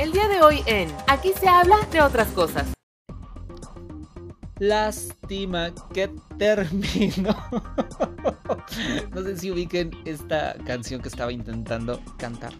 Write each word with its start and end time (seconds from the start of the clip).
El 0.00 0.12
día 0.12 0.28
de 0.28 0.40
hoy 0.40 0.62
en 0.64 0.88
Aquí 1.08 1.30
se 1.38 1.46
habla 1.46 1.76
de 1.92 2.00
otras 2.00 2.28
cosas. 2.28 2.72
Lástima 4.58 5.74
que 5.92 6.10
terminó. 6.38 7.36
no 9.14 9.22
sé 9.22 9.36
si 9.36 9.50
ubiquen 9.50 9.90
esta 10.06 10.56
canción 10.64 11.02
que 11.02 11.08
estaba 11.10 11.32
intentando 11.32 12.00
cantar 12.16 12.54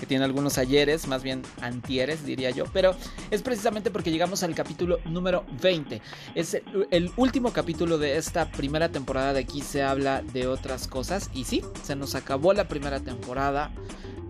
que 0.00 0.06
tiene 0.06 0.24
algunos 0.24 0.56
ayeres, 0.56 1.06
más 1.06 1.22
bien 1.22 1.42
antieres 1.60 2.24
diría 2.24 2.50
yo, 2.50 2.64
pero 2.72 2.96
es 3.30 3.42
precisamente 3.42 3.90
porque 3.90 4.10
llegamos 4.10 4.42
al 4.42 4.54
capítulo 4.54 4.98
número 5.04 5.44
20. 5.60 6.00
Es 6.34 6.56
el, 6.90 7.12
último 7.16 7.52
capítulo 7.52 7.98
de 7.98 8.16
esta 8.16 8.50
primera 8.50 8.88
temporada 8.88 9.34
de 9.34 9.40
aquí 9.40 9.60
se 9.60 9.82
habla 9.82 10.22
de 10.22 10.46
otras 10.46 10.88
cosas 10.88 11.30
y 11.34 11.44
sí, 11.44 11.62
se 11.82 11.96
nos 11.96 12.14
acabó 12.14 12.54
la 12.54 12.66
primera 12.66 13.00
temporada, 13.00 13.72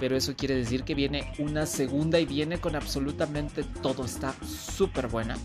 pero 0.01 0.17
eso 0.17 0.35
quiere 0.35 0.57
decir 0.57 0.83
que 0.83 0.95
viene 0.95 1.33
una 1.39 1.67
segunda 1.67 2.19
y 2.19 2.27
viene 2.27 2.59
con 2.59 2.75
absolutamente 2.75 3.63
todo, 3.63 4.05
está 4.05 4.35
súper 4.43 5.07
buena 5.07 5.37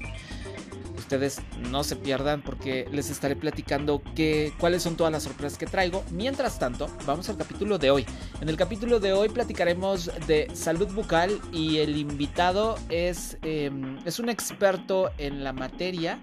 ustedes 1.05 1.39
no 1.69 1.83
se 1.83 1.95
pierdan 1.95 2.41
porque 2.41 2.87
les 2.91 3.11
estaré 3.11 3.35
platicando 3.35 4.01
que, 4.15 4.53
cuáles 4.59 4.81
son 4.81 4.97
todas 4.97 5.13
las 5.13 5.21
sorpresas 5.21 5.57
que 5.57 5.67
traigo. 5.67 6.03
Mientras 6.09 6.57
tanto, 6.57 6.89
vamos 7.05 7.29
al 7.29 7.37
capítulo 7.37 7.77
de 7.77 7.91
hoy. 7.91 8.05
En 8.41 8.49
el 8.49 8.57
capítulo 8.57 8.99
de 8.99 9.13
hoy 9.13 9.29
platicaremos 9.29 10.09
de 10.25 10.47
salud 10.55 10.87
bucal 10.87 11.39
y 11.53 11.77
el 11.77 11.95
invitado 11.95 12.75
es, 12.89 13.37
em, 13.43 13.99
es 14.03 14.19
un 14.19 14.29
experto 14.29 15.11
en 15.19 15.43
la 15.43 15.53
materia 15.53 16.19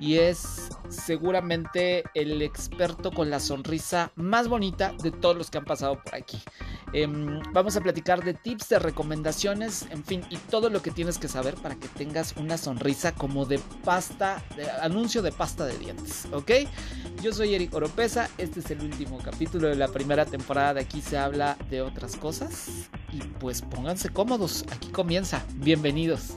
y 0.00 0.18
es 0.18 0.70
seguramente 0.88 2.04
el 2.14 2.42
experto 2.42 3.10
con 3.10 3.30
la 3.30 3.40
sonrisa 3.40 4.12
más 4.16 4.48
bonita 4.48 4.92
de 5.02 5.10
todos 5.10 5.36
los 5.36 5.50
que 5.50 5.58
han 5.58 5.64
pasado 5.64 6.00
por 6.02 6.14
aquí. 6.14 6.38
Em, 6.92 7.40
vamos 7.52 7.76
a 7.76 7.80
platicar 7.80 8.22
de 8.22 8.34
tips, 8.34 8.68
de 8.68 8.78
recomendaciones, 8.78 9.86
en 9.90 10.04
fin, 10.04 10.22
y 10.30 10.36
todo 10.36 10.70
lo 10.70 10.80
que 10.80 10.92
tienes 10.92 11.18
que 11.18 11.26
saber 11.26 11.54
para 11.54 11.74
que 11.74 11.88
tengas 11.88 12.34
una 12.36 12.56
sonrisa 12.56 13.12
como 13.12 13.46
de 13.46 13.58
pasta, 13.84 14.42
anuncio 14.80 15.20
de 15.22 15.32
pasta 15.32 15.66
de 15.66 15.76
dientes, 15.76 16.28
¿ok? 16.32 16.52
Yo 17.20 17.32
soy 17.32 17.54
Eric 17.54 17.74
Oropesa, 17.74 18.30
este 18.38 18.60
es 18.60 18.70
el 18.70 18.80
último 18.80 19.18
capítulo 19.18 19.68
de 19.68 19.74
la 19.74 19.88
primera 19.88 20.24
temporada 20.24 20.74
de 20.74 20.84
Aquí 20.84 21.00
se 21.00 21.16
habla 21.16 21.56
de 21.70 21.80
otras 21.80 22.14
cosas. 22.16 22.68
Y 23.10 23.18
pues 23.40 23.62
pónganse 23.62 24.10
cómodos, 24.10 24.64
aquí 24.70 24.88
comienza, 24.88 25.42
bienvenidos. 25.56 26.34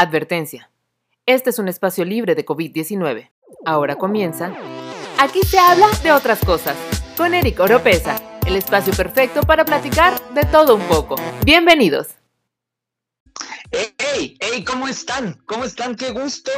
Advertencia. 0.00 0.70
Este 1.26 1.50
es 1.50 1.58
un 1.58 1.68
espacio 1.68 2.06
libre 2.06 2.34
de 2.34 2.46
COVID-19. 2.46 3.30
Ahora 3.66 3.96
comienza. 3.96 4.50
Aquí 5.18 5.42
se 5.42 5.58
habla 5.58 5.90
de 6.02 6.10
otras 6.10 6.42
cosas. 6.42 6.74
Con 7.18 7.34
Eric 7.34 7.60
Oropesa, 7.60 8.18
el 8.46 8.56
espacio 8.56 8.94
perfecto 8.94 9.42
para 9.42 9.66
platicar 9.66 10.18
de 10.32 10.44
todo 10.44 10.74
un 10.74 10.82
poco. 10.84 11.16
Bienvenidos. 11.44 12.14
¡Hey, 13.70 14.38
hey! 14.40 14.64
¿Cómo 14.64 14.88
están? 14.88 15.34
¿Cómo 15.44 15.64
están? 15.64 15.94
Qué 15.94 16.12
gusto, 16.12 16.50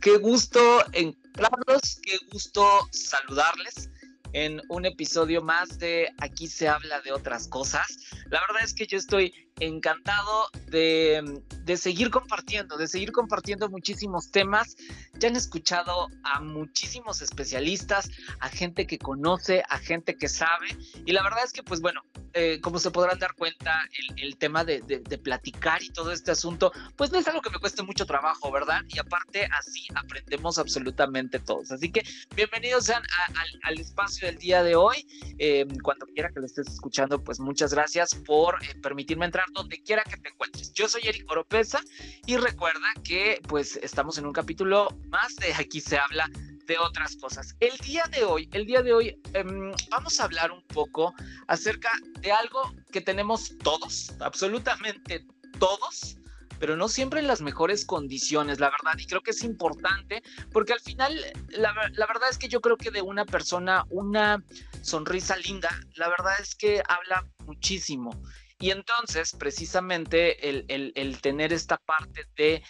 qué 0.00 0.18
gusto 0.18 0.60
encontrarlos, 0.92 1.98
qué 2.04 2.18
gusto 2.30 2.64
saludarles 2.92 3.90
en 4.32 4.62
un 4.68 4.86
episodio 4.86 5.42
más 5.42 5.80
de 5.80 6.08
Aquí 6.18 6.46
se 6.46 6.68
habla 6.68 7.00
de 7.00 7.10
otras 7.10 7.48
cosas. 7.48 7.86
La 8.30 8.40
verdad 8.42 8.62
es 8.62 8.74
que 8.74 8.86
yo 8.86 8.96
estoy 8.96 9.45
encantado 9.60 10.50
de, 10.68 11.76
seguir 11.76 12.10
compartiendo, 12.10 12.76
de 12.76 12.86
seguir 12.86 13.12
compartiendo 13.12 13.68
muchísimos 13.68 14.30
temas. 14.30 14.76
Ya 15.18 15.28
han 15.28 15.36
escuchado 15.36 16.08
a 16.24 16.40
muchísimos 16.40 17.22
especialistas, 17.22 18.10
a 18.40 18.48
gente 18.48 18.86
que 18.86 18.98
conoce, 18.98 19.62
a 19.68 19.78
gente 19.78 20.16
que 20.16 20.28
sabe. 20.28 20.68
Y 21.04 21.12
la 21.12 21.22
verdad 21.22 21.44
es 21.44 21.52
que, 21.52 21.62
pues 21.62 21.80
bueno, 21.80 22.02
eh, 22.34 22.60
como 22.60 22.78
se 22.78 22.90
podrán 22.90 23.18
dar 23.18 23.34
cuenta, 23.34 23.80
el, 24.16 24.36
tema 24.36 24.64
de, 24.64 24.80
platicar 25.22 25.82
y 25.82 25.90
todo 25.90 26.12
este 26.12 26.30
asunto, 26.30 26.70
pues 26.96 27.10
no 27.10 27.18
es 27.18 27.26
algo 27.26 27.40
que 27.40 27.50
me 27.50 27.58
cueste 27.58 27.82
mucho 27.82 28.04
trabajo, 28.04 28.50
¿verdad? 28.52 28.82
Y 28.88 28.98
aparte, 28.98 29.48
así 29.58 29.88
aprendemos 29.94 30.58
absolutamente 30.58 31.38
todos. 31.38 31.70
Así 31.72 31.90
que 31.90 32.02
bienvenidos 32.34 32.84
sean 32.84 33.02
al 33.62 33.78
espacio 33.78 34.28
del 34.28 34.36
día 34.36 34.62
de 34.62 34.76
hoy. 34.76 35.06
Eh, 35.38 35.66
cuando 35.82 36.06
quiera 36.06 36.30
que 36.30 36.40
lo 36.40 36.46
estés 36.46 36.68
escuchando, 36.68 37.22
pues 37.22 37.40
muchas 37.40 37.72
gracias 37.72 38.14
por 38.14 38.62
eh, 38.62 38.74
permitirme 38.82 39.24
entrar 39.24 39.45
donde 39.52 39.82
quiera 39.82 40.02
que 40.04 40.16
te 40.16 40.28
encuentres. 40.28 40.72
Yo 40.72 40.88
soy 40.88 41.02
Eric 41.04 41.30
Oropesa 41.30 41.80
y 42.26 42.36
recuerda 42.36 42.92
que 43.04 43.40
pues 43.48 43.76
estamos 43.82 44.18
en 44.18 44.26
un 44.26 44.32
capítulo 44.32 44.88
más 45.08 45.36
de 45.36 45.54
Aquí 45.54 45.80
se 45.80 45.98
habla 45.98 46.30
de 46.66 46.78
otras 46.78 47.16
cosas. 47.16 47.56
El 47.60 47.76
día 47.78 48.04
de 48.10 48.24
hoy, 48.24 48.48
el 48.52 48.66
día 48.66 48.82
de 48.82 48.92
hoy 48.92 49.20
em, 49.32 49.72
vamos 49.88 50.20
a 50.20 50.24
hablar 50.24 50.50
un 50.50 50.62
poco 50.66 51.14
acerca 51.46 51.90
de 52.20 52.32
algo 52.32 52.74
que 52.92 53.00
tenemos 53.00 53.56
todos, 53.58 54.12
absolutamente 54.20 55.24
todos, 55.58 56.18
pero 56.58 56.76
no 56.76 56.88
siempre 56.88 57.20
en 57.20 57.26
las 57.26 57.40
mejores 57.40 57.84
condiciones, 57.84 58.60
la 58.60 58.70
verdad. 58.70 58.98
Y 58.98 59.06
creo 59.06 59.22
que 59.22 59.30
es 59.30 59.42
importante 59.44 60.22
porque 60.52 60.72
al 60.72 60.80
final, 60.80 61.14
la, 61.48 61.72
la, 61.92 62.06
verdad 62.06 62.28
es 62.30 62.38
que 62.38 62.48
yo 62.48 62.60
creo 62.60 62.76
que 62.76 62.90
de 62.90 63.02
una 63.02 63.24
persona, 63.24 63.84
una 63.90 64.42
sonrisa 64.82 65.36
linda, 65.36 65.70
la 65.94 66.08
verdad 66.08 66.34
es 66.40 66.54
que 66.54 66.82
habla 66.88 67.26
muchísimo. 67.44 68.10
Y 68.58 68.70
entonces, 68.70 69.34
precisamente, 69.38 70.48
el, 70.48 71.20
tener 71.20 71.52
esta 71.52 71.76
parte 71.76 72.26
de 72.36 72.62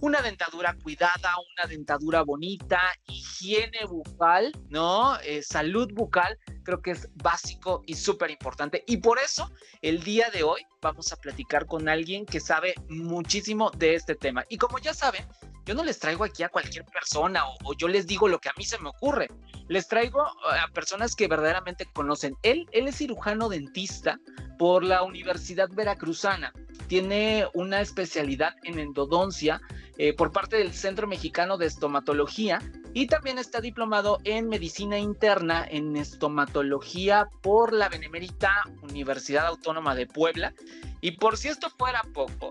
una 0.00 0.22
dentadura 0.22 0.74
cuidada, 0.82 1.34
una 1.56 1.68
dentadura 1.68 2.22
bonita, 2.22 2.80
higiene 3.06 3.84
bucal, 3.86 4.52
¿no? 4.70 5.18
Eh, 5.20 5.42
salud 5.42 5.92
bucal, 5.92 6.38
creo 6.64 6.80
que 6.82 6.92
es 6.92 7.08
básico 7.14 7.82
y 7.86 7.94
súper 7.94 8.30
importante. 8.30 8.82
Y 8.86 8.96
por 8.96 9.18
eso, 9.18 9.52
el 9.82 10.02
día 10.02 10.30
de 10.30 10.42
hoy 10.42 10.62
vamos 10.80 11.12
a 11.12 11.16
platicar 11.16 11.66
con 11.66 11.88
alguien 11.88 12.26
que 12.26 12.40
sabe 12.40 12.74
muchísimo 12.88 13.70
de 13.70 13.94
este 13.94 14.14
tema. 14.14 14.44
Y 14.48 14.56
como 14.56 14.78
ya 14.78 14.94
saben, 14.94 15.24
yo 15.66 15.74
no 15.74 15.84
les 15.84 15.98
traigo 15.98 16.24
aquí 16.24 16.42
a 16.42 16.48
cualquier 16.48 16.84
persona 16.86 17.42
o, 17.64 17.74
yo 17.74 17.88
les 17.88 18.06
digo 18.06 18.28
lo 18.28 18.38
que 18.38 18.48
a 18.48 18.54
mí 18.56 18.64
se 18.64 18.78
me 18.78 18.88
ocurre. 18.88 19.28
Les 19.68 19.86
traigo 19.88 20.22
a 20.22 20.68
personas 20.72 21.14
que 21.14 21.28
verdaderamente 21.28 21.86
conocen. 21.92 22.36
Él, 22.42 22.66
él 22.72 22.88
es 22.88 22.96
cirujano 22.96 23.48
dentista 23.48 24.18
por 24.58 24.82
la 24.82 25.02
Universidad 25.02 25.68
Veracruzana. 25.70 26.52
Tiene 26.88 27.46
una 27.54 27.80
especialidad 27.80 28.54
en 28.64 28.78
endodoncia 28.78 29.60
eh, 30.02 30.14
por 30.14 30.32
parte 30.32 30.56
del 30.56 30.72
Centro 30.72 31.06
Mexicano 31.06 31.58
de 31.58 31.66
Estomatología 31.66 32.62
y 32.94 33.06
también 33.06 33.36
está 33.36 33.60
diplomado 33.60 34.18
en 34.24 34.48
medicina 34.48 34.98
interna 34.98 35.66
en 35.68 35.94
estomatología 35.94 37.28
por 37.42 37.74
la 37.74 37.90
Benemérita 37.90 38.62
Universidad 38.80 39.46
Autónoma 39.46 39.94
de 39.94 40.06
Puebla. 40.06 40.54
Y 41.02 41.18
por 41.18 41.36
si 41.36 41.48
esto 41.48 41.68
fuera 41.68 42.02
poco, 42.14 42.48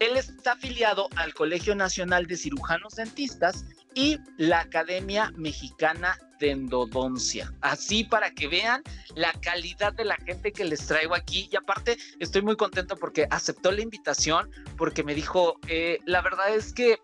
él 0.00 0.16
está 0.16 0.54
afiliado 0.54 1.08
al 1.14 1.32
Colegio 1.32 1.76
Nacional 1.76 2.26
de 2.26 2.36
Cirujanos 2.36 2.96
Dentistas 2.96 3.66
y 3.94 4.18
la 4.36 4.58
Academia 4.58 5.32
Mexicana 5.36 6.18
de 6.40 6.50
Endodoncia. 6.50 7.52
Así 7.60 8.02
para 8.02 8.32
que 8.32 8.48
vean 8.48 8.82
la 9.14 9.32
calidad 9.40 9.92
de 9.92 10.04
la 10.04 10.16
gente 10.16 10.52
que 10.52 10.64
les 10.64 10.86
traigo 10.86 11.14
aquí. 11.14 11.48
Y 11.52 11.56
aparte, 11.56 11.96
estoy 12.18 12.42
muy 12.42 12.56
contento 12.56 12.96
porque 12.96 13.28
aceptó 13.30 13.70
la 13.70 13.82
invitación, 13.82 14.50
porque 14.76 15.04
me 15.04 15.14
dijo, 15.14 15.60
eh, 15.68 16.00
la 16.06 16.22
verdad 16.22 16.52
es 16.52 16.72
que 16.72 16.98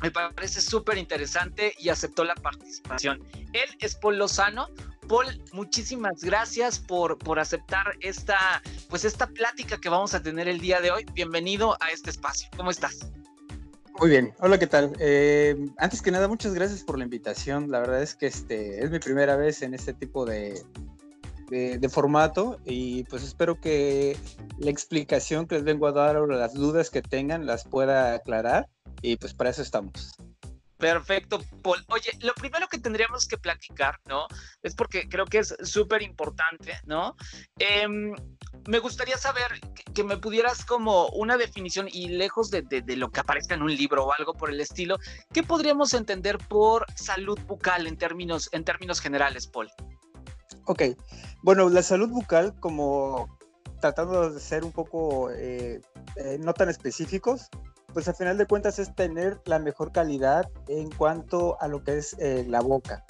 me 0.00 0.10
parece 0.10 0.60
súper 0.60 0.96
interesante 0.96 1.74
y 1.78 1.88
aceptó 1.88 2.24
la 2.24 2.34
participación. 2.36 3.22
Él 3.52 3.68
es 3.80 3.96
Paul 3.96 4.18
Lozano, 4.18 4.68
Paul, 5.08 5.42
muchísimas 5.52 6.22
gracias 6.22 6.78
por, 6.78 7.18
por 7.18 7.40
aceptar 7.40 7.96
esta, 8.00 8.62
pues 8.88 9.04
esta 9.04 9.26
plática 9.26 9.78
que 9.78 9.88
vamos 9.88 10.14
a 10.14 10.22
tener 10.22 10.48
el 10.48 10.60
día 10.60 10.80
de 10.80 10.90
hoy. 10.90 11.06
Bienvenido 11.14 11.76
a 11.80 11.90
este 11.90 12.10
espacio. 12.10 12.48
¿Cómo 12.56 12.70
estás? 12.70 13.10
Muy 13.98 14.10
bien, 14.10 14.32
hola, 14.38 14.60
¿qué 14.60 14.68
tal? 14.68 14.92
Eh, 15.00 15.56
antes 15.76 16.02
que 16.02 16.12
nada, 16.12 16.28
muchas 16.28 16.54
gracias 16.54 16.84
por 16.84 16.98
la 16.98 17.04
invitación. 17.04 17.68
La 17.68 17.80
verdad 17.80 18.00
es 18.00 18.14
que 18.14 18.26
este 18.26 18.84
es 18.84 18.92
mi 18.92 19.00
primera 19.00 19.34
vez 19.34 19.60
en 19.62 19.74
este 19.74 19.92
tipo 19.92 20.24
de, 20.24 20.62
de, 21.50 21.88
formato 21.88 22.60
y 22.64 23.02
pues 23.04 23.24
espero 23.24 23.60
que 23.60 24.16
la 24.58 24.70
explicación 24.70 25.48
que 25.48 25.56
les 25.56 25.64
vengo 25.64 25.88
a 25.88 25.92
dar 25.92 26.16
o 26.16 26.28
las 26.28 26.54
dudas 26.54 26.90
que 26.90 27.02
tengan 27.02 27.44
las 27.44 27.64
pueda 27.64 28.14
aclarar 28.14 28.68
y 29.02 29.16
pues 29.16 29.34
para 29.34 29.50
eso 29.50 29.62
estamos. 29.62 30.14
Perfecto, 30.78 31.40
Paul. 31.62 31.84
Oye, 31.88 32.10
lo 32.20 32.32
primero 32.34 32.68
que 32.68 32.78
tendríamos 32.78 33.26
que 33.26 33.36
platicar, 33.36 33.98
¿no? 34.06 34.28
Es 34.62 34.76
porque 34.76 35.08
creo 35.08 35.24
que 35.24 35.38
es 35.38 35.56
súper 35.62 36.02
importante, 36.02 36.78
¿no? 36.86 37.16
Em, 37.58 38.14
me 38.68 38.78
gustaría 38.78 39.18
saber 39.18 39.60
que, 39.92 40.04
me 40.04 40.16
pudieras 40.16 40.64
como 40.64 41.08
una 41.08 41.36
definición 41.36 41.88
y 41.90 42.08
lejos 42.08 42.50
de, 42.50 42.62
lo 42.96 43.10
que 43.10 43.20
aparezca 43.20 43.54
en 43.54 43.62
un 43.62 43.74
libro 43.74 44.06
o 44.06 44.12
algo 44.12 44.34
por 44.34 44.50
el 44.50 44.60
estilo, 44.60 44.98
¿qué 45.32 45.42
podríamos 45.42 45.92
entender 45.94 46.38
por 46.38 46.86
salud 46.94 47.38
bucal 47.46 47.88
en 47.88 47.98
términos, 47.98 48.48
en 48.52 48.64
términos 48.64 49.00
generales, 49.00 49.48
Paul? 49.48 49.68
Ok, 50.66 50.82
bueno, 51.42 51.68
la 51.68 51.82
salud 51.82 52.08
bucal 52.08 52.54
como 52.60 53.36
tratando 53.80 54.30
de 54.30 54.40
ser 54.40 54.64
un 54.64 54.72
poco 54.72 55.30
eh, 55.32 55.80
eh, 56.16 56.38
no 56.38 56.54
tan 56.54 56.68
específicos, 56.68 57.48
pues 57.98 58.06
al 58.06 58.14
final 58.14 58.38
de 58.38 58.46
cuentas 58.46 58.78
es 58.78 58.94
tener 58.94 59.40
la 59.44 59.58
mejor 59.58 59.90
calidad 59.90 60.48
en 60.68 60.88
cuanto 60.88 61.60
a 61.60 61.66
lo 61.66 61.82
que 61.82 61.98
es 61.98 62.14
eh, 62.20 62.44
la 62.46 62.60
boca. 62.60 63.04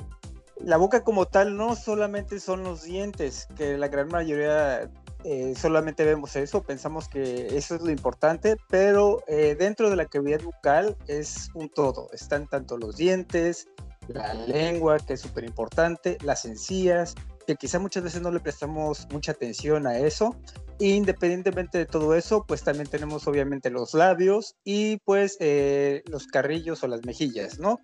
la 0.57 0.79
boca 0.79 1.05
como 1.05 1.27
tal 1.27 1.59
no 1.59 1.77
solamente 1.77 2.41
son 2.41 2.65
los 2.65 2.85
dientes, 2.85 3.49
que 3.55 3.77
la 3.77 3.89
gran 3.89 4.09
mayoría 4.09 4.91
eh, 5.25 5.53
solamente 5.55 6.07
vemos 6.07 6.37
eso, 6.37 6.63
pensamos 6.63 7.07
que 7.07 7.49
eso 7.55 7.75
es 7.75 7.83
lo 7.83 7.91
importante, 7.91 8.57
pero 8.71 9.23
eh, 9.27 9.57
dentro 9.59 9.91
de 9.91 9.97
la 9.97 10.07
cavidad 10.07 10.41
bucal 10.41 10.97
es 11.07 11.51
un 11.53 11.69
todo. 11.69 12.09
Están 12.15 12.47
tanto 12.47 12.79
los 12.79 12.97
dientes, 12.97 13.69
la 14.07 14.33
lengua, 14.33 14.97
que 15.01 15.13
es 15.13 15.21
súper 15.21 15.45
importante, 15.45 16.17
las 16.23 16.47
encías, 16.47 17.15
que 17.47 17.57
quizá 17.57 17.79
muchas 17.79 18.05
veces 18.05 18.23
no 18.23 18.31
le 18.31 18.41
prestamos 18.41 19.07
mucha 19.13 19.33
atención 19.33 19.87
a 19.87 19.99
eso. 19.99 20.35
Independientemente 20.81 21.79
de 21.79 21.87
todo 21.87 22.15
eso, 22.15 22.45
pues 22.47 22.63
también 22.63 22.89
tenemos 22.89 23.27
obviamente 23.27 23.71
los 23.71 23.95
labios 23.95 24.57
y 24.65 24.99
pues 24.99 25.37
eh, 25.41 26.03
los 26.07 26.27
carrillos 26.27 26.85
o 26.85 26.89
las 26.89 27.05
mejillas, 27.05 27.59
¿no? 27.59 27.81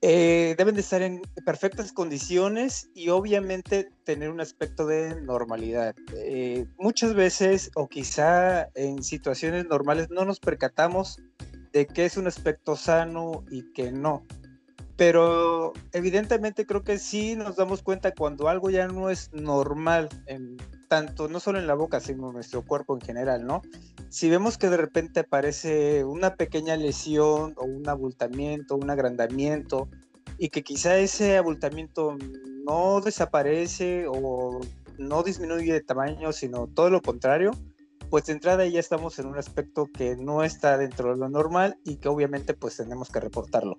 Eh, 0.00 0.54
deben 0.56 0.76
de 0.76 0.80
estar 0.80 1.02
en 1.02 1.20
perfectas 1.44 1.92
condiciones 1.92 2.88
y 2.94 3.08
obviamente 3.08 3.90
tener 4.04 4.30
un 4.30 4.40
aspecto 4.40 4.86
de 4.86 5.20
normalidad. 5.20 5.94
Eh, 6.14 6.66
muchas 6.78 7.14
veces 7.14 7.70
o 7.74 7.88
quizá 7.88 8.68
en 8.74 9.02
situaciones 9.02 9.66
normales 9.66 10.08
no 10.08 10.24
nos 10.24 10.38
percatamos 10.38 11.16
de 11.72 11.86
que 11.86 12.04
es 12.04 12.16
un 12.16 12.28
aspecto 12.28 12.76
sano 12.76 13.44
y 13.50 13.72
que 13.72 13.90
no. 13.90 14.24
Pero 14.98 15.74
evidentemente 15.92 16.66
creo 16.66 16.82
que 16.82 16.98
sí 16.98 17.36
nos 17.36 17.54
damos 17.54 17.82
cuenta 17.82 18.12
cuando 18.12 18.48
algo 18.48 18.68
ya 18.68 18.88
no 18.88 19.10
es 19.10 19.32
normal, 19.32 20.08
tanto 20.88 21.28
no 21.28 21.38
solo 21.38 21.60
en 21.60 21.68
la 21.68 21.74
boca, 21.74 22.00
sino 22.00 22.26
en 22.26 22.34
nuestro 22.34 22.62
cuerpo 22.62 22.96
en 22.96 23.00
general, 23.00 23.46
¿no? 23.46 23.62
Si 24.08 24.28
vemos 24.28 24.58
que 24.58 24.68
de 24.68 24.76
repente 24.76 25.20
aparece 25.20 26.04
una 26.04 26.34
pequeña 26.34 26.76
lesión 26.76 27.54
o 27.58 27.64
un 27.64 27.88
abultamiento, 27.88 28.74
un 28.74 28.90
agrandamiento, 28.90 29.88
y 30.36 30.48
que 30.48 30.64
quizá 30.64 30.96
ese 30.98 31.36
abultamiento 31.36 32.16
no 32.64 33.00
desaparece 33.00 34.06
o 34.08 34.60
no 34.98 35.22
disminuye 35.22 35.72
de 35.72 35.80
tamaño, 35.80 36.32
sino 36.32 36.66
todo 36.66 36.90
lo 36.90 37.02
contrario, 37.02 37.52
pues 38.10 38.24
de 38.26 38.32
entrada 38.32 38.66
ya 38.66 38.80
estamos 38.80 39.16
en 39.20 39.26
un 39.26 39.38
aspecto 39.38 39.86
que 39.86 40.16
no 40.16 40.42
está 40.42 40.76
dentro 40.76 41.12
de 41.12 41.18
lo 41.18 41.28
normal 41.28 41.78
y 41.84 41.96
que 41.96 42.08
obviamente 42.08 42.52
pues 42.54 42.76
tenemos 42.76 43.10
que 43.10 43.20
reportarlo. 43.20 43.78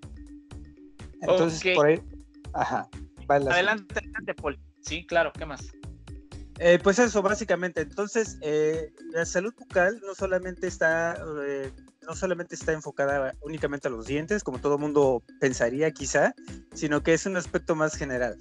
Entonces, 1.22 1.76
por 1.76 1.88
ahí. 1.88 2.02
Ajá. 2.54 2.88
adelante, 3.28 4.00
adelante, 4.00 4.34
Paul. 4.36 4.60
Sí, 4.82 5.06
claro, 5.06 5.32
¿qué 5.34 5.46
más? 5.46 5.62
Eh, 6.60 6.78
pues 6.84 7.00
eso, 7.00 7.22
básicamente. 7.22 7.82
Entonces, 7.82 8.38
eh, 8.42 8.92
la 9.14 9.26
salud 9.26 9.54
bucal 9.58 10.02
no 10.06 10.14
solamente 10.14 10.68
está, 10.68 11.18
eh, 11.46 11.72
no 12.06 12.16
solamente 12.16 12.56
está 12.56 12.74
enfocada 12.74 13.34
únicamente 13.42 13.88
a 13.88 13.92
los 13.92 14.08
dientes, 14.08 14.44
como 14.44 14.60
todo 14.60 14.78
mundo 14.78 15.24
pensaría 15.40 15.92
quizá, 15.92 16.34
sino 16.74 17.02
que 17.02 17.14
es 17.14 17.26
un 17.26 17.38
aspecto 17.38 17.76
más 17.76 17.96
general. 17.96 18.38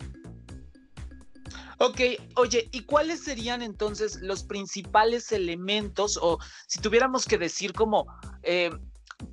Ok, 1.81 2.01
oye, 2.35 2.69
¿y 2.73 2.81
cuáles 2.81 3.21
serían 3.21 3.63
entonces 3.63 4.21
los 4.21 4.43
principales 4.43 5.31
elementos, 5.31 6.19
o 6.21 6.41
si 6.67 6.81
tuviéramos 6.81 7.25
que 7.25 7.39
decir 7.39 7.73
como, 7.73 8.07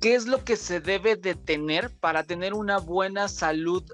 ¿qué 0.00 0.14
es 0.14 0.26
lo 0.26 0.44
que 0.44 0.56
se 0.56 0.80
debe 0.80 1.16
de 1.16 1.34
tener 1.34 1.90
para 1.98 2.24
tener 2.24 2.54
una 2.54 2.78
buena 2.78 3.28
salud 3.28 3.84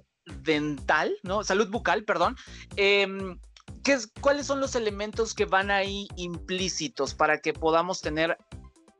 dental, 0.42 1.14
¿no? 1.22 1.44
Salud 1.44 1.68
bucal, 1.70 2.04
perdón. 2.04 2.36
Em, 2.76 3.38
¿qué 3.82 3.94
es, 3.94 4.08
¿Cuáles 4.20 4.46
son 4.46 4.60
los 4.60 4.74
elementos 4.74 5.34
que 5.34 5.44
van 5.44 5.70
ahí 5.70 6.08
implícitos 6.16 7.14
para 7.14 7.38
que 7.38 7.52
podamos 7.52 8.00
tener 8.00 8.36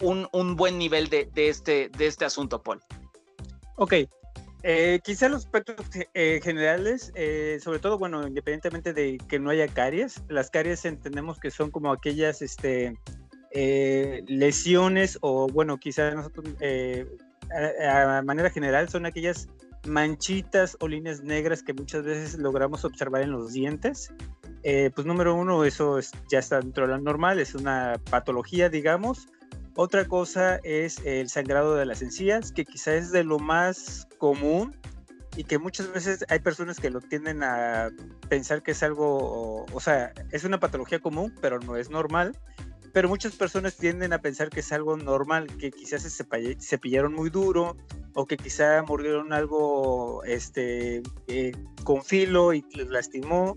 un, 0.01 0.57
buen 0.57 0.79
nivel 0.79 1.09
de, 1.09 1.31
este, 1.35 1.89
de 1.97 2.07
este 2.07 2.25
asunto, 2.25 2.63
Paul? 2.63 2.81
Ok, 3.77 3.95
eh, 4.65 5.01
quizá 5.03 5.29
los 5.29 5.45
aspectos 5.45 5.77
eh, 6.15 6.41
generales, 6.43 7.13
eh, 7.15 7.59
sobre 7.63 7.81
todo, 7.81 7.99
bueno, 7.99 8.27
independientemente 8.27 8.93
de 8.93 9.19
que 9.29 9.39
no 9.39 9.51
haya 9.51 9.67
caries, 9.67 10.23
las 10.29 10.51
caries 10.51 10.85
entendemos 10.85 11.41
que 11.41 11.51
son 11.51 11.71
como 11.71 11.93
aquellas 11.93 12.43
este, 12.43 12.97
eh, 13.55 14.25
lesiones 14.29 15.19
o 15.21 15.47
bueno, 15.47 15.77
quizás 15.79 16.15
nosotros 16.15 16.49
eh, 16.61 17.07
a, 17.87 18.23
manera 18.23 18.49
general 18.49 18.89
son 18.89 19.05
aquellas 19.05 19.49
manchitas 19.87 20.77
o 20.81 20.89
líneas 20.89 21.23
negras 21.23 21.63
que 21.63 21.75
muchas 21.75 22.03
veces 22.03 22.39
logramos 22.39 22.85
observar 22.85 23.23
en 23.23 23.33
los 23.33 23.53
dientes. 23.53 24.13
Eh, 24.63 24.91
pues 24.95 25.07
número 25.07 25.35
uno, 25.35 25.65
eso 25.65 25.99
ya 26.31 26.39
está 26.39 26.61
dentro 26.61 26.87
de 26.87 26.95
lo 26.95 27.01
normal, 27.01 27.41
es 27.41 27.55
una 27.55 28.01
patología, 28.11 28.69
digamos. 28.69 29.27
Otra 29.75 30.07
cosa 30.07 30.57
es 30.63 31.01
el 31.05 31.29
sangrado 31.29 31.75
de 31.75 31.85
las 31.85 32.01
encías, 32.01 32.53
que 32.53 32.65
quizás 32.65 32.95
es 32.95 33.13
de 33.13 33.25
lo 33.25 33.39
más 33.39 34.07
común 34.19 34.77
y 35.37 35.45
que 35.45 35.59
muchas 35.59 35.93
veces 35.93 36.25
hay 36.29 36.39
personas 36.39 36.79
que 36.79 36.91
lo 36.91 37.01
tienden 37.01 37.43
a 37.43 37.91
pensar 38.29 38.63
que 38.63 38.71
es 38.73 38.83
algo, 38.83 39.65
o 39.65 39.81
sea, 39.81 40.13
es 40.31 40.45
una 40.45 40.61
patología 40.61 41.01
común, 41.01 41.35
pero 41.41 41.59
no 41.59 41.77
es 41.77 41.91
normal 41.91 42.37
pero 42.93 43.09
muchas 43.09 43.35
personas 43.35 43.77
tienden 43.77 44.13
a 44.13 44.21
pensar 44.21 44.51
que 44.51 44.61
es 44.61 44.73
algo 44.73 44.97
normal, 44.97 45.47
que 45.59 45.71
quizás 45.71 46.03
se 46.03 46.25
cepillaron 46.61 47.15
muy 47.15 47.31
duro 47.31 47.77
o 48.15 48.27
que 48.27 48.37
quizá 48.37 48.83
mordieron 48.83 49.33
algo 49.33 50.23
este, 50.25 51.03
eh, 51.27 51.53
con 51.85 52.05
filo 52.05 52.53
y 52.53 52.63
les 52.75 52.89
lastimó, 52.89 53.57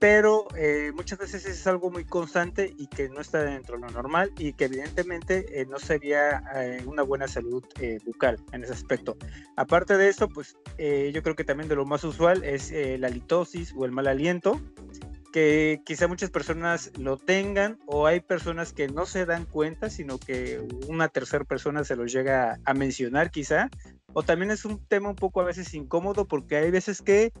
pero 0.00 0.48
eh, 0.56 0.90
muchas 0.94 1.20
veces 1.20 1.46
es 1.46 1.66
algo 1.68 1.90
muy 1.90 2.04
constante 2.04 2.74
y 2.76 2.88
que 2.88 3.08
no 3.08 3.20
está 3.20 3.44
dentro 3.44 3.76
de 3.76 3.82
lo 3.82 3.90
normal 3.90 4.32
y 4.36 4.52
que 4.52 4.64
evidentemente 4.64 5.60
eh, 5.60 5.66
no 5.66 5.78
sería 5.78 6.42
una 6.84 7.02
buena 7.02 7.28
salud 7.28 7.64
bucal 8.04 8.38
en 8.52 8.64
ese 8.64 8.72
aspecto. 8.72 9.16
Aparte 9.56 9.96
de 9.96 10.08
eso, 10.08 10.28
pues 10.28 10.56
yo 10.78 11.22
creo 11.22 11.36
que 11.36 11.44
también 11.44 11.68
de 11.68 11.76
lo 11.76 11.86
más 11.86 12.02
usual 12.02 12.42
es 12.42 12.72
la 12.72 13.08
litosis 13.08 13.72
o 13.76 13.84
el 13.84 13.92
mal 13.92 14.08
aliento, 14.08 14.60
que 15.34 15.82
quizá 15.84 16.06
muchas 16.06 16.30
personas 16.30 16.92
lo 16.96 17.16
tengan 17.16 17.80
o 17.86 18.06
hay 18.06 18.20
personas 18.20 18.72
que 18.72 18.86
no 18.86 19.04
se 19.04 19.26
dan 19.26 19.46
cuenta, 19.46 19.90
sino 19.90 20.16
que 20.16 20.64
una 20.86 21.08
tercera 21.08 21.42
persona 21.42 21.82
se 21.82 21.96
los 21.96 22.12
llega 22.12 22.60
a 22.64 22.72
mencionar 22.72 23.32
quizá. 23.32 23.68
O 24.12 24.22
también 24.22 24.52
es 24.52 24.64
un 24.64 24.86
tema 24.86 25.08
un 25.08 25.16
poco 25.16 25.40
a 25.40 25.44
veces 25.44 25.74
incómodo 25.74 26.28
porque 26.28 26.58
hay 26.58 26.70
veces 26.70 27.02
que 27.02 27.32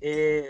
eh, 0.00 0.48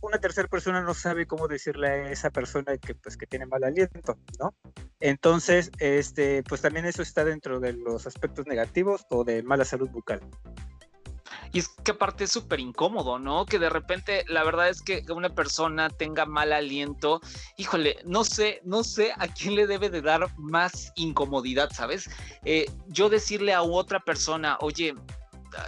una 0.00 0.18
tercera 0.18 0.46
persona 0.46 0.80
no 0.80 0.94
sabe 0.94 1.26
cómo 1.26 1.48
decirle 1.48 1.88
a 1.88 2.12
esa 2.12 2.30
persona 2.30 2.76
que 2.76 2.94
pues 2.94 3.16
que 3.16 3.26
tiene 3.26 3.46
mal 3.46 3.64
aliento, 3.64 4.16
¿no? 4.38 4.54
Entonces, 5.00 5.72
este, 5.80 6.44
pues 6.44 6.60
también 6.60 6.86
eso 6.86 7.02
está 7.02 7.24
dentro 7.24 7.58
de 7.58 7.72
los 7.72 8.06
aspectos 8.06 8.46
negativos 8.46 9.06
o 9.10 9.24
de 9.24 9.42
mala 9.42 9.64
salud 9.64 9.90
bucal. 9.90 10.20
Y 11.52 11.58
es 11.58 11.68
que 11.68 11.90
aparte 11.90 12.24
es 12.24 12.32
súper 12.32 12.60
incómodo, 12.60 13.18
¿no? 13.18 13.44
Que 13.44 13.58
de 13.58 13.68
repente 13.68 14.24
la 14.28 14.42
verdad 14.42 14.68
es 14.68 14.80
que 14.80 15.04
una 15.14 15.34
persona 15.34 15.90
tenga 15.90 16.24
mal 16.24 16.52
aliento, 16.52 17.20
híjole, 17.58 17.98
no 18.04 18.24
sé, 18.24 18.60
no 18.64 18.82
sé 18.82 19.12
a 19.18 19.28
quién 19.28 19.54
le 19.54 19.66
debe 19.66 19.90
de 19.90 20.00
dar 20.00 20.26
más 20.38 20.92
incomodidad, 20.96 21.70
¿sabes? 21.70 22.08
Eh, 22.44 22.70
yo 22.88 23.10
decirle 23.10 23.52
a 23.52 23.62
otra 23.62 24.00
persona, 24.00 24.56
oye, 24.60 24.94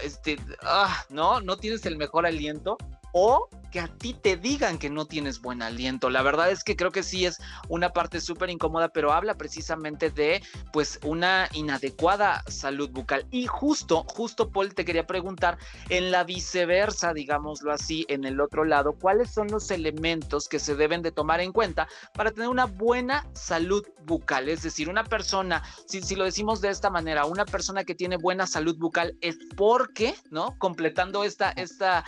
este, 0.02 0.38
ah, 0.62 1.04
no, 1.10 1.40
no 1.40 1.56
tienes 1.56 1.84
el 1.84 1.96
mejor 1.96 2.24
aliento, 2.26 2.78
o 3.12 3.48
que 3.74 3.80
a 3.80 3.88
ti 3.88 4.14
te 4.14 4.36
digan 4.36 4.78
que 4.78 4.88
no 4.88 5.04
tienes 5.04 5.40
buen 5.40 5.60
aliento. 5.60 6.08
La 6.08 6.22
verdad 6.22 6.48
es 6.48 6.62
que 6.62 6.76
creo 6.76 6.92
que 6.92 7.02
sí 7.02 7.26
es 7.26 7.38
una 7.68 7.90
parte 7.90 8.20
súper 8.20 8.48
incómoda, 8.48 8.90
pero 8.90 9.12
habla 9.12 9.34
precisamente 9.34 10.10
de 10.10 10.44
pues 10.72 11.00
una 11.02 11.48
inadecuada 11.54 12.44
salud 12.46 12.88
bucal. 12.90 13.26
Y 13.32 13.48
justo, 13.48 14.04
justo 14.04 14.52
Paul, 14.52 14.76
te 14.76 14.84
quería 14.84 15.08
preguntar, 15.08 15.58
en 15.88 16.12
la 16.12 16.22
viceversa, 16.22 17.12
digámoslo 17.12 17.72
así, 17.72 18.06
en 18.08 18.24
el 18.24 18.40
otro 18.40 18.64
lado, 18.64 18.92
¿cuáles 18.92 19.32
son 19.32 19.48
los 19.48 19.68
elementos 19.72 20.46
que 20.48 20.60
se 20.60 20.76
deben 20.76 21.02
de 21.02 21.10
tomar 21.10 21.40
en 21.40 21.50
cuenta 21.50 21.88
para 22.12 22.30
tener 22.30 22.50
una 22.50 22.66
buena 22.66 23.26
salud 23.32 23.84
bucal? 24.04 24.48
Es 24.50 24.62
decir, 24.62 24.88
una 24.88 25.02
persona, 25.02 25.64
si, 25.88 26.00
si 26.00 26.14
lo 26.14 26.22
decimos 26.22 26.60
de 26.60 26.68
esta 26.68 26.90
manera, 26.90 27.24
una 27.24 27.44
persona 27.44 27.82
que 27.82 27.96
tiene 27.96 28.18
buena 28.18 28.46
salud 28.46 28.76
bucal 28.78 29.18
es 29.20 29.36
porque, 29.56 30.14
¿no? 30.30 30.56
Completando 30.58 31.24
esta, 31.24 31.50
esta, 31.50 32.04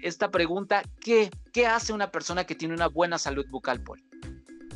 esta 0.00 0.30
pregunta, 0.30 0.82
¿qué, 1.02 1.09
hace 1.66 1.92
una 1.92 2.10
persona 2.10 2.44
que 2.44 2.54
tiene 2.54 2.74
una 2.74 2.88
buena 2.88 3.18
salud 3.18 3.46
bucal, 3.50 3.82
Paul? 3.82 4.02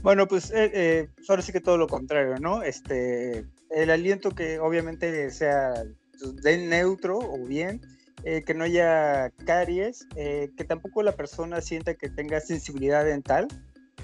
Bueno, 0.04 0.28
pues 0.28 0.50
eh, 0.50 0.70
eh, 0.74 1.08
ahora 1.30 1.40
sí 1.40 1.50
que 1.50 1.62
todo 1.62 1.78
lo 1.78 1.86
contrario, 1.86 2.34
¿no? 2.38 2.62
Este, 2.62 3.46
el 3.70 3.90
aliento 3.90 4.30
que 4.32 4.58
obviamente 4.58 5.30
sea 5.30 5.72
de 6.42 6.58
neutro 6.58 7.18
o 7.18 7.38
bien, 7.46 7.80
eh, 8.22 8.42
que 8.44 8.52
no 8.52 8.64
haya 8.64 9.30
caries, 9.46 10.06
eh, 10.16 10.50
que 10.58 10.64
tampoco 10.64 11.02
la 11.02 11.12
persona 11.12 11.62
sienta 11.62 11.94
que 11.94 12.10
tenga 12.10 12.38
sensibilidad 12.40 13.02
dental. 13.02 13.48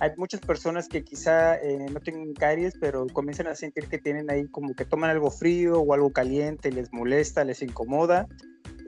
Hay 0.01 0.13
muchas 0.17 0.41
personas 0.41 0.89
que 0.89 1.05
quizá 1.05 1.59
no 1.93 2.01
tienen 2.01 2.33
caries, 2.33 2.73
pero 2.81 3.07
comienzan 3.13 3.49
a 3.49 3.55
sentir 3.55 3.87
que 3.87 3.99
tienen 3.99 4.31
ahí 4.31 4.49
como 4.49 4.73
que 4.75 4.87
toman 4.87 5.11
algo 5.11 5.31
frío 5.31 5.79
o 5.81 5.93
algo 5.93 6.11
caliente, 6.11 6.73
les 6.73 6.91
molesta, 6.91 7.45
les 7.45 7.61
incomoda. 7.61 8.27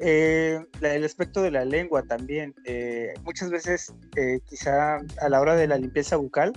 Eh, 0.04 0.58
el 0.80 1.04
aspecto 1.04 1.42
de 1.42 1.52
la 1.52 1.64
lengua 1.64 2.02
también. 2.02 2.52
Eh, 2.64 3.14
muchas 3.22 3.50
veces, 3.50 3.94
eh, 4.16 4.40
quizá 4.48 4.96
a 4.96 5.28
la 5.28 5.40
hora 5.40 5.54
de 5.54 5.68
la 5.68 5.78
limpieza 5.78 6.16
bucal, 6.16 6.52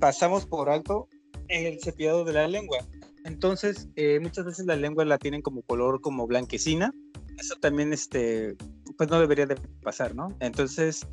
pasamos 0.00 0.46
por 0.46 0.70
alto 0.70 1.06
el 1.48 1.78
cepillado 1.80 2.24
de 2.24 2.32
la 2.32 2.48
lengua. 2.48 2.78
Entonces, 3.24 3.88
muchas 4.22 4.46
veces 4.46 4.64
la 4.64 4.76
lengua 4.76 5.04
la 5.04 5.18
tienen 5.18 5.42
como 5.42 5.60
color 5.62 6.00
como 6.00 6.26
blanquecina. 6.26 6.94
Eso 7.38 7.56
también 7.56 7.92
este, 7.92 8.56
pues 8.96 9.10
no 9.10 9.20
debería 9.20 9.44
de 9.44 9.56
pasar, 9.82 10.14
¿no? 10.14 10.34
Entonces, 10.40 11.06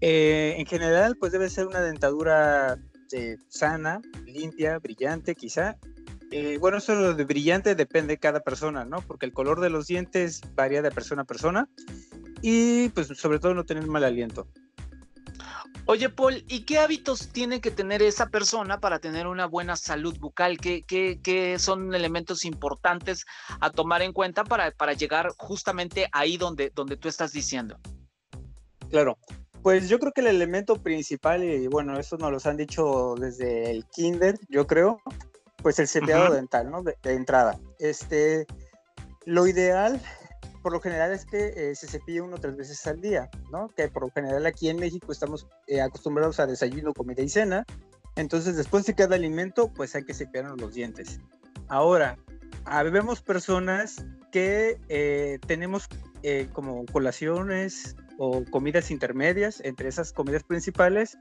en 0.00 0.66
general, 0.66 1.16
pues 1.18 1.32
debe 1.32 1.48
ser 1.48 1.66
una 1.66 1.80
dentadura 1.80 2.78
sana, 3.48 4.02
limpia, 4.26 4.78
brillante, 4.80 5.34
quizá. 5.34 5.78
Eh, 6.38 6.58
bueno, 6.58 6.76
eso 6.76 7.14
de 7.14 7.24
brillante 7.24 7.74
depende 7.74 8.12
de 8.12 8.18
cada 8.18 8.40
persona, 8.40 8.84
¿no? 8.84 9.00
Porque 9.00 9.24
el 9.24 9.32
color 9.32 9.58
de 9.58 9.70
los 9.70 9.86
dientes 9.86 10.42
varía 10.54 10.82
de 10.82 10.90
persona 10.90 11.22
a 11.22 11.24
persona 11.24 11.66
y 12.42 12.90
pues 12.90 13.06
sobre 13.06 13.38
todo 13.38 13.54
no 13.54 13.64
tener 13.64 13.86
mal 13.86 14.04
aliento. 14.04 14.46
Oye, 15.86 16.10
Paul, 16.10 16.44
¿y 16.46 16.64
qué 16.64 16.78
hábitos 16.78 17.28
tiene 17.28 17.62
que 17.62 17.70
tener 17.70 18.02
esa 18.02 18.26
persona 18.26 18.80
para 18.80 18.98
tener 18.98 19.26
una 19.26 19.46
buena 19.46 19.76
salud 19.76 20.14
bucal? 20.18 20.58
¿Qué, 20.58 20.82
qué, 20.84 21.56
son 21.58 21.94
elementos 21.94 22.44
importantes 22.44 23.24
a 23.60 23.70
tomar 23.70 24.02
en 24.02 24.12
cuenta 24.12 24.44
para, 24.44 24.72
para 24.72 24.92
llegar 24.92 25.30
justamente 25.38 26.06
ahí 26.12 26.36
donde, 26.36 26.70
donde 26.74 26.98
tú 26.98 27.08
estás 27.08 27.32
diciendo? 27.32 27.78
Claro, 28.90 29.16
pues 29.62 29.88
yo 29.88 29.98
creo 29.98 30.12
que 30.12 30.20
el 30.20 30.26
elemento 30.26 30.82
principal, 30.82 31.42
y 31.42 31.66
bueno, 31.66 31.98
eso 31.98 32.18
nos 32.18 32.30
lo 32.30 32.50
han 32.50 32.58
dicho 32.58 33.14
desde 33.18 33.70
el 33.70 33.86
kinder, 33.86 34.38
yo 34.50 34.66
creo, 34.66 35.00
pues 35.66 35.80
el 35.80 35.88
cepillado 35.88 36.32
dental, 36.32 36.70
¿no? 36.70 36.84
De, 36.84 36.96
de, 37.02 37.14
entrada. 37.14 37.58
Este, 37.80 38.46
lo 39.24 39.48
ideal 39.48 40.00
por 40.62 40.72
lo 40.72 40.80
general 40.80 41.10
es 41.10 41.26
que 41.26 41.54
eh, 41.56 41.74
se 41.74 41.88
cepilla 41.88 42.22
uno 42.22 42.36
o 42.36 42.38
tres 42.38 42.56
veces 42.56 42.86
al 42.86 43.00
día, 43.00 43.28
¿no? 43.50 43.66
Que 43.70 43.88
por 43.88 44.04
lo 44.04 44.10
general 44.12 44.46
aquí 44.46 44.68
en 44.68 44.76
México 44.76 45.10
estamos 45.10 45.48
eh, 45.66 45.80
acostumbrados 45.80 46.38
a 46.38 46.46
desayuno, 46.46 46.94
comida 46.94 47.20
y 47.20 47.28
cena. 47.28 47.66
Entonces, 48.14 48.54
después 48.56 48.86
de 48.86 48.94
cada 48.94 49.16
alimento, 49.16 49.72
pues 49.74 49.96
hay 49.96 50.04
que 50.04 50.14
cepillarnos 50.14 50.60
los 50.60 50.72
dientes. 50.72 51.18
Ahora, 51.66 52.16
vemos 52.92 53.20
personas 53.20 54.04
que 54.30 54.78
eh, 54.88 55.40
tenemos 55.48 55.88
como 56.52 56.86
colaciones 56.86 57.96
o 58.18 58.44
comidas 58.52 58.92
intermedias 58.92 59.60
entre 59.64 59.88
esas 59.88 60.12
comidas 60.12 60.44
principales 60.44 61.18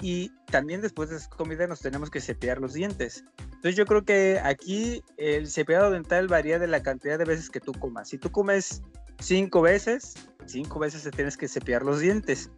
y 0.00 0.30
también 0.50 0.80
después 0.80 1.10
de 1.10 1.16
esa 1.16 1.28
comida 1.30 1.66
nos 1.66 1.80
tenemos 1.80 2.10
que 2.10 2.20
cepillar 2.20 2.60
los 2.60 2.74
dientes. 2.74 3.24
Entonces 3.44 3.76
yo 3.76 3.86
creo 3.86 4.04
que 4.04 4.40
aquí 4.42 5.02
el 5.16 5.48
cepillado 5.48 5.90
dental 5.90 6.28
varía 6.28 6.58
de 6.58 6.66
la 6.66 6.82
cantidad 6.82 7.18
de 7.18 7.24
veces 7.24 7.50
que 7.50 7.60
tú 7.60 7.72
comas. 7.72 8.08
Si 8.08 8.18
tú 8.18 8.30
comes 8.30 8.82
cinco 9.18 9.62
veces, 9.62 10.14
cinco 10.46 10.78
veces 10.78 11.02
te 11.02 11.10
tienes 11.10 11.36
que 11.36 11.48
cepillar 11.48 11.82
los 11.82 12.00
dientes. 12.00 12.50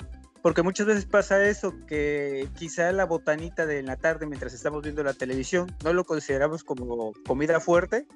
Porque 0.42 0.62
muchas 0.62 0.86
veces 0.86 1.06
pasa 1.06 1.44
eso, 1.44 1.74
que 1.88 2.48
quizá 2.56 2.92
la 2.92 3.04
botanita 3.04 3.66
de 3.66 3.82
la 3.82 3.96
tarde 3.96 4.26
mientras 4.26 4.54
estamos 4.54 4.82
viendo 4.82 5.02
la 5.02 5.12
televisión 5.12 5.74
no 5.82 5.92
lo 5.92 6.04
consideramos 6.04 6.62
como 6.62 7.12
comida 7.26 7.58
fuerte 7.58 8.06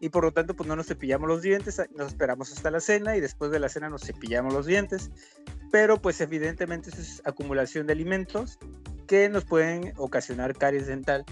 y 0.00 0.08
por 0.08 0.24
lo 0.24 0.32
tanto 0.32 0.54
pues 0.54 0.68
no 0.68 0.76
nos 0.76 0.86
cepillamos 0.86 1.28
los 1.28 1.42
dientes, 1.42 1.80
nos 1.94 2.08
esperamos 2.08 2.52
hasta 2.52 2.70
la 2.70 2.80
cena 2.80 3.16
y 3.16 3.20
después 3.20 3.50
de 3.50 3.60
la 3.60 3.68
cena 3.68 3.88
nos 3.88 4.02
cepillamos 4.02 4.52
los 4.52 4.66
dientes. 4.66 5.10
Pero 5.70 6.00
pues 6.00 6.20
evidentemente 6.20 6.90
eso 6.90 7.00
es 7.00 7.22
acumulación 7.24 7.86
de 7.86 7.92
alimentos 7.92 8.58
que 9.06 9.28
nos 9.28 9.44
pueden 9.44 9.92
ocasionar 9.96 10.56
caries 10.56 10.86
dental 10.86 11.24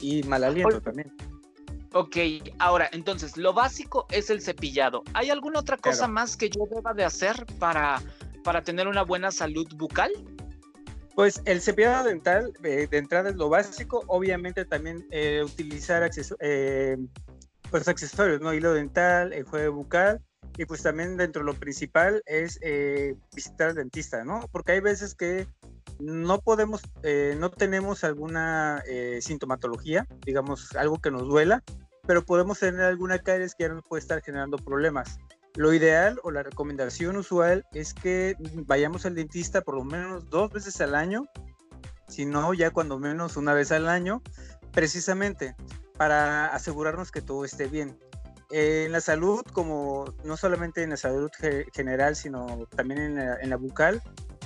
y 0.00 0.22
mal 0.22 0.44
aliento 0.44 0.80
también. 0.80 1.12
Ok, 1.92 2.16
ahora, 2.58 2.88
entonces, 2.92 3.38
lo 3.38 3.54
básico 3.54 4.06
es 4.10 4.28
el 4.28 4.42
cepillado. 4.42 5.02
¿Hay 5.14 5.30
alguna 5.30 5.60
otra 5.60 5.78
cosa 5.78 6.06
más 6.06 6.36
que 6.36 6.50
yo 6.50 6.64
deba 6.70 6.92
de 6.92 7.04
hacer 7.04 7.46
para, 7.58 8.02
para 8.44 8.62
tener 8.62 8.86
una 8.88 9.02
buena 9.02 9.30
salud 9.30 9.66
bucal? 9.74 10.12
Pues 11.14 11.40
el 11.46 11.62
cepillado 11.62 12.04
dental, 12.04 12.52
eh, 12.62 12.86
de 12.90 12.98
entrada 12.98 13.30
es 13.30 13.36
lo 13.36 13.48
básico. 13.48 14.04
Obviamente 14.06 14.66
también 14.66 15.06
eh, 15.10 15.42
utilizar 15.42 16.08
eh, 16.40 16.96
pues 17.70 17.88
accesorios, 17.88 18.40
¿no? 18.40 18.52
Hilo 18.52 18.74
dental, 18.74 19.32
el 19.32 19.44
juego 19.44 19.74
bucal. 19.74 20.20
Y 20.56 20.64
pues 20.64 20.82
también 20.82 21.16
dentro 21.16 21.42
de 21.42 21.52
lo 21.52 21.54
principal 21.54 22.20
es 22.26 22.58
visitar 23.32 23.68
al 23.68 23.74
dentista, 23.76 24.24
¿no? 24.24 24.40
Porque 24.50 24.72
hay 24.72 24.80
veces 24.80 25.14
que 25.14 25.46
no 25.98 26.40
podemos, 26.40 26.82
eh, 27.02 27.36
no 27.38 27.50
tenemos 27.50 28.04
alguna 28.04 28.82
eh, 28.86 29.18
sintomatología, 29.22 30.06
digamos, 30.24 30.74
algo 30.76 31.00
que 31.00 31.10
nos 31.10 31.26
duela, 31.26 31.62
pero 32.06 32.24
podemos 32.24 32.60
tener 32.60 32.82
alguna 32.82 33.18
caries 33.18 33.54
que 33.54 33.64
ya 33.64 33.70
nos 33.70 33.84
puede 33.84 34.00
estar 34.00 34.22
generando 34.22 34.56
problemas. 34.58 35.18
Lo 35.56 35.72
ideal 35.72 36.20
o 36.22 36.30
la 36.30 36.42
recomendación 36.42 37.16
usual 37.16 37.66
es 37.72 37.94
que 37.94 38.36
vayamos 38.66 39.06
al 39.06 39.14
dentista 39.14 39.60
por 39.62 39.74
lo 39.74 39.84
menos 39.84 40.28
dos 40.30 40.52
veces 40.52 40.80
al 40.80 40.94
año, 40.94 41.26
si 42.06 42.24
no, 42.24 42.54
ya 42.54 42.70
cuando 42.70 42.98
menos 42.98 43.36
una 43.36 43.52
vez 43.52 43.72
al 43.72 43.88
año, 43.88 44.22
precisamente 44.72 45.56
para 45.98 46.46
asegurarnos 46.46 47.12
que 47.12 47.20
todo 47.20 47.44
esté 47.44 47.66
bien. 47.66 47.98
en 48.50 48.92
la 48.92 49.00
salud, 49.00 49.42
como 49.52 50.14
no 50.24 50.36
solamente 50.36 50.82
en 50.82 50.90
la 50.90 50.96
salud 50.96 51.30
general, 51.74 52.16
sino 52.16 52.66
también 52.74 53.18
en 53.18 53.50
la 53.50 53.56
bucal, 53.56 54.02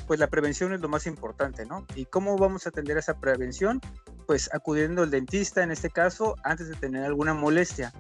pues 0.06 0.18
la 0.18 0.26
prevención 0.26 0.73
es 0.73 0.80
lo 0.80 0.88
más 0.88 1.06
importante, 1.06 1.64
¿no? 1.66 1.87
¿Y 1.94 2.06
cómo 2.06 2.37
vamos 2.37 2.66
a 2.66 2.71
atender 2.71 2.99
esa 2.99 3.18
prevención? 3.18 3.80
Pues 4.26 4.50
acudiendo 4.52 5.02
al 5.02 5.11
dentista 5.11 5.62
en 5.62 5.71
este 5.71 5.90
caso 5.90 6.35
antes 6.42 6.68
de 6.68 6.75
tener 6.75 7.04
alguna 7.04 7.35
molestia, 7.35 7.92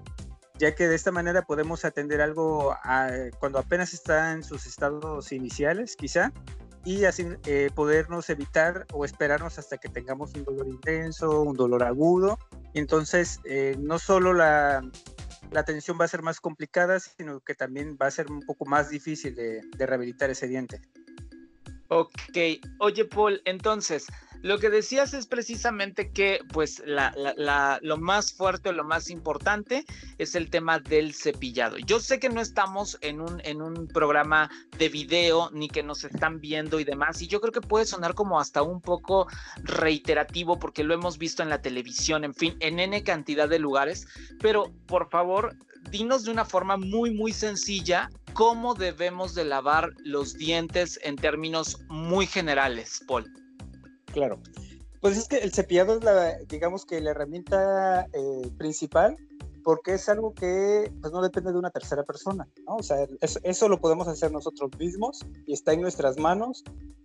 ya 0.58 0.74
que 0.74 0.88
de 0.88 0.96
esta 0.96 1.12
manera 1.12 1.42
podemos 1.42 1.84
atender 1.84 2.20
algo 2.20 2.76
cuando 3.38 3.58
apenas 3.58 3.94
está 3.94 4.32
en 4.32 4.42
sus 4.42 4.66
estados 4.66 5.30
iniciales, 5.30 5.94
quizá, 5.96 6.32
y 6.84 7.04
así 7.04 7.26
eh, 7.46 7.70
podernos 7.74 8.28
evitar 8.30 8.86
o 8.92 9.04
esperarnos 9.04 9.58
hasta 9.58 9.78
que 9.78 9.88
tengamos 9.88 10.34
un 10.34 10.44
dolor 10.44 10.68
intenso, 10.68 11.42
un 11.42 11.56
dolor 11.56 11.82
agudo. 11.84 12.38
Entonces, 12.74 13.40
eh, 13.44 13.76
no 13.78 13.98
solo 13.98 14.32
la, 14.32 14.82
la 15.50 15.60
atención 15.60 15.98
va 16.00 16.06
a 16.06 16.08
ser 16.08 16.22
más 16.22 16.40
complicada, 16.40 16.98
sino 16.98 17.40
que 17.40 17.54
también 17.54 17.96
va 18.00 18.06
a 18.06 18.10
ser 18.10 18.30
un 18.30 18.40
poco 18.40 18.64
más 18.64 18.90
difícil 18.90 19.34
de 19.34 19.86
rehabilitar 19.86 20.30
ese 20.30 20.48
diente. 20.48 20.80
Ok, 21.94 22.38
oye 22.78 23.04
Paul, 23.04 23.42
entonces, 23.44 24.06
lo 24.40 24.58
que 24.58 24.70
decías 24.70 25.12
es 25.12 25.26
precisamente 25.26 26.10
que 26.10 26.40
pues 26.50 26.82
lo 26.86 27.96
más 27.98 28.32
fuerte 28.32 28.70
o 28.70 28.72
lo 28.72 28.82
más 28.82 29.10
importante 29.10 29.84
es 30.16 30.34
el 30.34 30.48
tema 30.48 30.78
del 30.78 31.12
cepillado. 31.12 31.76
Yo 31.76 32.00
sé 32.00 32.18
que 32.18 32.30
no 32.30 32.40
estamos 32.40 32.96
en 33.02 33.20
un, 33.20 33.42
en 33.44 33.60
un 33.60 33.88
programa 33.88 34.50
de 34.78 34.88
video 34.88 35.50
ni 35.52 35.68
que 35.68 35.82
nos 35.82 36.04
están 36.04 36.40
viendo 36.40 36.80
y 36.80 36.84
demás, 36.84 37.20
y 37.20 37.26
yo 37.26 37.42
creo 37.42 37.52
que 37.52 37.60
puede 37.60 37.84
sonar 37.84 38.14
como 38.14 38.40
hasta 38.40 38.62
un 38.62 38.80
poco 38.80 39.26
reiterativo 39.62 40.58
porque 40.58 40.84
lo 40.84 40.94
hemos 40.94 41.18
visto 41.18 41.42
en 41.42 41.50
la 41.50 41.60
televisión, 41.60 42.24
en 42.24 42.32
fin, 42.32 42.56
en 42.60 42.78
N 42.78 43.02
cantidad 43.02 43.50
de 43.50 43.58
lugares, 43.58 44.06
pero 44.40 44.72
por 44.86 45.10
favor, 45.10 45.54
dinos 45.90 46.24
de 46.24 46.30
una 46.30 46.46
forma 46.46 46.78
muy, 46.78 47.10
muy 47.10 47.34
sencilla 47.34 48.08
cómo 48.34 48.74
debemos 48.74 49.34
de 49.34 49.44
lavar 49.44 49.90
los 50.04 50.34
dientes 50.34 50.98
en 51.02 51.16
términos 51.16 51.78
muy 51.88 52.26
generales, 52.26 53.00
Paul. 53.06 53.30
Claro. 54.06 54.38
Pues 55.00 55.16
es 55.16 55.26
que 55.26 55.38
el 55.38 55.52
cepillado 55.52 55.96
es 55.96 56.04
la, 56.04 56.38
digamos 56.48 56.86
que 56.86 57.00
la 57.00 57.10
herramienta 57.10 58.06
eh, 58.12 58.50
principal 58.56 59.16
porque 59.62 59.94
es 59.94 60.08
algo 60.08 60.34
que 60.34 60.92
pues, 61.00 61.12
no 61.12 61.22
depende 61.22 61.52
de 61.52 61.58
una 61.58 61.70
tercera 61.70 62.02
persona, 62.02 62.48
¿no? 62.66 62.76
O 62.76 62.82
sea, 62.82 63.06
eso, 63.20 63.68
lo 63.68 63.80
podemos 63.80 64.08
hacer 64.08 64.32
nosotros 64.32 64.70
mismos 64.78 65.20
y 65.46 65.52
está 65.52 65.72
en 65.72 65.80
nuestras 65.80 66.18
manos 66.18 66.64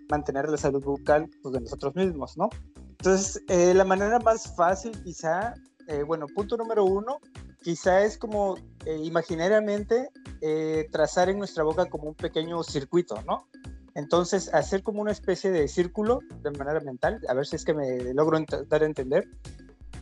mantener 0.10 0.50
la 0.50 0.58
salud 0.58 0.84
bucal 0.84 1.30
pues, 1.42 1.54
de 1.54 1.62
nosotros 1.62 1.96
mismos, 1.96 2.38
¿no? 2.38 2.50
Entonces, 2.76 3.44
eh, 3.48 3.74
la 3.74 3.84
manera 3.84 4.20
más 4.20 4.56
fácil 4.56 4.92
quizá, 5.04 5.54
eh, 5.88 6.04
bueno, 6.04 6.26
punto 6.34 6.58
número 6.58 6.84
uno, 6.84 7.20
quizá 7.62 8.04
es 8.04 8.18
como 8.18 8.58
eh, 8.86 9.00
imaginariamente 9.04 10.10
eh, 10.42 10.88
trazar 10.92 11.30
en 11.30 11.38
nuestra 11.38 11.64
boca 11.64 11.86
como 11.88 12.10
un 12.10 12.16
pequeño 12.16 12.64
circuito, 12.64 13.22
¿no? 13.24 13.48
Entonces, 13.96 14.54
hacer 14.54 14.84
como 14.84 15.02
una 15.02 15.12
especie 15.12 15.52
de 15.52 15.68
círculo 15.68 16.20
de 16.44 16.52
manera 16.52 16.80
mental, 16.82 17.20
a 17.28 17.34
ver 17.34 17.48
si 17.48 17.56
es 17.56 17.66
que 17.66 17.74
me 17.74 18.14
logro 18.14 18.40
dar 18.68 18.84
a 18.84 18.86
entender. 18.86 19.28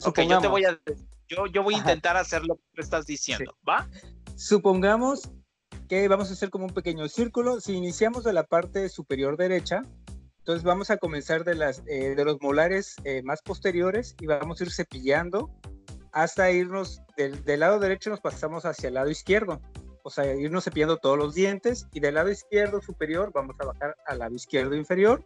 Ok, 0.06 0.20
yo 0.22 0.42
te 0.42 0.48
voy 0.48 0.66
a, 0.66 0.78
yo, 1.30 1.48
yo 1.48 1.64
voy 1.64 1.76
a 1.76 1.78
intentar 1.78 2.18
hacer 2.18 2.44
lo 2.46 2.60
que 2.74 2.82
estás 2.82 3.06
diciendo, 3.06 3.56
¿va? 3.68 3.88
Supongamos 4.36 5.32
que 5.88 6.08
vamos 6.10 6.30
a 6.30 6.34
hacer 6.34 6.50
como 6.50 6.66
un 6.66 6.74
pequeño 6.74 7.08
círculo. 7.08 7.62
Si 7.62 7.74
iniciamos 7.74 8.26
de 8.26 8.34
la 8.34 8.44
parte 8.44 8.90
superior 8.90 9.38
derecha, 9.38 9.84
entonces 10.40 10.64
vamos 10.64 10.90
a 10.90 10.98
comenzar 10.98 11.46
de, 11.46 11.56
las, 11.56 11.82
eh, 11.88 12.16
de 12.16 12.26
los 12.26 12.42
molares 12.42 12.98
más 13.24 13.42
posteriores 13.42 14.16
y 14.20 14.26
vamos 14.26 14.60
a 14.60 14.66
ir 14.66 14.72
cepillando 14.72 15.50
hasta 16.16 16.50
irnos 16.50 17.02
del, 17.18 17.60
lado 17.60 17.78
derecho 17.78 18.10
nos 18.10 18.22
pasamos 18.22 18.66
hacia 18.66 18.88
el 18.88 18.94
lado 18.94 19.10
izquierdo, 19.10 19.62
o 20.02 20.10
sea, 20.10 20.34
irnos 20.34 20.64
cepillando 20.64 20.96
todos 20.96 21.18
los 21.18 21.36
dientes 21.36 21.88
y 21.92 22.00
del 22.00 22.16
lado 22.16 22.32
izquierdo 22.32 22.82
superior 22.82 23.32
vamos 23.34 23.58
a 23.60 23.66
bajar 23.66 23.98
al 24.08 24.20
lado 24.20 24.34
izquierdo 24.34 24.76
inferior, 24.76 25.26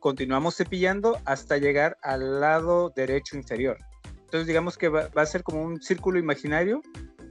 continuamos 0.00 0.54
cepillando 0.54 1.18
hasta 1.24 1.56
llegar 1.56 1.96
al 2.02 2.40
lado 2.40 2.92
derecho 2.94 3.36
inferior. 3.38 3.78
Entonces 4.18 4.46
digamos 4.46 4.76
que 4.76 4.90
va, 4.90 5.08
a 5.14 5.26
ser 5.26 5.42
como 5.42 5.62
un 5.62 5.80
círculo 5.80 6.18
imaginario, 6.18 6.82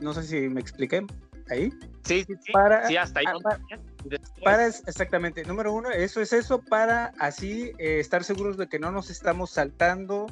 no 0.02 0.16
sé 0.16 0.24
si 0.24 0.50
me 0.50 0.60
expliqué 0.60 1.06
ahí. 1.52 1.72
Sí, 2.04 2.24
sí, 2.26 2.34
sí. 2.42 2.52
Para, 2.52 2.88
sí, 2.88 2.98
hasta 2.98 3.20
ahí. 3.20 3.26
Ah, 3.28 3.60
para, 4.44 4.66
exactamente, 4.66 5.44
número 5.44 5.72
uno, 5.72 5.92
eso 5.92 6.20
es 6.20 6.34
eso, 6.34 6.64
para 6.64 7.14
así 7.20 7.74
eh, 7.78 8.00
estar 8.00 8.24
seguros 8.24 8.58
de 8.58 8.68
que 8.68 8.80
no 8.80 8.92
nos 8.92 9.12
estamos 9.12 9.52
saltando 9.52 10.26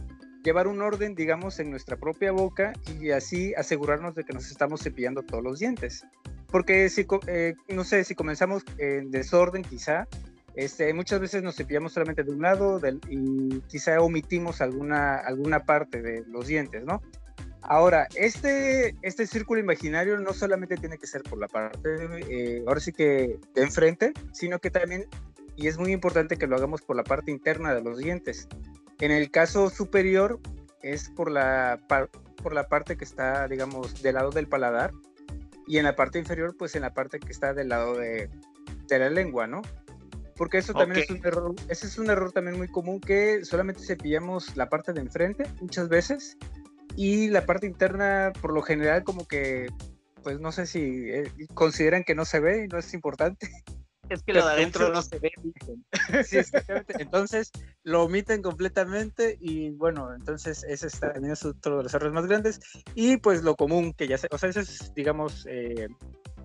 llevar 0.46 0.68
un 0.68 0.82
orden, 0.82 1.16
digamos, 1.16 1.60
en 1.60 1.72
nuestra 1.72 1.98
propia 1.98 2.32
boca 2.32 2.72
y 2.88 3.10
así 3.10 3.54
asegurarnos 3.56 4.14
de 4.16 4.24
que 4.24 4.32
nos 4.32 4.50
estamos 4.52 4.82
cepillando 4.82 5.24
todos 5.24 5.44
los 5.44 5.60
dientes. 5.60 6.06
porque 6.52 6.88
si, 6.90 7.06
eh, 7.28 7.56
no 7.68 7.84
sé, 7.84 8.06
si 8.06 8.16
comenzamos 8.16 8.64
en 8.78 9.12
desorden 9.12 9.64
quizá, 9.64 10.08
este, 10.56 10.94
muchas 10.94 11.20
veces 11.20 11.44
nos 11.44 11.58
cepillamos 11.58 11.92
solamente 11.92 12.24
de 12.24 12.32
un 12.32 12.42
lado 12.42 12.80
y 13.10 13.60
quizá 13.68 14.00
omitimos 14.00 14.62
alguna, 14.62 15.18
alguna 15.18 15.66
parte 15.66 16.02
de 16.02 16.24
los 16.28 16.48
dientes, 16.48 16.86
¿no? 16.86 17.02
Ahora, 17.62 18.08
este, 18.16 18.96
este 19.02 19.25
círculo 19.25 19.60
imaginario 19.60 20.18
no 20.20 20.34
solamente 20.34 20.78
tiene 20.78 20.98
que 20.98 21.08
ser 21.08 21.24
por 21.24 21.40
la 21.40 21.48
parte, 21.48 21.90
eh, 22.30 22.64
ahora 22.68 22.80
sí 22.80 22.94
que 22.94 23.40
de 23.54 23.64
enfrente, 23.64 24.14
sino 24.32 24.60
que 24.60 24.70
también, 24.70 25.08
y 25.58 25.68
es 25.68 25.78
muy 25.78 25.92
importante 25.92 26.38
que 26.38 26.48
lo 26.48 26.56
hagamos 26.56 26.84
por 26.84 26.96
la 26.96 27.04
parte 27.04 27.32
interna 27.32 27.74
de 27.74 27.82
los 27.82 27.98
dientes. 27.98 28.48
En 29.00 29.12
el 29.12 29.32
caso 29.32 29.70
superior 29.70 30.40
es 30.82 31.10
por 31.10 31.32
la, 31.32 31.80
por 32.42 32.54
la 32.54 32.68
parte 32.68 32.98
que 32.98 33.04
está, 33.04 33.48
digamos, 33.48 34.02
del 34.02 34.16
lado 34.16 34.32
del 34.32 34.48
paladar, 34.48 34.92
y 35.68 35.78
en 35.78 35.86
la 35.86 35.96
parte 35.96 36.20
inferior, 36.20 36.56
pues 36.58 36.75
en 36.75 36.84
la 36.84 36.94
parte 36.94 37.20
que 37.20 37.32
está 37.32 37.54
del 37.54 37.70
lado 37.70 37.98
de, 37.98 38.30
de 38.88 39.00
la 39.00 39.10
lengua, 39.10 39.48
¿no? 39.48 39.62
Porque 40.36 40.58
eso 40.58 40.74
también 40.74 41.02
es 41.02 41.10
un 41.10 41.25
error, 41.25 41.56
ese 41.70 41.88
es 41.88 41.98
un 41.98 42.10
error 42.10 42.32
también 42.32 42.58
muy 42.58 42.68
común 42.68 43.00
que 43.00 43.46
solamente 43.46 43.82
cepillamos 43.82 44.56
la 44.58 44.70
parte 44.70 44.92
de 44.92 45.00
enfrente 45.00 45.46
muchas 45.62 45.88
veces 45.88 46.38
y 46.98 47.30
la 47.30 47.46
parte 47.46 47.68
interna, 47.68 48.34
por 48.42 48.54
lo 48.54 48.62
general, 48.62 49.04
como 49.04 49.25
que, 49.28 49.68
pues 50.24 50.40
no 50.40 50.52
sé 50.52 50.66
si 50.66 51.10
eh, 51.10 51.32
consideran 51.54 52.04
que 52.04 52.16
no 52.16 52.25
se 52.25 52.40
ve 52.40 52.66
y 52.66 52.68
no 52.68 52.78
es 52.78 52.94
importante. 52.94 53.50
Es 54.10 54.24
que 54.24 54.34
lo 54.34 54.46
de 54.46 54.52
adentro 54.54 54.90
no 54.90 55.02
se 55.02 55.20
ve. 55.20 55.32
sí, 56.26 56.38
exactamente. 56.38 56.96
Entonces 57.00 57.52
lo 57.84 58.04
omiten 58.04 58.42
completamente 58.42 59.38
y 59.40 59.72
bueno, 59.72 60.14
entonces 60.14 60.64
ese 60.64 60.90
también 61.00 61.32
es 61.32 61.44
otro 61.44 61.78
de 61.78 61.84
los 61.84 61.94
errores 61.94 62.14
más 62.14 62.28
grandes. 62.28 62.60
Y 62.94 63.18
pues 63.18 63.44
lo 63.44 63.56
común 63.56 63.94
que 63.94 64.08
ya 64.08 64.18
se, 64.18 64.28
o 64.32 64.38
sea, 64.38 64.50
ese 64.50 64.62
es, 64.62 64.94
digamos, 64.94 65.46
eh, 65.50 65.88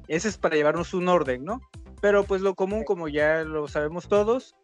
ese 0.08 0.28
es 0.28 0.38
para 0.38 0.56
llevarnos 0.56 0.94
un 0.94 1.08
orden, 1.08 1.44
¿no? 1.44 1.60
Pero 2.00 2.24
pues 2.24 2.40
lo 2.40 2.54
común, 2.54 2.84
como 2.84 3.08
ya 3.08 3.44
lo 3.44 3.68
sabemos 3.68 4.08
todos, 4.08 4.56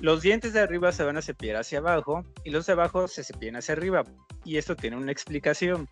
los 0.00 0.20
dientes 0.20 0.52
de 0.52 0.60
arriba 0.60 0.90
se 0.90 1.04
van 1.04 1.16
a 1.16 1.22
cepillar 1.22 1.56
hacia 1.56 1.78
abajo 1.78 2.24
y 2.44 2.50
los 2.50 2.66
de 2.66 2.72
abajo 2.72 3.06
se 3.06 3.22
cepillan 3.22 3.56
hacia 3.56 3.74
arriba. 3.74 4.04
Y 4.44 4.56
esto 4.56 4.74
tiene 4.74 4.96
una 4.96 5.12
explicación, 5.12 5.88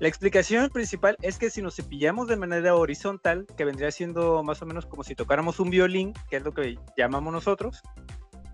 La 0.00 0.08
explicación 0.08 0.70
principal 0.70 1.16
es 1.22 1.38
que 1.38 1.50
si 1.50 1.60
nos 1.60 1.74
cepillamos 1.74 2.28
de 2.28 2.36
manera 2.36 2.74
horizontal, 2.76 3.46
que 3.56 3.64
vendría 3.64 3.90
siendo 3.90 4.42
más 4.44 4.62
o 4.62 4.66
menos 4.66 4.86
como 4.86 5.02
si 5.02 5.14
tocáramos 5.14 5.58
un 5.58 5.70
violín, 5.70 6.12
que 6.30 6.36
es 6.36 6.44
lo 6.44 6.52
que 6.52 6.78
llamamos 6.96 7.32
nosotros, 7.32 7.82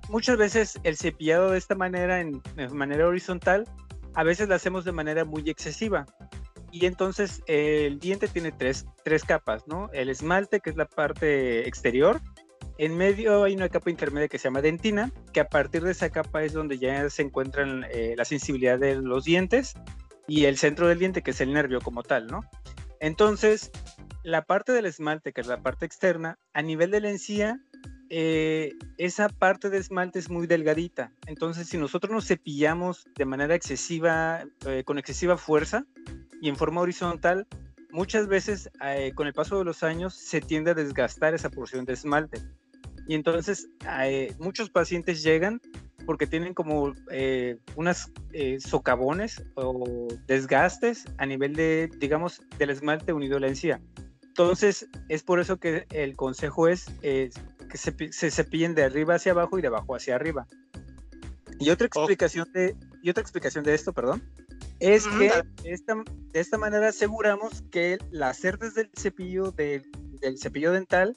muchas 0.08 0.38
veces 0.38 0.80
el 0.82 0.96
cepillado 0.96 1.50
de 1.50 1.58
esta 1.58 1.74
manera, 1.74 2.20
en, 2.20 2.40
manera 2.72 3.06
horizontal, 3.06 3.68
a 4.14 4.22
veces 4.22 4.48
lo 4.48 4.54
hacemos 4.54 4.84
de 4.84 4.92
manera 4.92 5.24
muy 5.24 5.48
excesiva. 5.50 6.06
Y 6.72 6.86
entonces 6.86 7.42
el 7.46 8.00
diente 8.00 8.26
tiene 8.26 8.50
tres, 8.50 8.86
tres 9.04 9.22
capas, 9.22 9.68
¿no? 9.68 9.90
El 9.92 10.08
esmalte, 10.08 10.60
que 10.60 10.70
es 10.70 10.76
la 10.76 10.86
parte 10.86 11.68
exterior, 11.68 12.20
en 12.78 12.96
medio 12.96 13.44
hay 13.44 13.54
una 13.54 13.68
capa 13.68 13.90
intermedia 13.90 14.28
que 14.28 14.38
se 14.38 14.44
llama 14.44 14.60
dentina, 14.60 15.12
que 15.32 15.40
a 15.40 15.48
partir 15.48 15.84
de 15.84 15.92
esa 15.92 16.10
capa 16.10 16.42
es 16.42 16.52
donde 16.52 16.78
ya 16.78 17.08
se 17.08 17.22
encuentran 17.22 17.84
eh, 17.92 18.14
la 18.16 18.24
sensibilidad 18.24 18.78
de 18.78 18.96
los 18.96 19.24
dientes 19.24 19.74
y 20.26 20.44
el 20.44 20.56
centro 20.56 20.88
del 20.88 20.98
diente, 20.98 21.22
que 21.22 21.32
es 21.32 21.40
el 21.40 21.52
nervio 21.52 21.80
como 21.80 22.02
tal, 22.02 22.26
¿no? 22.26 22.44
Entonces, 23.00 23.70
la 24.22 24.42
parte 24.42 24.72
del 24.72 24.86
esmalte, 24.86 25.32
que 25.32 25.40
es 25.40 25.46
la 25.46 25.62
parte 25.62 25.86
externa, 25.86 26.38
a 26.52 26.62
nivel 26.62 26.90
de 26.90 27.00
la 27.00 27.10
encía, 27.10 27.60
eh, 28.10 28.72
esa 28.98 29.28
parte 29.28 29.70
de 29.70 29.78
esmalte 29.78 30.18
es 30.18 30.30
muy 30.30 30.46
delgadita. 30.46 31.12
Entonces, 31.26 31.68
si 31.68 31.76
nosotros 31.76 32.12
nos 32.12 32.26
cepillamos 32.26 33.06
de 33.16 33.24
manera 33.24 33.54
excesiva, 33.54 34.44
eh, 34.66 34.84
con 34.84 34.98
excesiva 34.98 35.36
fuerza 35.36 35.84
y 36.40 36.48
en 36.48 36.56
forma 36.56 36.80
horizontal, 36.80 37.46
muchas 37.90 38.26
veces 38.26 38.70
con 39.14 39.26
el 39.26 39.32
paso 39.32 39.58
de 39.58 39.64
los 39.64 39.82
años 39.82 40.14
se 40.14 40.40
tiende 40.40 40.72
a 40.72 40.74
desgastar 40.74 41.34
esa 41.34 41.50
porción 41.50 41.84
de 41.84 41.92
esmalte. 41.92 42.40
Y 43.06 43.14
entonces 43.14 43.68
eh, 44.00 44.34
muchos 44.38 44.70
pacientes 44.70 45.22
llegan 45.22 45.60
porque 46.06 46.26
tienen 46.26 46.54
como 46.54 46.92
eh, 47.10 47.58
unas 47.76 48.10
eh, 48.32 48.58
socavones 48.60 49.42
o 49.54 50.08
desgastes 50.26 51.04
a 51.18 51.26
nivel 51.26 51.54
de, 51.54 51.90
digamos, 51.98 52.42
del 52.58 52.70
esmalte 52.70 53.12
unido 53.12 53.36
a 53.36 53.40
la 53.40 53.48
encía. 53.48 53.80
Entonces, 54.22 54.88
es 55.08 55.22
por 55.22 55.40
eso 55.40 55.58
que 55.58 55.86
el 55.90 56.16
consejo 56.16 56.68
es 56.68 56.86
que 57.00 57.30
se, 57.74 57.94
se, 58.12 58.30
cepillen 58.30 58.74
de 58.74 58.84
arriba 58.84 59.14
hacia 59.14 59.32
abajo 59.32 59.58
y 59.58 59.62
de 59.62 59.68
abajo 59.68 59.94
hacia 59.94 60.16
arriba. 60.16 60.46
Y 61.60 61.70
otra 61.70 61.86
explicación, 61.86 62.50
de, 62.52 62.76
y 63.02 63.10
otra 63.10 63.22
explicación 63.22 63.64
de 63.64 63.74
esto, 63.74 63.92
perdón, 63.92 64.22
es 64.80 65.06
que 65.06 65.30
de 65.62 65.72
esta, 65.72 65.94
de 66.32 66.40
esta 66.40 66.58
manera 66.58 66.88
aseguramos 66.88 67.62
que 67.70 67.98
las 68.10 68.38
cerdas 68.38 68.74
del 68.74 68.90
cepillo, 68.94 69.52
del 69.52 69.84
cepillo 70.38 70.72
dental 70.72 71.16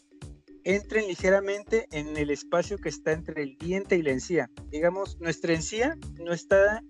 entren 0.68 1.08
ligeramente 1.08 1.88
en 1.92 2.18
el 2.18 2.30
espacio 2.30 2.78
que 2.78 2.90
está 2.90 3.14
entre 3.14 3.42
el 3.42 3.58
diente 3.58 3.96
y 3.96 4.02
la 4.02 4.12
encía. 4.12 4.50
Digamos, 4.70 5.18
nuestra 5.22 5.54
encía 5.54 5.98
no 6.20 6.34
está 6.34 6.84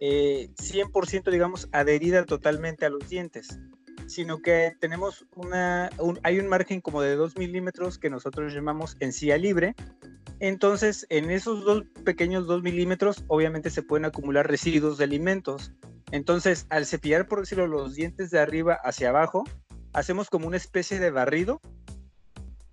100%, 0.00 1.28
eh, 1.28 1.30
digamos, 1.30 1.68
adherida 1.70 2.24
totalmente 2.24 2.86
a 2.86 2.90
los 2.90 3.08
dientes, 3.08 3.60
sino 4.08 4.38
que 4.42 4.72
tenemos 4.80 5.26
una, 5.36 5.90
hay 6.24 6.40
un 6.40 6.48
margen 6.48 6.80
como 6.80 7.02
de 7.02 7.14
2 7.14 7.36
milímetros 7.36 7.98
que 7.98 8.10
nosotros 8.10 8.52
llamamos 8.52 8.96
encía 8.98 9.38
libre. 9.38 9.76
Entonces, 10.40 11.06
en 11.08 11.30
esos 11.30 11.64
dos 11.64 11.84
pequeños 12.04 12.48
2 12.48 12.64
milímetros, 12.64 13.22
obviamente 13.28 13.70
se 13.70 13.84
pueden 13.84 14.06
acumular 14.06 14.48
residuos 14.48 14.98
de 14.98 15.04
alimentos. 15.04 15.72
Entonces, 16.10 16.66
al 16.68 16.84
cepillar, 16.84 17.28
por 17.28 17.38
decirlo, 17.38 17.68
los 17.68 17.94
dientes 17.94 18.32
de 18.32 18.40
arriba 18.40 18.76
hacia 18.82 19.10
abajo, 19.10 19.44
hacemos 19.92 20.30
como 20.30 20.48
una 20.48 20.56
especie 20.56 20.98
de 20.98 21.12
barrido 21.12 21.60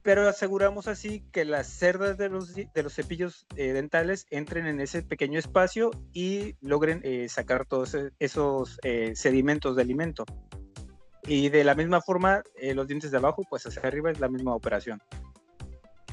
pero 0.08 0.26
aseguramos 0.26 0.88
así 0.88 1.26
que 1.34 1.44
las 1.44 1.68
cerdas 1.68 2.18
de 2.18 2.30
los, 2.30 2.56
de 2.56 2.82
los 2.82 2.94
cepillos 2.94 3.46
eh, 3.58 3.74
dentales 3.74 4.26
entren 4.30 4.66
en 4.66 4.80
ese 4.80 5.04
pequeño 5.04 5.38
espacio 5.38 5.92
y 6.14 6.56
logren 6.62 7.02
eh, 7.04 7.28
sacar 7.28 7.66
todos 7.66 7.94
e, 7.94 8.14
esos 8.18 8.80
eh, 8.84 9.18
sedimentos 9.18 9.76
de 9.76 9.82
alimento. 9.82 10.24
Y 11.24 11.50
de 11.50 11.66
la 11.66 11.76
misma 11.76 12.00
forma, 12.00 12.42
los 12.74 12.88
dientes 12.88 13.12
de 13.12 13.18
abajo, 13.18 13.44
pues 13.50 13.68
hacia 13.68 13.82
arriba 13.82 14.10
es 14.10 14.22
la 14.22 14.30
misma 14.30 14.56
operación. 14.56 15.02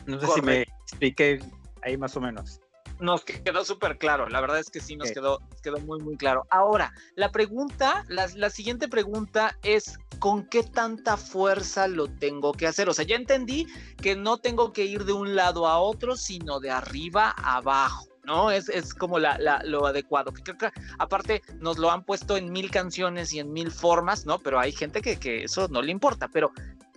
No 0.07 0.19
sé 0.19 0.27
si 0.27 0.43
me 0.43 0.63
expliqué 0.63 1.39
ahí 1.81 1.97
más 1.97 2.17
o 2.17 2.21
menos 2.21 2.64
nos 3.05 3.25
quedó 3.25 3.65
súper 3.65 3.99
claro, 3.99 4.29
la 4.29 4.41
verdad 4.41 4.59
es 4.59 4.71
que 4.71 4.81
sí 4.81 4.97
nos 4.97 5.13
quedó, 5.13 5.41
quedó 5.63 5.79
muy, 5.81 6.01
muy 6.01 6.17
claro. 6.17 6.47
Ahora, 6.51 6.93
la 7.15 7.31
pregunta, 7.31 8.05
la, 8.09 8.27
la, 8.35 8.51
siguiente 8.51 8.89
pregunta 8.89 9.57
es, 9.63 9.99
¿con 10.19 10.47
qué 10.49 10.63
tanta 10.63 11.17
fuerza 11.17 11.87
lo 11.87 12.09
tengo 12.09 12.53
que 12.53 12.67
hacer? 12.67 12.89
O 12.89 12.95
sea, 12.95 13.05
ya 13.05 13.17
entendí 13.17 13.67
que 14.01 14.17
no 14.17 14.39
tengo 14.39 14.73
que 14.73 14.85
ir 14.85 15.05
de 15.05 15.13
un 15.13 15.37
lado 15.37 15.67
a 15.67 15.79
otro, 15.79 16.17
sino 16.17 16.61
de 16.61 16.71
arriba 16.71 17.35
a 17.37 17.57
abajo. 17.57 18.09
¿no? 18.25 18.51
Es, 18.51 18.69
es 18.69 18.95
como 18.95 19.19
la, 19.19 19.39
la, 19.39 19.63
lo 19.65 19.87
adecuado. 19.87 20.33
Que, 20.33 20.43
que, 20.43 20.71
aparte, 20.99 21.43
nos 21.61 21.79
lo 21.79 21.91
han 21.91 22.05
puesto 22.05 22.37
en 22.37 22.51
mil 22.51 22.71
canciones 22.71 23.33
y 23.33 23.39
en 23.39 23.53
mil 23.53 23.71
formas, 23.71 24.27
¿no? 24.27 24.39
Pero 24.39 24.59
hay 24.59 24.73
gente 24.73 25.03
que, 25.03 25.19
que 25.19 25.45
eso 25.45 25.69
no 25.69 25.83
le 25.83 25.93
importa. 25.93 26.29
Pero 26.29 26.53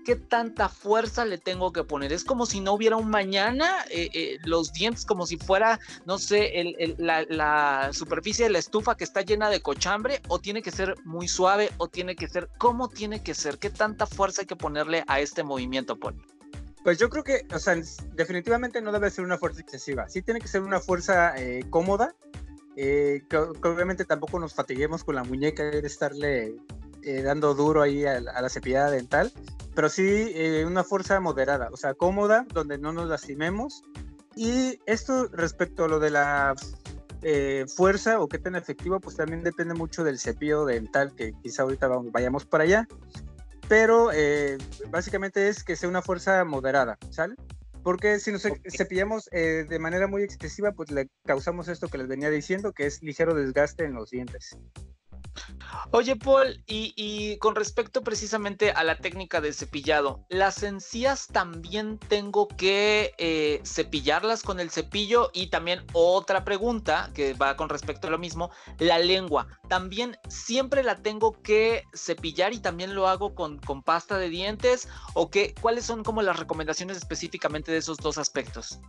qué 0.08 0.16
tanta 0.16 0.70
fuerza 0.70 1.26
le 1.26 1.38
tengo 1.38 1.74
que 1.74 1.84
poner. 1.84 2.14
Es 2.14 2.24
como 2.24 2.46
si 2.46 2.62
no 2.62 2.72
hubiera 2.72 2.96
un 2.96 3.10
mañana, 3.10 3.84
eh, 3.90 4.08
eh, 4.14 4.38
los 4.46 4.72
dientes 4.72 5.06
como 5.06 5.28
si 5.28 5.36
fuera, 5.36 5.82
no 6.06 6.18
sé, 6.18 6.50
la, 6.98 7.90
superficie 7.92 8.46
de 8.46 8.52
la 8.52 8.60
estufa 8.60 8.96
que 8.96 9.04
está 9.04 9.20
llena 9.20 9.50
de 9.50 9.62
cochambre, 9.62 10.22
o 10.30 10.40
tiene 10.40 10.62
que 10.62 10.72
ser 10.72 10.96
muy 11.04 11.28
suave, 11.28 11.72
o 11.76 11.90
tiene 11.90 12.16
que 12.16 12.30
ser, 12.30 12.48
¿cómo 12.58 12.88
tiene 12.88 13.22
que 13.22 13.34
ser? 13.34 13.58
¿Qué 13.58 13.70
tanta 13.70 14.08
fuerza 14.08 14.44
hay 14.44 14.48
que 14.48 14.56
ponerle 14.56 15.04
a 15.08 15.20
este 15.20 15.44
movimiento, 15.44 16.00
Paul? 16.00 16.16
Pues 16.86 16.98
yo 17.00 17.10
creo 17.10 17.26
que, 17.26 17.46
o 17.54 17.60
sea, 17.60 17.76
definitivamente 18.16 18.82
no 18.82 18.94
debe 18.94 19.12
ser 19.12 19.26
una 19.26 19.38
fuerza 19.38 19.60
excesiva. 19.60 20.08
Sí 20.08 20.22
tiene 20.22 20.40
que 20.40 20.48
ser 20.48 20.62
una 20.62 20.80
fuerza 20.80 21.34
eh, 21.36 21.66
cómoda, 21.70 22.16
que, 22.78 23.24
obviamente 23.36 24.06
tampoco 24.06 24.40
nos 24.40 24.54
fatiguemos 24.54 25.04
con 25.04 25.16
la 25.16 25.26
muñeca 25.26 25.64
de 25.64 25.86
estarle 25.86 26.56
dando 27.24 27.54
duro 27.54 27.82
ahí 27.82 28.06
a, 28.06 28.18
a, 28.18 28.42
la 28.42 28.50
cepillada 28.50 28.92
dental, 28.92 29.32
pero 29.78 29.90
sí 29.90 30.32
eh, 30.34 30.66
una 30.66 30.84
fuerza 30.84 31.20
moderada, 31.20 31.70
o 31.72 31.78
sea, 31.78 31.94
cómoda, 31.94 32.48
donde 32.52 32.80
no 32.80 32.94
nos 32.94 33.10
lastimemos. 33.10 33.84
Y 34.36 34.80
esto 34.88 35.28
respecto 35.28 35.86
a 35.86 35.88
lo 35.88 36.00
de 36.00 36.10
la 36.10 36.56
eh, 37.22 37.66
fuerza 37.68 38.20
o 38.20 38.28
qué 38.28 38.40
tan 38.40 38.56
efectivo, 38.56 39.00
pues 39.00 39.18
también 39.18 39.44
depende 39.44 39.76
mucho 39.76 40.04
del 40.04 40.18
cepillo 40.18 40.66
dental, 40.66 41.14
que 41.16 41.32
quizá 41.44 41.62
ahorita 41.62 41.90
vayamos 42.12 42.48
para 42.48 42.64
allá. 42.64 42.88
Pero 43.70 44.12
eh, 44.12 44.58
básicamente 44.90 45.48
es 45.48 45.64
que 45.64 45.76
sea 45.76 45.90
una 45.90 46.02
fuerza 46.02 46.44
moderada, 46.44 46.98
¿sale? 47.12 47.36
Porque 47.84 48.20
si 48.20 48.32
nos 48.32 48.48
cepillamos 48.76 49.26
de 49.26 49.80
manera 49.80 50.08
muy 50.08 50.24
excesiva, 50.24 50.72
pues 50.72 50.90
le 50.90 51.08
causamos 51.24 51.68
esto 51.68 51.88
que 51.88 52.00
les 52.00 52.08
venía 52.08 52.32
diciendo, 52.32 52.74
que 52.74 52.88
es 52.88 53.04
ligero 53.04 53.36
desgaste 53.36 53.86
en 53.86 53.94
los 53.94 54.10
dientes. 54.10 54.58
Oye, 55.92 56.16
Paul, 56.16 56.64
y, 56.68 57.38
con 57.38 57.56
respecto 57.56 58.04
precisamente 58.04 58.72
a 58.72 58.84
la 58.84 58.98
técnica 58.98 59.42
de 59.42 59.54
cepillado, 59.54 60.26
¿las 60.30 60.64
encías 60.64 61.28
también 61.28 61.98
tengo 61.98 62.48
que 62.48 63.14
eh, 63.18 63.62
cepillarlas 63.66 64.44
con 64.44 64.60
el 64.60 64.70
cepillo? 64.70 65.30
Y 65.34 65.48
también 65.48 65.86
otra 65.94 66.44
pregunta 66.44 67.12
que 67.14 67.34
va 67.34 67.56
con 67.56 67.70
respecto 67.70 68.08
a 68.08 68.12
lo 68.12 68.18
mismo, 68.18 68.52
la 68.80 69.00
lengua, 69.00 69.48
¿también 69.68 70.18
siempre 70.28 70.84
la 70.84 70.98
tengo 70.98 71.42
que 71.42 71.84
cepillar 71.94 72.54
y 72.54 72.60
también 72.60 72.96
lo 72.96 73.08
hago 73.08 73.34
con, 73.36 73.60
con 73.60 73.84
pasta 73.84 74.18
de 74.18 74.30
dientes? 74.30 74.88
¿O 75.14 75.30
qué? 75.30 75.54
¿Cuáles 75.62 75.86
son 75.86 76.04
como 76.04 76.22
las 76.22 76.38
recomendaciones 76.38 76.98
específicamente 76.98 77.72
de 77.72 77.78
esos 77.78 77.98
dos 77.98 78.18
aspectos? 78.18 78.80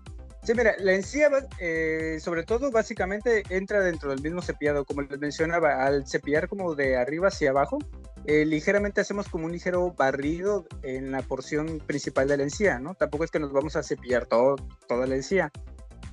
Sí, 0.48 0.54
mira, 0.54 0.74
la 0.78 0.94
encía, 0.94 1.28
eh, 1.58 2.16
sobre 2.22 2.42
todo, 2.42 2.70
básicamente 2.70 3.42
entra 3.50 3.82
dentro 3.82 4.08
del 4.08 4.22
mismo 4.22 4.40
cepillado, 4.40 4.86
como 4.86 5.02
les 5.02 5.18
mencionaba, 5.18 5.84
al 5.84 6.08
cepillar 6.08 6.48
como 6.48 6.74
de 6.74 6.96
arriba 6.96 7.28
hacia 7.28 7.50
abajo, 7.50 7.76
eh, 8.24 8.46
ligeramente 8.46 9.02
hacemos 9.02 9.28
como 9.28 9.44
un 9.44 9.52
ligero 9.52 9.92
barrido 9.92 10.66
en 10.82 11.12
la 11.12 11.20
porción 11.20 11.80
principal 11.86 12.28
de 12.28 12.38
la 12.38 12.44
encía, 12.44 12.78
¿no? 12.78 12.94
Tampoco 12.94 13.24
es 13.24 13.30
que 13.30 13.38
nos 13.38 13.52
vamos 13.52 13.76
a 13.76 13.82
cepillar 13.82 14.24
todo, 14.24 14.56
toda 14.88 15.06
la 15.06 15.16
encía. 15.16 15.52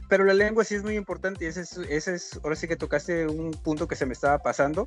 Pero 0.10 0.26
la 0.26 0.34
lengua 0.34 0.65
sí 0.65 0.76
es 0.76 0.84
muy 0.84 0.98
importante 0.98 1.45
y 1.45 1.48
ese 1.48 1.62
es, 1.62 1.78
ese 1.78 2.15
es, 2.15 2.38
ahora 2.43 2.58
sí 2.58 2.67
que 2.67 2.76
tocaste 2.76 3.28
un 3.28 3.52
punto 3.52 3.88
que 3.88 3.95
se 3.95 4.06
me 4.06 4.12
estaba 4.12 4.39
pasando, 4.39 4.86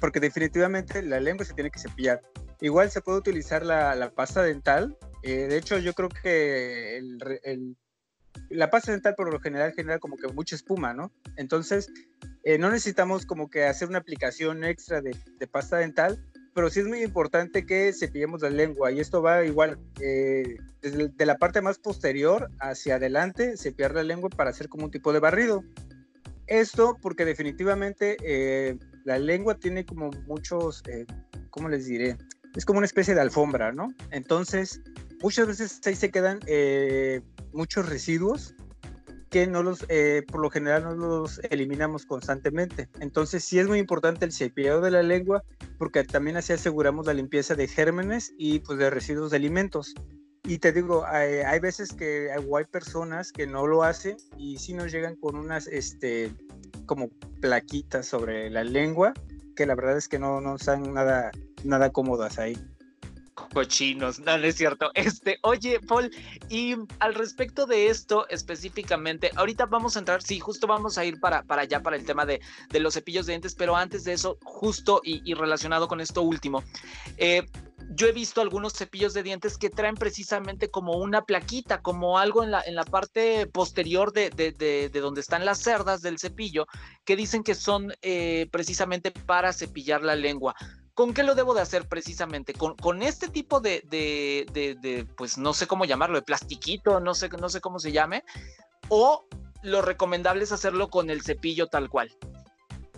porque 0.00 0.18
definitivamente 0.18 1.00
la 1.02 1.20
lengua 1.20 1.46
se 1.46 1.54
tiene 1.54 1.70
que 1.70 1.78
cepillar. 1.78 2.22
Igual 2.60 2.90
se 2.90 3.02
puede 3.02 3.18
utilizar 3.18 3.64
la, 3.64 4.10
pasta 4.16 4.42
dental, 4.42 4.98
eh, 5.22 5.46
de 5.46 5.58
hecho 5.58 5.78
yo 5.78 5.94
creo 5.94 6.08
que 6.08 6.96
el 6.96 7.76
la 8.50 8.70
pasta 8.70 8.92
dental 8.92 9.14
por 9.14 9.32
lo 9.32 9.40
general 9.40 9.72
genera 9.72 9.98
como 9.98 10.16
que 10.16 10.28
mucha 10.28 10.56
espuma, 10.56 10.94
¿no? 10.94 11.12
Entonces, 11.36 11.90
eh, 12.44 12.58
no 12.58 12.70
necesitamos 12.70 13.26
como 13.26 13.50
que 13.50 13.64
hacer 13.64 13.88
una 13.88 13.98
aplicación 13.98 14.64
extra 14.64 15.00
de, 15.00 15.14
pasta 15.50 15.78
dental, 15.78 16.24
pero 16.54 16.70
sí 16.70 16.80
es 16.80 16.86
muy 16.86 17.02
importante 17.02 17.66
que 17.66 17.92
cepillemos 17.92 18.42
la 18.42 18.50
lengua 18.50 18.90
y 18.90 19.00
esto 19.00 19.22
va 19.22 19.44
igual, 19.44 19.78
eh, 20.00 20.56
desde 20.80 21.08
de 21.08 21.26
la 21.26 21.36
parte 21.36 21.60
más 21.60 21.78
posterior 21.78 22.50
hacia 22.60 22.96
adelante, 22.96 23.56
cepillar 23.56 23.94
la 23.94 24.02
lengua 24.02 24.30
para 24.30 24.50
hacer 24.50 24.68
como 24.68 24.86
un 24.86 24.90
tipo 24.90 25.12
de 25.12 25.20
barrido. 25.20 25.62
Esto 26.46 26.96
porque 27.02 27.26
definitivamente 27.26 28.16
eh, 28.24 28.78
la 29.04 29.18
lengua 29.18 29.58
tiene 29.58 29.84
como 29.84 30.10
muchos, 30.26 30.82
¿cómo 31.50 31.68
les 31.68 31.84
diré? 31.86 32.16
Es 32.56 32.64
como 32.64 32.78
una 32.78 32.86
especie 32.86 33.14
de 33.14 33.20
alfombra, 33.20 33.72
¿no? 33.72 33.88
Entonces, 34.10 34.80
muchas 35.22 35.46
veces 35.46 35.80
ahí 35.84 35.94
se 35.94 36.10
quedan 36.10 36.40
muchos 37.52 37.88
residuos 37.88 38.54
que 39.30 39.46
no 39.46 39.62
los, 39.62 39.84
eh, 39.88 40.24
por 40.30 40.40
lo 40.40 40.50
general 40.50 40.84
no 40.84 40.94
los 40.94 41.38
eliminamos 41.50 42.06
constantemente. 42.06 42.88
Entonces 43.00 43.44
sí 43.44 43.58
es 43.58 43.68
muy 43.68 43.78
importante 43.78 44.24
el 44.24 44.32
cepillado 44.32 44.80
de 44.80 44.90
la 44.90 45.02
lengua 45.02 45.44
porque 45.78 46.04
también 46.04 46.36
así 46.36 46.52
aseguramos 46.52 47.06
la 47.06 47.14
limpieza 47.14 47.54
de 47.54 47.68
gérmenes 47.68 48.32
y 48.38 48.60
pues 48.60 48.78
de 48.78 48.90
residuos 48.90 49.30
de 49.30 49.36
alimentos. 49.36 49.94
Y 50.44 50.58
te 50.58 50.72
digo, 50.72 51.04
hay, 51.04 51.58
veces 51.60 51.92
que 51.92 52.30
hay, 52.32 52.64
personas 52.64 53.32
que 53.32 53.46
no 53.46 53.66
lo 53.66 53.82
hacen 53.82 54.16
y 54.38 54.56
sí 54.58 54.72
nos 54.72 54.90
llegan 54.90 55.16
con 55.16 55.36
unas, 55.36 55.66
este, 55.66 56.32
como 56.86 57.10
plaquitas 57.40 58.06
sobre 58.06 58.48
la 58.48 58.64
lengua 58.64 59.12
que 59.54 59.66
la 59.66 59.74
verdad 59.74 59.98
es 59.98 60.08
que 60.08 60.18
no, 60.18 60.40
no 60.40 60.54
están 60.54 60.94
nada, 60.94 61.32
nada 61.64 61.90
cómodas 61.90 62.38
ahí 62.38 62.56
cochinos, 63.52 64.20
no, 64.20 64.36
no 64.38 64.44
es 64.44 64.56
cierto. 64.56 64.90
Este, 64.94 65.38
oye, 65.42 65.80
Paul, 65.80 66.10
y 66.48 66.74
al 66.98 67.14
respecto 67.14 67.66
de 67.66 67.88
esto 67.88 68.28
específicamente, 68.28 69.30
ahorita 69.36 69.66
vamos 69.66 69.96
a 69.96 70.00
entrar, 70.00 70.22
sí, 70.22 70.40
justo 70.40 70.66
vamos 70.66 70.98
a 70.98 71.04
ir 71.04 71.20
para, 71.20 71.42
para 71.42 71.62
allá, 71.62 71.82
para 71.82 71.96
el 71.96 72.04
tema 72.04 72.26
de, 72.26 72.40
de 72.70 72.80
los 72.80 72.94
cepillos 72.94 73.26
de 73.26 73.32
dientes, 73.32 73.54
pero 73.54 73.76
antes 73.76 74.04
de 74.04 74.12
eso, 74.12 74.38
justo 74.42 75.00
y, 75.04 75.34
relacionado 75.34 75.88
con 75.88 76.00
esto 76.00 76.22
último, 76.22 76.62
eh, 77.16 77.44
yo 77.90 78.06
he 78.06 78.12
visto 78.12 78.40
algunos 78.40 78.74
cepillos 78.74 79.14
de 79.14 79.22
dientes 79.22 79.56
que 79.56 79.70
traen 79.70 79.94
precisamente 79.94 80.70
como 80.70 80.98
una 80.98 81.22
plaquita, 81.22 81.80
como 81.80 82.18
algo 82.18 82.44
en 82.44 82.50
la, 82.50 82.62
en 82.62 82.74
la 82.74 82.84
parte 82.84 83.46
posterior 83.46 84.12
de, 84.12 84.30
de, 84.30 84.52
de, 84.52 85.00
donde 85.00 85.20
están 85.20 85.44
las 85.44 85.58
cerdas 85.58 86.02
del 86.02 86.18
cepillo, 86.18 86.66
que 87.04 87.16
dicen 87.16 87.42
que 87.42 87.54
son 87.54 87.94
eh, 88.02 88.46
precisamente 88.50 89.10
para 89.10 89.52
cepillar 89.52 90.02
la 90.02 90.16
lengua. 90.16 90.54
¿Con 90.98 91.14
qué 91.14 91.22
lo 91.22 91.36
debo 91.36 91.54
de 91.54 91.60
hacer 91.60 91.86
precisamente? 91.86 92.54
¿Con, 92.54 92.74
con 92.74 93.02
este 93.02 93.28
tipo 93.28 93.60
de, 93.60 93.84
de, 93.88 94.44
de, 94.52 95.06
pues 95.16 95.38
no 95.38 95.54
sé 95.54 95.68
cómo 95.68 95.84
llamarlo, 95.84 96.18
de 96.18 96.24
plastiquito, 96.24 96.98
no 96.98 97.14
sé, 97.14 97.28
no 97.28 97.48
sé 97.48 97.60
cómo 97.60 97.78
se 97.78 97.92
llame? 97.92 98.24
¿O 98.88 99.24
lo 99.62 99.80
recomendable 99.80 100.42
es 100.42 100.50
hacerlo 100.50 100.90
con 100.90 101.08
el 101.08 101.22
cepillo 101.22 101.68
tal 101.68 101.88
cual? 101.88 102.10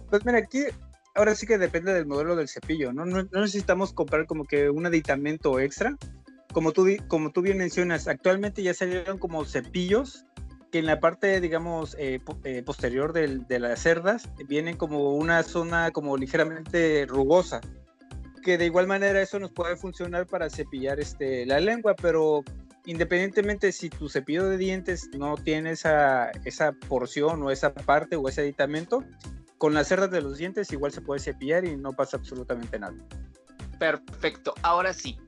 Pues 0.09 0.25
mira, 0.25 0.39
aquí 0.39 0.61
ahora 1.15 1.35
sí 1.35 1.47
que 1.47 1.59
depende 1.59 1.93
del 1.93 2.07
modelo 2.07 2.37
del 2.37 2.49
cepillo, 2.49 2.91
¿no? 2.91 3.05
No, 3.05 3.23
necesitamos 3.23 3.93
comprar 3.93 4.25
como 4.25 4.47
que 4.47 4.71
un 4.71 4.87
aditamento 4.87 5.61
extra. 5.61 5.95
Como 6.55 6.73
tú, 6.73 6.87
como 7.07 7.33
tú 7.33 7.43
bien 7.43 7.59
mencionas, 7.59 8.09
actualmente 8.09 8.63
ya 8.63 8.73
salieron 8.73 9.19
como 9.19 9.45
cepillos 9.45 10.25
que 10.73 10.79
en 10.79 10.87
la 10.87 11.01
parte, 11.01 11.39
digamos, 11.43 11.95
eh, 11.99 12.19
eh, 12.45 12.63
posterior 12.63 13.13
de 13.13 13.59
las 13.59 13.81
cerdas 13.81 14.31
vienen 14.49 14.79
como 14.79 15.17
una 15.17 15.43
zona 15.43 15.91
como 15.91 16.17
ligeramente 16.17 17.05
rugosa 17.07 17.61
que 18.41 18.59
de 18.59 18.67
igual 18.67 18.87
manera 18.87 19.21
eso 19.21 19.39
nos 19.39 19.53
puede 19.53 19.77
funcionar 19.77 20.27
para 20.27 20.51
cepillar 20.51 21.01
este, 21.01 21.47
la 21.47 21.61
lengua, 21.61 21.95
pero 21.95 22.43
independientemente 22.87 23.73
si 23.73 23.91
tu 23.91 24.09
cepillo 24.09 24.49
de 24.49 24.57
dientes 24.57 25.09
no 25.17 25.37
tiene 25.37 25.73
esa, 25.73 26.31
esa 26.45 26.73
porción 26.73 27.43
o 27.43 27.51
esa 27.51 27.73
parte 27.75 28.17
o 28.17 28.29
ese 28.29 28.43
aditamento, 28.43 29.05
con 29.59 29.75
las 29.75 29.89
cerdas 29.89 30.11
de 30.11 30.23
los 30.23 30.39
dientes 30.39 30.73
igual 30.73 30.93
se 30.93 31.03
puede 31.03 31.21
cepillar 31.21 31.65
y 31.65 31.77
no 31.77 31.93
pasa 31.93 32.17
absolutamente 32.17 32.79
nada. 32.79 32.95
Perfecto, 33.79 34.55
ahora 34.63 34.93
sí. 34.93 35.19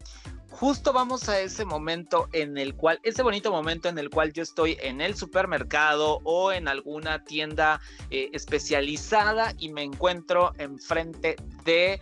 Justo 0.49 0.93
vamos 0.93 1.31
a 1.31 1.41
ese 1.41 1.65
momento 1.65 2.29
en 2.33 2.59
el 2.59 2.75
cual, 2.75 3.01
ese 3.03 3.23
bonito 3.23 3.51
momento 3.51 3.89
en 3.89 3.99
el 3.99 4.11
cual 4.11 4.33
yo 4.35 4.43
estoy 4.43 4.77
en 4.83 5.01
el 5.01 5.17
supermercado 5.17 6.21
o 6.25 6.53
en 6.53 6.69
alguna 6.69 7.25
tienda 7.25 7.81
eh, 8.11 8.29
especializada 8.35 9.55
y 9.59 9.73
me 9.73 9.83
encuentro 9.83 10.53
enfrente 10.59 11.37
de 11.65 12.01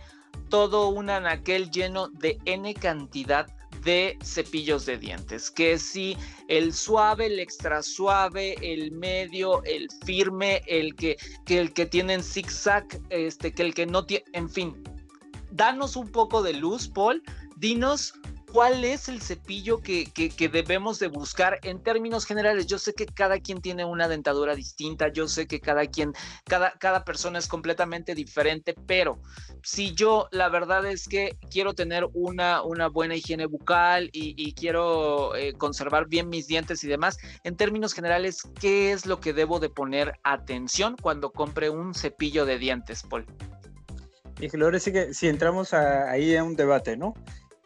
todo 0.51 0.89
un 0.89 1.09
anaquel 1.09 1.71
lleno 1.71 2.09
de 2.09 2.37
N 2.45 2.71
cantidad 2.75 3.47
de 3.83 4.19
cepillos 4.23 4.85
de 4.85 4.97
dientes, 4.99 5.49
que 5.49 5.79
si 5.79 6.15
el 6.49 6.73
suave, 6.73 7.25
el 7.25 7.39
extra 7.39 7.81
suave, 7.81 8.55
el 8.61 8.91
medio, 8.91 9.63
el 9.63 9.87
firme, 10.05 10.61
el 10.67 10.93
que, 10.95 11.17
que 11.45 11.57
el 11.59 11.73
que 11.73 11.87
tienen 11.87 12.21
zigzag, 12.21 12.85
este, 13.09 13.51
que 13.53 13.63
el 13.63 13.73
que 13.73 13.87
no 13.87 14.05
tiene, 14.05 14.25
en 14.33 14.49
fin, 14.49 14.83
danos 15.49 15.95
un 15.95 16.09
poco 16.09 16.43
de 16.43 16.53
luz, 16.53 16.87
Paul, 16.87 17.23
dinos 17.57 18.13
cuál 18.51 18.83
es 18.83 19.07
el 19.07 19.21
cepillo 19.21 19.81
que, 19.81 20.11
debemos 20.51 20.99
de 20.99 21.07
buscar 21.07 21.59
en 21.63 21.81
términos 21.81 22.25
generales. 22.25 22.67
Yo 22.67 22.77
sé 22.77 22.93
que 22.93 23.05
cada 23.05 23.39
quien 23.39 23.61
tiene 23.61 23.85
una 23.85 24.07
dentadura 24.07 24.55
distinta, 24.55 25.07
yo 25.09 25.27
sé 25.27 25.47
que 25.47 25.59
cada 25.59 25.85
quien, 25.87 26.13
cada, 26.45 26.71
cada 26.73 27.05
persona 27.05 27.39
es 27.39 27.47
completamente 27.47 28.15
diferente, 28.15 28.75
pero 28.85 29.19
si 29.63 29.93
yo 29.93 30.27
la 30.31 30.49
verdad 30.49 30.85
es 30.85 31.07
que 31.07 31.37
quiero 31.49 31.73
tener 31.73 32.07
una, 32.13 32.61
una 32.63 32.87
buena 32.87 33.15
higiene 33.15 33.45
bucal 33.45 34.09
y, 34.11 34.51
quiero 34.53 35.35
eh, 35.35 35.53
conservar 35.53 36.07
bien 36.07 36.27
mis 36.27 36.47
dientes 36.47 36.83
y 36.83 36.87
demás, 36.87 37.17
en 37.43 37.55
términos 37.55 37.93
generales, 37.93 38.41
¿qué 38.59 38.91
es 38.91 39.05
lo 39.05 39.19
que 39.19 39.33
debo 39.33 39.59
de 39.59 39.69
poner 39.69 40.19
atención 40.23 40.95
cuando 41.01 41.31
compre 41.31 41.69
un 41.69 41.93
cepillo 41.93 42.45
de 42.45 42.57
dientes, 42.57 43.03
Paul? 43.03 43.25
Y 44.39 44.49
Flores, 44.49 44.83
sí 44.83 44.91
que 44.91 45.13
si 45.13 45.27
entramos 45.27 45.73
ahí 45.73 46.35
a 46.35 46.43
un 46.43 46.55
debate, 46.55 46.97
¿no? 46.97 47.13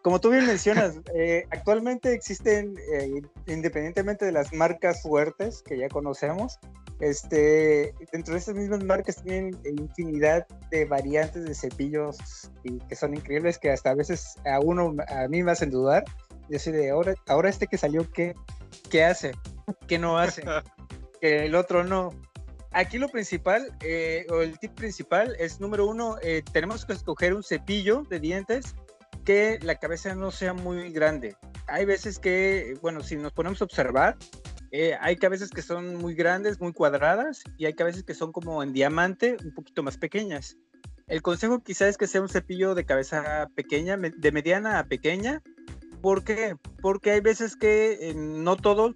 Como 0.06 0.22
tú 0.22 0.30
bien 0.30 0.46
mencionas, 0.46 1.00
eh, 1.16 1.48
actualmente 1.50 2.14
existen, 2.14 2.78
eh, 2.94 3.24
independientemente 3.48 4.24
de 4.24 4.32
las 4.32 4.54
marcas 4.54 5.02
fuertes 5.02 5.64
que 5.64 5.80
ya 5.80 5.90
conocemos, 5.90 6.60
este, 7.00 7.92
dentro 8.12 8.36
de 8.36 8.40
estas 8.40 8.54
mismas 8.54 8.84
marcas 8.84 9.24
tienen 9.24 9.60
infinidad 9.66 10.46
de 10.70 10.86
variantes 10.86 11.46
de 11.46 11.56
cepillos 11.56 12.18
y 12.64 12.78
que 12.82 12.96
son 12.96 13.16
increíbles, 13.16 13.58
que 13.58 13.72
hasta 13.72 13.90
a 13.90 13.96
veces 13.96 14.36
a 14.46 14.60
uno, 14.60 14.94
a 15.08 15.28
mí 15.28 15.42
me 15.42 15.52
hacen 15.52 15.72
dudar. 15.72 16.04
Yo 16.50 16.60
soy 16.60 16.74
de, 16.74 16.92
ahora, 16.92 17.16
ahora 17.26 17.50
este 17.50 17.66
que 17.66 17.80
salió, 17.80 18.08
¿qué, 18.12 18.36
qué 18.92 19.06
hace? 19.06 19.32
¿Qué 19.88 19.98
no 19.98 20.20
hace? 20.20 20.44
que 21.20 21.48
el 21.48 21.56
otro 21.56 21.84
no. 21.84 22.12
Aquí 22.74 23.00
lo 23.00 23.10
principal, 23.10 23.76
eh, 23.82 24.28
o 24.30 24.42
el 24.42 24.60
tip 24.60 24.76
principal 24.76 25.36
es, 25.40 25.60
número 25.60 25.88
uno, 25.88 26.18
tenemos 26.54 26.86
que 26.86 26.94
escoger 26.94 27.34
un 27.34 27.42
cepillo 27.42 28.04
de 28.04 28.20
dientes 28.20 28.76
que 29.26 29.60
la 29.62 29.76
cabeza 29.76 30.16
no 30.16 30.32
sea 30.32 30.54
muy 30.54 30.92
grande. 30.92 31.36
Hay 31.68 31.86
veces 31.86 32.20
que, 32.20 32.78
bueno, 32.82 33.02
si 33.02 33.18
nos 33.18 33.34
ponemos 33.34 33.60
a 33.62 33.66
observar, 33.66 34.18
eh, 34.72 34.96
hay 35.02 35.18
cabezas 35.18 35.50
que 35.50 35.64
son 35.64 35.96
muy 35.96 36.14
grandes, 36.14 36.62
muy 36.62 36.74
cuadradas, 36.74 37.44
y 37.58 37.66
hay 37.66 37.74
cabezas 37.74 38.04
que 38.04 38.14
son 38.14 38.32
como 38.32 38.62
en 38.62 38.72
diamante, 38.72 39.36
un 39.44 39.54
poquito 39.54 39.82
más 39.84 39.98
pequeñas. 39.98 40.58
El 41.08 41.22
consejo 41.22 41.64
quizás 41.64 41.90
es 41.90 41.98
que 41.98 42.08
sea 42.08 42.22
un 42.22 42.30
cepillo 42.30 42.76
de 42.76 42.86
cabeza 42.86 43.50
pequeña, 43.56 43.98
de 43.98 44.32
mediana 44.32 44.80
a 44.80 44.86
pequeña. 44.86 45.42
¿Por 46.02 46.24
qué? 46.24 46.56
Porque 46.82 47.12
hay 47.12 47.22
veces 47.22 47.56
que 47.56 48.10
eh, 48.10 48.14
no 48.16 48.58
todo, 48.58 48.96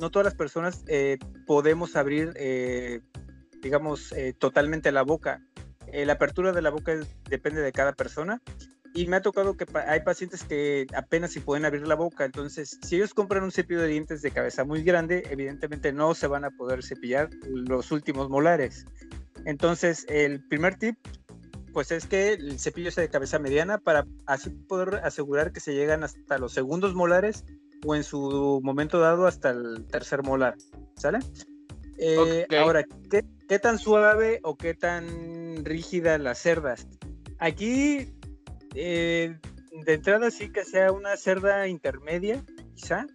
no 0.00 0.10
todas 0.10 0.24
las 0.24 0.34
personas 0.34 0.82
eh, 0.88 1.18
podemos 1.46 1.94
abrir, 1.94 2.32
digamos, 3.62 4.12
totalmente 4.38 4.90
la 4.90 5.02
boca. 5.02 5.40
la 5.92 6.12
apertura 6.14 6.52
de 6.52 6.62
la 6.62 6.70
boca 6.70 6.94
depende 7.28 7.60
de 7.60 7.72
cada 7.72 7.92
persona 7.92 8.42
y 8.96 9.06
me 9.06 9.16
ha 9.16 9.20
tocado 9.20 9.58
que 9.58 9.66
hay 9.86 10.00
pacientes 10.00 10.42
que 10.42 10.86
apenas 10.94 11.32
si 11.32 11.40
pueden 11.40 11.66
abrir 11.66 11.86
la 11.86 11.94
boca, 11.94 12.24
entonces 12.24 12.78
si 12.82 12.96
ellos 12.96 13.12
compran 13.12 13.44
un 13.44 13.52
cepillo 13.52 13.82
de 13.82 13.88
dientes 13.88 14.22
de 14.22 14.30
cabeza 14.30 14.64
muy 14.64 14.82
grande, 14.82 15.22
evidentemente 15.30 15.92
no 15.92 16.14
se 16.14 16.26
van 16.26 16.46
a 16.46 16.50
poder 16.50 16.82
cepillar 16.82 17.28
los 17.44 17.92
últimos 17.92 18.30
molares. 18.30 18.86
Entonces 19.44 20.06
el 20.08 20.42
primer 20.48 20.76
tip 20.76 20.96
pues 21.74 21.90
es 21.90 22.06
que 22.06 22.32
el 22.32 22.58
cepillo 22.58 22.90
sea 22.90 23.02
de 23.02 23.10
cabeza 23.10 23.38
mediana 23.38 23.76
para 23.76 24.06
así 24.24 24.48
poder 24.48 24.94
asegurar 25.04 25.52
que 25.52 25.60
se 25.60 25.74
llegan 25.74 26.02
hasta 26.02 26.38
los 26.38 26.54
segundos 26.54 26.94
molares 26.94 27.44
o 27.84 27.94
en 27.94 28.02
su 28.02 28.62
momento 28.64 28.98
dado 28.98 29.26
hasta 29.26 29.50
el 29.50 29.86
tercer 29.88 30.22
molar, 30.22 30.54
¿sale? 30.96 31.18
Eh, 31.98 32.46
ahora, 32.58 32.82
¿qué, 33.10 33.26
¿qué 33.46 33.58
tan 33.58 33.78
suave 33.78 34.40
o 34.42 34.56
qué 34.56 34.72
tan 34.72 35.66
rígida 35.66 36.16
las 36.16 36.38
cerdas? 36.38 36.88
Aquí 37.38 38.15
eh, 38.78 39.38
de 39.72 39.94
entrada 39.94 40.30
sí 40.30 40.50
que 40.52 40.64
sea 40.64 40.92
una 40.92 41.16
cerda 41.16 41.66
intermedia, 41.66 42.44
quizá, 42.74 43.06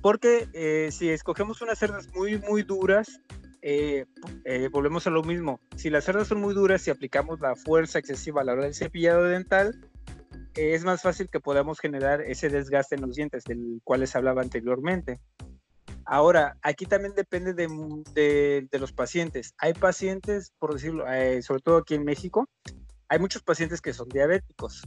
porque 0.00 0.48
eh, 0.54 0.88
si 0.90 1.10
escogemos 1.10 1.60
unas 1.60 1.78
cerdas 1.78 2.08
muy, 2.14 2.38
muy 2.38 2.62
duras, 2.62 3.20
eh, 3.60 4.06
volvemos 4.72 5.06
a 5.06 5.10
lo 5.10 5.22
mismo. 5.22 5.60
Si 5.76 5.90
las 5.90 6.04
cerdas 6.04 6.28
son 6.28 6.40
muy 6.40 6.54
duras 6.54 6.86
y 6.86 6.90
aplicamos 6.90 7.38
la 7.40 7.54
fuerza 7.54 7.98
excesiva 7.98 8.40
a 8.40 8.44
la 8.44 8.52
hora 8.54 8.64
del 8.64 8.74
cepillado 8.74 9.24
dental, 9.24 9.78
es 10.54 10.84
más 10.84 11.02
fácil 11.02 11.28
que 11.28 11.38
podamos 11.38 11.80
generar 11.80 12.22
ese 12.22 12.48
desgaste 12.48 12.94
en 12.94 13.02
los 13.02 13.14
dientes 13.14 13.44
del 13.44 13.80
cual 13.84 14.00
les 14.00 14.16
hablaba 14.16 14.40
anteriormente. 14.40 15.20
Ahora, 16.06 16.56
aquí 16.62 16.86
también 16.86 17.14
depende 17.14 17.52
de, 17.52 18.66
de 18.70 18.78
los 18.78 18.92
pacientes. 18.92 19.52
Hay 19.58 19.74
pacientes, 19.74 20.54
por 20.58 20.72
decirlo, 20.72 21.04
sobre 21.42 21.60
todo 21.60 21.76
aquí 21.76 21.94
en 21.94 22.04
México, 22.04 22.48
hay 23.08 23.18
muchos 23.18 23.42
pacientes 23.42 23.80
que 23.80 23.92
son 23.92 24.08
diabéticos. 24.08 24.82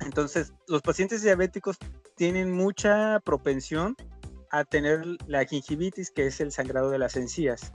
Entonces, 0.00 0.52
los 0.66 0.82
pacientes 0.82 1.22
diabéticos 1.22 1.76
tienen 2.16 2.52
mucha 2.52 3.20
propensión 3.20 3.96
a 4.50 4.64
tener 4.64 5.04
la 5.26 5.44
gingivitis, 5.44 6.10
que 6.10 6.26
es 6.26 6.40
el 6.40 6.52
sangrado 6.52 6.90
de 6.90 6.98
las 6.98 7.16
encías. 7.16 7.72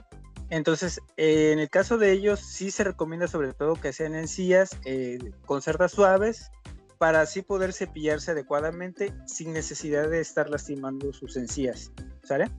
Entonces, 0.50 1.00
eh, 1.16 1.50
en 1.52 1.58
el 1.58 1.70
caso 1.70 1.98
de 1.98 2.12
ellos, 2.12 2.40
sí 2.40 2.70
se 2.70 2.84
recomienda 2.84 3.26
sobre 3.26 3.52
todo 3.52 3.74
que 3.74 3.92
sean 3.92 4.14
encías 4.14 4.70
eh, 4.84 5.18
con 5.44 5.62
cerdas 5.62 5.92
suaves 5.92 6.50
para 6.98 7.20
así 7.20 7.42
poder 7.42 7.72
cepillarse 7.72 8.30
adecuadamente 8.30 9.12
sin 9.26 9.52
necesidad 9.52 10.08
de 10.08 10.20
estar 10.20 10.48
lastimando 10.48 11.12
sus 11.12 11.36
encías. 11.36 11.90
¿Sale? 12.22 12.50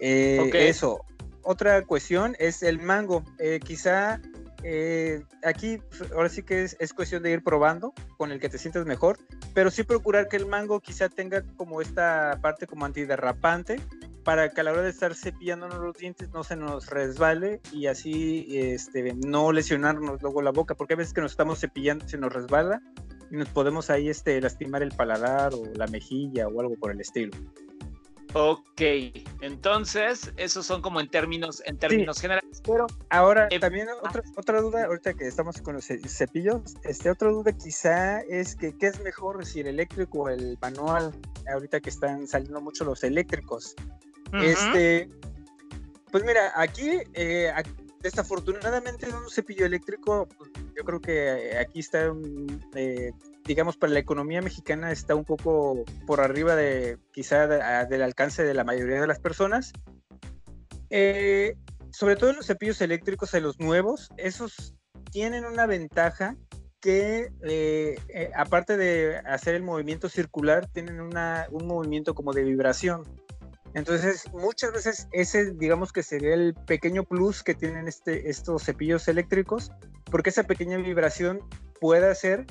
Eh, 0.00 0.50
eso. 0.52 1.04
Otra 1.42 1.82
cuestión 1.82 2.36
es 2.38 2.62
el 2.62 2.80
mango. 2.80 3.24
quizá 3.64 4.20
eh, 4.62 5.22
aquí 5.44 5.78
pues, 5.78 6.10
ahora 6.12 6.28
sí 6.28 6.42
que 6.42 6.64
es, 6.64 6.92
cuestión 6.92 7.22
de 7.22 7.32
ir 7.32 7.42
probando 7.42 7.92
con 8.16 8.32
el 8.32 8.40
que 8.40 8.48
te 8.48 8.58
sientes 8.58 8.84
mejor, 8.86 9.18
pero 9.54 9.70
sí 9.70 9.82
procurar 9.82 10.28
que 10.28 10.36
el 10.36 10.46
mango 10.46 10.80
quizá 10.80 11.08
tenga 11.08 11.42
como 11.56 11.80
esta 11.80 12.38
parte 12.42 12.66
como 12.66 12.84
antiderrapante 12.84 13.80
para 14.24 14.50
que 14.50 14.60
a 14.60 14.64
la 14.64 14.72
hora 14.72 14.82
de 14.82 14.90
estar 14.90 15.14
cepillándonos 15.14 15.78
los 15.78 15.96
dientes 15.96 16.30
no 16.30 16.42
se 16.42 16.56
nos 16.56 16.90
resbale 16.90 17.60
y 17.72 17.86
así 17.86 18.46
este, 18.58 19.14
no 19.14 19.52
lesionarnos 19.52 20.20
luego 20.20 20.42
la 20.42 20.50
boca, 20.50 20.74
porque 20.74 20.94
a 20.94 20.96
veces 20.96 21.14
que 21.14 21.20
nos 21.20 21.30
estamos 21.30 21.60
cepillando 21.60 22.08
se 22.08 22.18
nos 22.18 22.32
resbala 22.32 22.82
y 23.30 23.36
nos 23.36 23.48
podemos 23.50 23.88
ahí 23.88 24.08
este, 24.08 24.40
lastimar 24.40 24.82
el 24.82 24.90
paladar 24.90 25.54
o 25.54 25.64
la 25.74 25.86
mejilla 25.86 26.48
o 26.48 26.60
algo 26.60 26.74
por 26.74 26.90
el 26.90 27.00
estilo. 27.00 27.36
Ok, 28.38 28.82
entonces 29.40 30.30
esos 30.36 30.66
son 30.66 30.82
como 30.82 31.00
en 31.00 31.08
términos, 31.08 31.62
en 31.64 31.78
términos 31.78 32.20
generales. 32.20 32.60
Pero 32.66 32.86
ahora 33.08 33.48
eh, 33.50 33.58
también 33.58 33.88
otra, 34.02 34.22
otra 34.36 34.60
duda, 34.60 34.84
ahorita 34.84 35.14
que 35.14 35.26
estamos 35.26 35.58
con 35.62 35.76
los 35.76 35.86
cepillos, 35.86 36.74
este 36.84 37.10
otra 37.10 37.30
duda 37.30 37.52
quizá 37.52 38.20
es 38.20 38.54
que 38.54 38.76
qué 38.76 38.88
es 38.88 39.00
mejor, 39.00 39.46
si 39.46 39.60
el 39.60 39.68
eléctrico 39.68 40.24
o 40.24 40.28
el 40.28 40.58
manual, 40.60 41.14
ahorita 41.50 41.80
que 41.80 41.88
están 41.88 42.26
saliendo 42.28 42.60
mucho 42.60 42.84
los 42.84 43.02
eléctricos. 43.04 43.74
Este, 44.34 45.08
pues 46.10 46.22
mira, 46.22 46.52
aquí 46.56 46.90
eh, 47.14 47.50
desafortunadamente 48.02 49.08
un 49.14 49.30
cepillo 49.30 49.64
eléctrico, 49.64 50.28
yo 50.76 50.84
creo 50.84 51.00
que 51.00 51.56
aquí 51.58 51.80
está 51.80 52.12
eh, 52.74 53.12
digamos, 53.46 53.76
para 53.76 53.92
la 53.92 54.00
economía 54.00 54.42
mexicana 54.42 54.90
está 54.90 55.14
un 55.14 55.24
poco 55.24 55.84
por 56.06 56.20
arriba 56.20 56.56
de 56.56 56.98
quizá 57.12 57.46
del 57.46 58.02
alcance 58.02 58.44
de 58.44 58.54
la 58.54 58.64
mayoría 58.64 59.00
de 59.00 59.06
las 59.06 59.20
personas. 59.20 59.72
Eh, 60.90 61.56
sobre 61.90 62.16
todo 62.16 62.30
en 62.30 62.36
los 62.36 62.46
cepillos 62.46 62.80
eléctricos, 62.80 63.32
en 63.34 63.44
los 63.44 63.58
nuevos, 63.58 64.10
esos 64.16 64.74
tienen 65.10 65.44
una 65.44 65.66
ventaja 65.66 66.36
que 66.80 67.32
eh, 67.42 67.98
eh, 68.08 68.30
aparte 68.34 68.76
de 68.76 69.16
hacer 69.18 69.54
el 69.54 69.62
movimiento 69.62 70.08
circular, 70.08 70.66
tienen 70.66 71.00
una, 71.00 71.46
un 71.50 71.66
movimiento 71.66 72.14
como 72.14 72.32
de 72.32 72.44
vibración. 72.44 73.02
Entonces, 73.74 74.24
muchas 74.32 74.72
veces 74.72 75.08
ese, 75.12 75.52
digamos 75.52 75.92
que 75.92 76.02
sería 76.02 76.34
el 76.34 76.54
pequeño 76.54 77.04
plus 77.04 77.42
que 77.42 77.54
tienen 77.54 77.88
este, 77.88 78.30
estos 78.30 78.64
cepillos 78.64 79.06
eléctricos, 79.08 79.70
porque 80.10 80.30
esa 80.30 80.44
pequeña 80.44 80.78
vibración 80.78 81.40
puede 81.80 82.08
hacer 82.08 82.46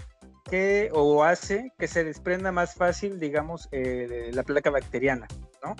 que 0.49 0.89
o 0.93 1.23
hace 1.23 1.71
que 1.77 1.87
se 1.87 2.03
desprenda 2.03 2.51
más 2.51 2.75
fácil, 2.75 3.19
digamos, 3.19 3.67
eh, 3.71 4.29
la 4.33 4.43
placa 4.43 4.69
bacteriana, 4.69 5.27
¿no? 5.63 5.75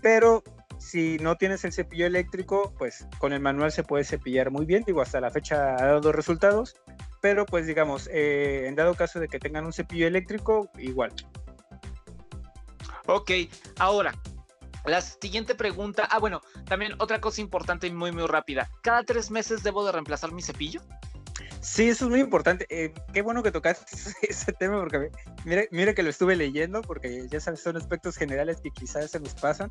Pero 0.00 0.42
si 0.78 1.18
no 1.18 1.36
tienes 1.36 1.64
el 1.64 1.72
cepillo 1.72 2.06
eléctrico, 2.06 2.74
pues 2.78 3.06
con 3.18 3.32
el 3.32 3.40
manual 3.40 3.70
se 3.70 3.84
puede 3.84 4.04
cepillar 4.04 4.50
muy 4.50 4.66
bien, 4.66 4.82
digo, 4.84 5.00
hasta 5.00 5.20
la 5.20 5.30
fecha 5.30 5.76
ha 5.76 5.86
dado 5.86 6.10
resultados, 6.10 6.74
pero 7.20 7.46
pues 7.46 7.66
digamos, 7.66 8.08
eh, 8.12 8.66
en 8.66 8.74
dado 8.74 8.94
caso 8.94 9.20
de 9.20 9.28
que 9.28 9.38
tengan 9.38 9.64
un 9.64 9.72
cepillo 9.72 10.06
eléctrico, 10.06 10.70
igual. 10.78 11.12
Ok, 13.06 13.30
ahora, 13.78 14.12
la 14.86 15.00
siguiente 15.00 15.54
pregunta, 15.54 16.08
ah 16.10 16.18
bueno, 16.18 16.40
también 16.66 16.94
otra 16.98 17.20
cosa 17.20 17.40
importante 17.40 17.86
y 17.86 17.92
muy 17.92 18.10
muy 18.10 18.26
rápida, 18.26 18.68
¿cada 18.82 19.02
tres 19.04 19.30
meses 19.30 19.62
debo 19.62 19.84
de 19.84 19.92
reemplazar 19.92 20.32
mi 20.32 20.42
cepillo? 20.42 20.80
Sí, 21.62 21.88
eso 21.88 22.06
es 22.06 22.10
muy 22.10 22.20
importante. 22.20 22.66
Eh, 22.68 22.92
qué 23.12 23.22
bueno 23.22 23.42
que 23.42 23.52
tocaste 23.52 23.86
ese 24.22 24.52
tema 24.52 24.80
porque 24.80 25.10
mira, 25.70 25.94
que 25.94 26.02
lo 26.02 26.10
estuve 26.10 26.34
leyendo 26.36 26.82
porque 26.82 27.26
ya 27.28 27.40
sabes, 27.40 27.60
son 27.60 27.76
aspectos 27.76 28.16
generales 28.16 28.60
que 28.60 28.70
quizás 28.70 29.10
se 29.10 29.20
nos 29.20 29.34
pasan. 29.34 29.70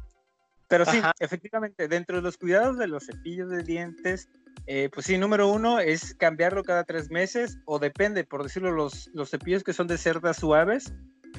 Pero 0.69 0.85
sí, 0.85 1.01
efectivamente, 1.19 1.89
dentro 1.89 2.15
de 2.15 2.21
los 2.21 2.37
cuidados 2.37 2.77
de 2.77 2.87
los 2.87 3.05
cepillos 3.05 3.49
de 3.49 3.61
dientes, 3.61 4.29
eh, 4.67 4.89
pues 4.93 5.05
sí, 5.05 5.17
número 5.17 5.49
uno 5.49 5.81
es 5.81 6.15
cambiarlo 6.15 6.63
cada 6.63 6.85
tres 6.85 7.11
meses 7.11 7.57
o 7.65 7.77
depende, 7.77 8.23
por 8.23 8.41
decirlo, 8.41 8.71
los, 8.71 9.09
los 9.13 9.29
cepillos 9.29 9.65
que 9.65 9.73
son 9.73 9.87
de 9.87 9.97
cerdas 9.97 10.37
suaves, 10.37 10.93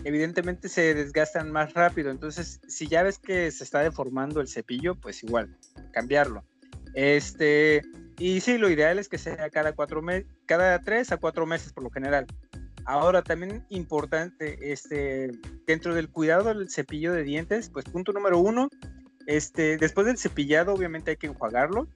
evidentemente 0.05 0.69
se 0.69 0.93
desgastan 0.93 1.51
más 1.51 1.73
rápido. 1.73 2.11
Entonces, 2.11 2.61
si 2.69 2.88
ya 2.88 3.03
ves 3.03 3.19
que 3.19 3.51
se 3.51 3.65
está 3.65 3.81
deformando 3.81 4.43
el 4.43 4.49
cepillo, 4.49 4.97
pues 4.97 5.23
igual, 5.23 5.57
cambiarlo. 5.93 6.45
Este, 6.93 7.81
y 8.18 8.40
sí, 8.40 8.59
lo 8.59 8.70
ideal 8.70 8.98
es 8.98 9.09
que 9.09 9.18
sea 9.18 9.51
cada 9.51 9.72
cuatro 9.72 10.03
cada 10.46 10.79
tres 10.81 11.12
a 11.12 11.16
cuatro 11.16 11.46
meses 11.46 11.72
por 11.72 11.85
lo 11.85 11.90
general. 11.90 12.27
Ahora, 12.85 13.22
también 13.22 13.64
importante, 13.68 14.72
este, 14.72 15.31
dentro 15.66 15.94
del 15.94 16.09
cuidado 16.09 16.53
del 16.53 16.68
cepillo 16.68 17.12
de 17.12 17.22
dientes, 17.22 17.70
pues 17.70 17.85
punto 17.85 18.12
número 18.12 18.38
uno, 18.38 18.68
este, 19.27 19.77
después 19.77 20.07
del 20.07 20.18
cepillado 20.18 20.75
obviamente 20.75 21.12
hay 21.12 21.16
que 21.16 21.29
enjuagarlo. 21.29 21.87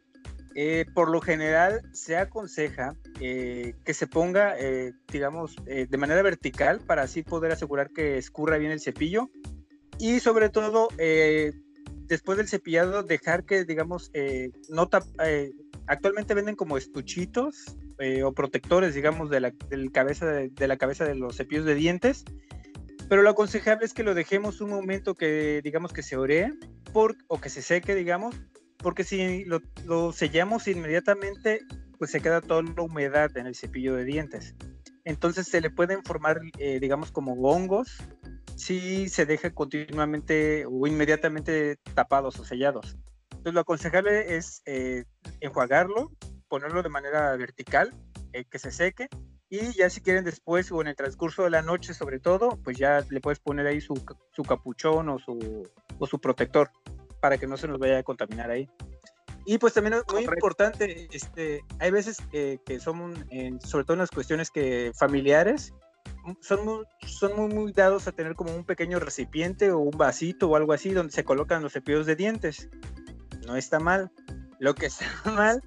Eh, 0.59 0.87
por 0.95 1.11
lo 1.11 1.21
general 1.21 1.83
se 1.93 2.17
aconseja 2.17 2.95
eh, 3.21 3.75
que 3.85 3.93
se 3.93 4.07
ponga, 4.07 4.59
eh, 4.59 4.95
digamos, 5.13 5.55
de 5.67 5.99
manera 5.99 6.23
vertical 6.23 6.81
para 6.81 7.03
así 7.03 7.23
poder 7.23 7.53
asegurar 7.53 7.91
que 7.91 8.17
escurra 8.17 8.57
bien 8.57 8.73
el 8.73 8.81
cepillo. 8.81 9.29
Y 9.99 10.21
sobre 10.21 10.49
todo, 10.49 10.89
después 12.07 12.39
del 12.39 12.49
cepillado, 12.49 13.03
dejar 13.03 13.45
que, 13.45 13.65
digamos, 13.65 14.11
no 14.71 14.89
actualmente 15.87 16.35
venden 16.35 16.57
como 16.57 16.77
estuchitos 16.77 17.77
eh, 17.99 18.23
o 18.23 18.33
protectores, 18.33 18.95
digamos, 18.95 19.31
de 19.31 19.41
la, 19.41 19.53
cabeza 19.93 20.27
de, 20.27 20.69
la 20.69 20.77
cabeza 20.77 21.05
de 21.05 21.15
los 21.15 21.37
cepillos 21.37 21.65
de 21.65 21.75
dientes. 21.75 22.25
Pero 23.09 23.23
lo 23.23 23.31
aconsejable 23.31 23.87
es 23.87 23.95
que 23.95 24.03
lo 24.03 24.15
dejemos 24.15 24.61
un 24.61 24.71
momento 24.71 25.15
que, 25.15 25.61
digamos, 25.63 25.93
que 25.93 26.03
se 26.03 26.17
oree 26.17 26.53
por, 26.93 27.17
o 27.29 27.41
que 27.41 27.51
se 27.51 27.63
seque, 27.63 27.95
digamos, 27.95 28.35
porque 28.79 29.05
si 29.05 29.45
lo, 29.45 30.13
sellamos 30.13 30.69
inmediatamente, 30.69 31.61
pues 31.99 32.11
se 32.11 32.21
queda 32.21 32.41
toda 32.41 32.63
la 32.63 32.83
humedad 32.83 33.37
en 33.37 33.47
el 33.47 33.55
cepillo 33.55 33.95
de 33.95 34.05
dientes. 34.05 34.55
Entonces 35.05 35.47
se 35.47 35.61
le 35.61 35.71
pueden 35.71 36.03
formar, 36.03 36.41
eh, 36.59 36.81
digamos, 36.81 37.13
como 37.13 37.35
hongos 37.35 37.99
si 38.57 39.09
se 39.09 39.27
deja 39.27 39.51
continuamente 39.51 40.65
o 40.67 40.87
inmediatamente 40.87 41.77
tapados 41.95 42.41
o 42.41 42.45
sellados. 42.45 42.97
Entonces 43.47 43.55
lo 43.55 43.61
aconsejable 43.61 44.37
es 44.37 44.61
eh, 44.67 45.05
enjuagarlo, 45.39 46.11
ponerlo 46.49 46.83
de 46.83 46.89
manera 46.89 47.37
vertical, 47.37 47.95
eh, 48.33 48.45
que 48.45 48.59
se 48.59 48.73
seque, 48.73 49.09
y 49.49 49.73
ya 49.75 49.89
si 49.89 50.01
quieren 50.01 50.25
después 50.25 50.73
o 50.73 50.81
en 50.81 50.89
el 50.89 50.97
transcurso 50.97 51.45
de 51.45 51.51
la 51.51 51.63
noche 51.63 51.95
sobre 51.95 52.19
todo, 52.19 52.59
pues 52.65 52.77
ya 52.77 53.07
le 53.09 53.21
puedes 53.21 53.39
poner 53.39 53.69
ahí 53.69 53.81
su, 53.81 53.95
su 54.33 54.43
capuchón 54.43 55.09
o 55.11 55.21
su, 55.21 55.63
o 55.97 56.07
su 56.09 56.19
protector 56.19 56.73
para 57.21 57.39
que 57.39 57.47
no 57.47 57.57
se 57.57 57.69
nos 57.69 57.79
vaya 57.79 57.99
a 57.99 58.03
contaminar 58.03 58.51
ahí. 58.51 58.69
Y 59.45 59.59
pues 59.59 59.75
también 59.75 59.95
es 59.95 60.03
muy 60.13 60.25
importante, 60.25 61.07
este, 61.13 61.63
hay 61.79 61.93
veces 61.93 62.17
que, 62.33 62.59
que 62.67 62.81
son, 62.81 63.15
sobre 63.61 63.85
todo 63.85 63.93
en 63.93 64.01
las 64.01 64.11
cuestiones 64.11 64.51
que 64.51 64.91
familiares, 64.99 65.73
son 66.41 66.65
muy, 66.65 66.85
son 67.07 67.37
muy, 67.37 67.55
muy 67.55 67.73
dados 67.73 68.09
a 68.09 68.13
tener 68.13 68.35
como 68.35 68.57
un 68.57 68.65
pequeño 68.65 68.99
recipiente 68.99 69.71
o 69.71 69.79
un 69.79 69.97
vasito 69.97 70.49
o 70.49 70.57
algo 70.57 70.73
así 70.73 70.91
donde 70.91 71.13
se 71.13 71.25
colocan 71.25 71.63
los 71.63 71.75
cepillos 71.75 72.07
de 72.07 72.17
dientes. 72.17 72.69
No 73.47 73.57
está 73.57 73.79
mal. 73.79 74.11
Lo 74.59 74.75
que 74.75 74.87
está 74.87 75.07
mal 75.25 75.63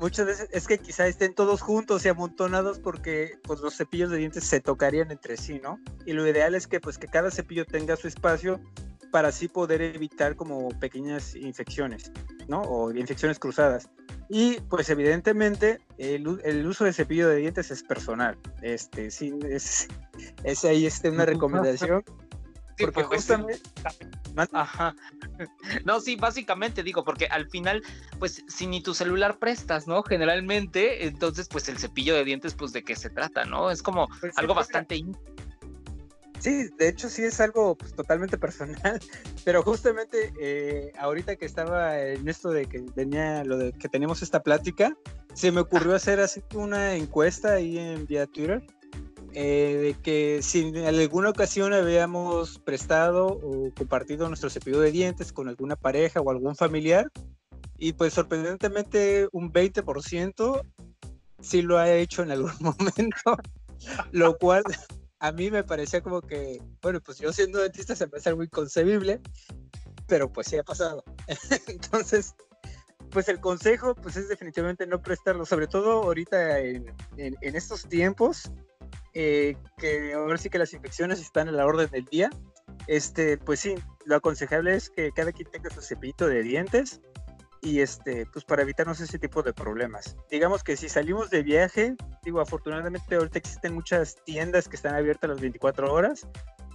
muchas 0.00 0.26
veces 0.26 0.48
es 0.52 0.66
que 0.66 0.78
quizá 0.78 1.06
estén 1.06 1.34
todos 1.34 1.60
juntos 1.60 2.04
y 2.04 2.08
amontonados 2.08 2.78
porque 2.78 3.38
pues 3.42 3.60
los 3.60 3.76
cepillos 3.76 4.10
de 4.10 4.18
dientes 4.18 4.44
se 4.44 4.60
tocarían 4.60 5.10
entre 5.10 5.36
sí, 5.36 5.60
¿no? 5.62 5.78
Y 6.06 6.12
lo 6.12 6.26
ideal 6.26 6.54
es 6.54 6.66
que 6.66 6.80
pues 6.80 6.98
que 6.98 7.06
cada 7.06 7.30
cepillo 7.30 7.64
tenga 7.66 7.96
su 7.96 8.08
espacio 8.08 8.60
para 9.12 9.28
así 9.28 9.48
poder 9.48 9.82
evitar 9.82 10.36
como 10.36 10.68
pequeñas 10.78 11.34
infecciones, 11.34 12.12
¿no? 12.48 12.62
O 12.62 12.92
infecciones 12.92 13.38
cruzadas. 13.38 13.88
Y 14.28 14.60
pues 14.68 14.88
evidentemente 14.90 15.80
el, 15.98 16.40
el 16.44 16.66
uso 16.66 16.84
de 16.84 16.92
cepillo 16.92 17.28
de 17.28 17.36
dientes 17.36 17.70
es 17.70 17.82
personal. 17.82 18.38
Este, 18.62 19.10
sí, 19.10 19.36
es, 19.48 19.88
es 20.44 20.64
ahí 20.64 20.86
este, 20.86 21.10
una 21.10 21.26
recomendación. 21.26 22.04
Porque 22.80 23.04
pues, 23.04 23.26
justamente... 23.26 23.60
Ajá. 24.52 24.94
No, 25.84 26.00
sí, 26.00 26.16
básicamente 26.16 26.82
digo, 26.82 27.02
porque 27.04 27.26
al 27.26 27.48
final, 27.48 27.82
pues 28.18 28.44
si 28.46 28.66
ni 28.66 28.82
tu 28.82 28.94
celular 28.94 29.38
prestas, 29.38 29.86
¿no? 29.86 30.02
Generalmente, 30.02 31.06
entonces, 31.06 31.48
pues 31.48 31.68
el 31.68 31.78
cepillo 31.78 32.14
de 32.14 32.24
dientes, 32.24 32.54
pues 32.54 32.72
de 32.72 32.82
qué 32.82 32.94
se 32.94 33.08
trata, 33.10 33.44
¿no? 33.44 33.70
Es 33.70 33.82
como 33.82 34.06
pues 34.20 34.36
algo 34.36 34.54
bastante 34.54 35.02
Sí, 36.40 36.70
de 36.78 36.88
hecho 36.88 37.10
sí 37.10 37.22
es 37.22 37.38
algo 37.38 37.76
pues, 37.76 37.94
totalmente 37.94 38.38
personal, 38.38 38.78
pero 39.44 39.62
justamente 39.62 40.32
eh, 40.40 40.90
ahorita 40.98 41.36
que 41.36 41.44
estaba 41.44 42.00
en 42.00 42.26
esto 42.28 42.50
de 42.50 42.64
que 42.64 42.80
tenía 42.80 43.44
lo 43.44 43.58
de 43.58 43.72
que 43.72 43.90
teníamos 43.90 44.22
esta 44.22 44.42
plática, 44.42 44.96
se 45.34 45.52
me 45.52 45.60
ocurrió 45.60 45.94
hacer 45.94 46.18
así 46.18 46.42
una 46.54 46.94
encuesta 46.94 47.52
ahí 47.52 47.78
en 47.78 48.06
vía 48.06 48.26
Twitter 48.26 48.64
eh, 49.34 49.78
de 49.80 50.02
que 50.02 50.42
si 50.42 50.60
en 50.60 50.84
alguna 50.84 51.30
ocasión 51.30 51.72
habíamos 51.72 52.58
prestado 52.58 53.26
o 53.26 53.72
compartido 53.76 54.28
nuestro 54.28 54.50
cepillo 54.50 54.80
de 54.80 54.92
dientes 54.92 55.32
con 55.32 55.48
alguna 55.48 55.76
pareja 55.76 56.20
o 56.20 56.30
algún 56.30 56.56
familiar 56.56 57.10
y 57.78 57.92
pues 57.94 58.12
sorprendentemente 58.12 59.28
un 59.32 59.52
20% 59.52 60.62
sí 61.40 61.62
lo 61.62 61.78
ha 61.78 61.90
hecho 61.90 62.22
en 62.22 62.30
algún 62.30 62.52
momento, 62.60 63.36
lo 64.12 64.36
cual 64.36 64.62
a 65.18 65.32
mí 65.32 65.50
me 65.50 65.64
parecía 65.64 66.02
como 66.02 66.22
que, 66.22 66.62
bueno, 66.82 67.00
pues 67.00 67.18
yo 67.18 67.32
siendo 67.32 67.58
dentista 67.60 67.94
se 67.94 68.06
me 68.06 68.18
hace 68.18 68.34
muy 68.34 68.48
concebible, 68.48 69.20
pero 70.06 70.32
pues 70.32 70.48
sí 70.48 70.56
ha 70.56 70.62
pasado. 70.62 71.04
Entonces, 71.68 72.34
pues 73.10 73.28
el 73.28 73.40
consejo 73.40 73.94
pues 73.94 74.16
es 74.16 74.28
definitivamente 74.28 74.86
no 74.86 75.02
prestarlo, 75.02 75.44
sobre 75.44 75.66
todo 75.66 76.02
ahorita 76.02 76.60
en, 76.60 76.94
en, 77.16 77.56
estos 77.56 77.88
tiempos, 77.88 78.50
eh, 79.14 79.56
que 79.76 80.14
ahora 80.14 80.38
sí 80.38 80.50
que 80.50 80.58
las 80.58 80.72
infecciones 80.72 81.20
están 81.20 81.48
a 81.48 81.52
la 81.52 81.66
orden 81.66 81.90
del 81.90 82.04
día. 82.04 82.30
Este, 82.86 83.38
pues 83.38 83.60
sí, 83.60 83.74
lo 84.04 84.16
aconsejable 84.16 84.74
es 84.74 84.90
que 84.90 85.10
cada 85.12 85.32
quien 85.32 85.50
tenga 85.50 85.70
su 85.70 85.80
cepillito 85.80 86.26
de 86.26 86.42
dientes 86.42 87.00
y 87.62 87.80
este, 87.80 88.26
pues 88.32 88.44
para 88.44 88.62
evitarnos 88.62 89.00
ese 89.00 89.18
tipo 89.18 89.42
de 89.42 89.52
problemas. 89.52 90.16
Digamos 90.30 90.64
que 90.64 90.76
si 90.76 90.88
salimos 90.88 91.30
de 91.30 91.42
viaje, 91.42 91.94
digo, 92.24 92.40
afortunadamente 92.40 93.14
ahorita 93.14 93.38
existen 93.38 93.74
muchas 93.74 94.16
tiendas 94.24 94.68
que 94.68 94.76
están 94.76 94.94
abiertas 94.94 95.30
las 95.30 95.40
24 95.40 95.92
horas, 95.92 96.26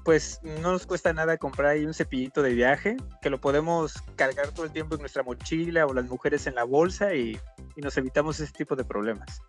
pues 0.04 0.39
no 0.43 0.71
nos 0.71 0.86
cuesta 0.86 1.12
nada 1.13 1.38
comprar 1.38 1.71
ahí 1.71 1.86
un 1.86 1.93
cepillito 1.93 2.43
de 2.43 2.54
viaje, 2.54 2.98
que 3.24 3.32
lo 3.32 3.41
podemos 3.41 3.93
cargar 4.15 4.52
todo 4.52 4.65
el 4.65 4.71
tiempo 4.71 4.93
en 4.93 5.02
nuestra 5.02 5.24
mochila 5.24 5.88
o 5.88 5.93
las 5.93 6.06
mujeres 6.06 6.45
en 6.45 6.54
la 6.54 6.63
bolsa 6.63 7.15
y, 7.15 7.39
y 7.76 7.82
nos 7.82 7.98
evitamos 7.98 8.39
ese 8.39 8.54
tipo 8.54 8.76
de 8.76 8.84
problemas. 8.84 9.41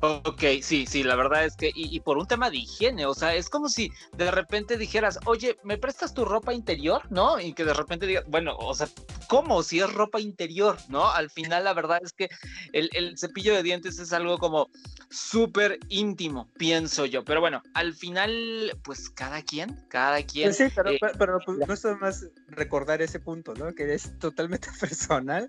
Ok, 0.00 0.42
sí, 0.62 0.86
sí, 0.86 1.02
la 1.02 1.14
verdad 1.14 1.44
es 1.44 1.56
que, 1.56 1.70
y, 1.74 2.00
por 2.00 2.18
un 2.18 2.26
tema 2.26 2.50
de 2.50 2.58
higiene, 2.58 3.06
o 3.06 3.14
sea, 3.14 3.34
es 3.34 3.48
como 3.48 3.68
si 3.68 3.90
de 4.16 4.30
repente 4.30 4.76
dijeras, 4.76 5.18
oye, 5.26 5.56
¿me 5.62 5.78
prestas 5.78 6.12
tu 6.12 6.24
ropa 6.24 6.52
interior? 6.52 7.02
¿No? 7.10 7.38
Y 7.38 7.52
que 7.52 7.64
de 7.64 7.74
repente 7.74 8.06
digas, 8.06 8.24
bueno, 8.26 8.56
o 8.56 8.74
sea, 8.74 8.88
¿cómo? 9.28 9.62
Si 9.62 9.80
es 9.80 9.92
ropa 9.92 10.20
interior, 10.20 10.76
¿no? 10.88 11.08
Al 11.10 11.30
final 11.30 11.64
la 11.64 11.74
verdad 11.74 12.00
es 12.02 12.12
que 12.12 12.28
el, 12.72 13.16
cepillo 13.16 13.54
de 13.54 13.62
dientes 13.62 13.98
es 13.98 14.12
algo 14.12 14.38
como 14.38 14.68
súper 15.10 15.78
íntimo, 15.88 16.48
pienso 16.58 17.06
yo. 17.06 17.24
Pero 17.24 17.40
bueno, 17.40 17.62
al 17.74 17.94
final, 17.94 18.76
pues 18.82 19.08
cada 19.10 19.42
quien, 19.42 19.76
cada 19.88 20.22
quien. 20.24 20.48
Pues 20.48 20.56
sí, 20.56 20.64
pero, 20.74 20.90
eh, 20.90 20.98
pero, 21.18 21.38
pues, 21.44 21.58
no 21.58 21.74
es 21.74 22.00
más 22.00 22.26
recordar 22.48 23.02
ese 23.02 23.20
punto, 23.20 23.54
¿no? 23.54 23.74
Que 23.74 23.94
es 23.94 24.18
totalmente 24.18 24.68
personal 24.80 25.46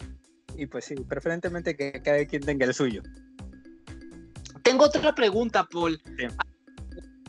y 0.57 0.67
pues 0.67 0.85
sí, 0.85 0.95
preferentemente 0.95 1.75
que 1.75 1.91
cada 2.01 2.25
quien 2.25 2.43
tenga 2.43 2.65
el 2.65 2.73
suyo. 2.73 3.01
Tengo 4.63 4.85
otra 4.85 5.13
pregunta, 5.13 5.65
Paul, 5.65 6.01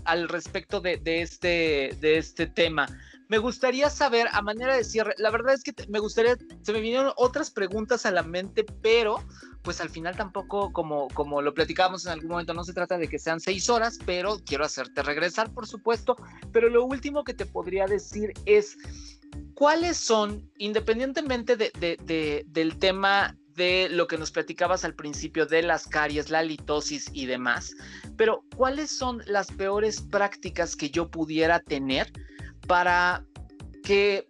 al 0.05 0.29
respecto 0.29 0.81
de, 0.81 1.01
este, 1.05 1.97
de 2.01 2.19
este 2.19 2.47
tema. 2.47 2.87
Me 3.29 3.39
gustaría 3.39 3.91
saber, 3.91 4.29
a 4.33 4.43
manera 4.43 4.77
de 4.77 4.85
cierre, 4.85 5.15
la 5.19 5.31
verdad 5.31 5.55
es 5.55 5.65
que 5.65 5.73
me 5.89 5.99
gustaría, 5.99 6.37
se 6.63 6.73
me 6.73 6.81
vinieron 6.81 7.13
otras 7.17 7.51
preguntas 7.51 8.07
a 8.07 8.11
la 8.11 8.23
mente, 8.23 8.65
pero 8.83 9.17
pues 9.63 9.81
al 9.81 9.89
final 9.89 10.15
tampoco, 10.15 10.73
como, 10.73 11.09
como 11.09 11.41
lo 11.41 11.55
platicábamos 11.55 12.05
en 12.05 12.13
algún 12.13 12.29
momento, 12.29 12.53
no 12.53 12.65
se 12.65 12.75
trata 12.75 12.99
de 12.99 13.09
que 13.09 13.19
sean 13.19 13.41
seis 13.41 13.71
horas, 13.71 13.99
pero 14.05 14.39
quiero 14.45 14.65
hacerte 14.65 15.03
regresar, 15.03 15.53
por 15.53 15.67
supuesto. 15.67 16.17
Pero 16.53 16.69
lo 16.69 16.85
último 16.85 17.25
que 17.25 17.33
te 17.33 17.47
podría 17.47 17.87
decir 17.87 18.35
es, 18.45 18.77
¿cuáles 19.55 19.97
son, 19.97 20.51
independientemente 20.59 21.57
de, 21.57 22.45
del 22.47 22.79
tema 22.79 23.35
de 23.55 23.89
lo 23.91 24.07
que 24.07 24.19
nos 24.19 24.31
platicabas 24.31 24.85
al 24.85 24.95
principio 24.95 25.47
de 25.47 25.63
las 25.63 25.87
caries, 25.87 26.31
la 26.31 26.43
litosis 26.43 27.11
y 27.13 27.27
demás. 27.27 27.75
Pero, 28.17 28.45
¿cuáles 28.57 28.91
son 28.91 29.23
las 29.27 29.51
peores 29.51 30.01
prácticas 30.01 30.77
que 30.77 30.91
yo 30.91 31.11
pudiera 31.11 31.61
tener 31.61 32.13
para 32.67 33.25
que 33.83 34.29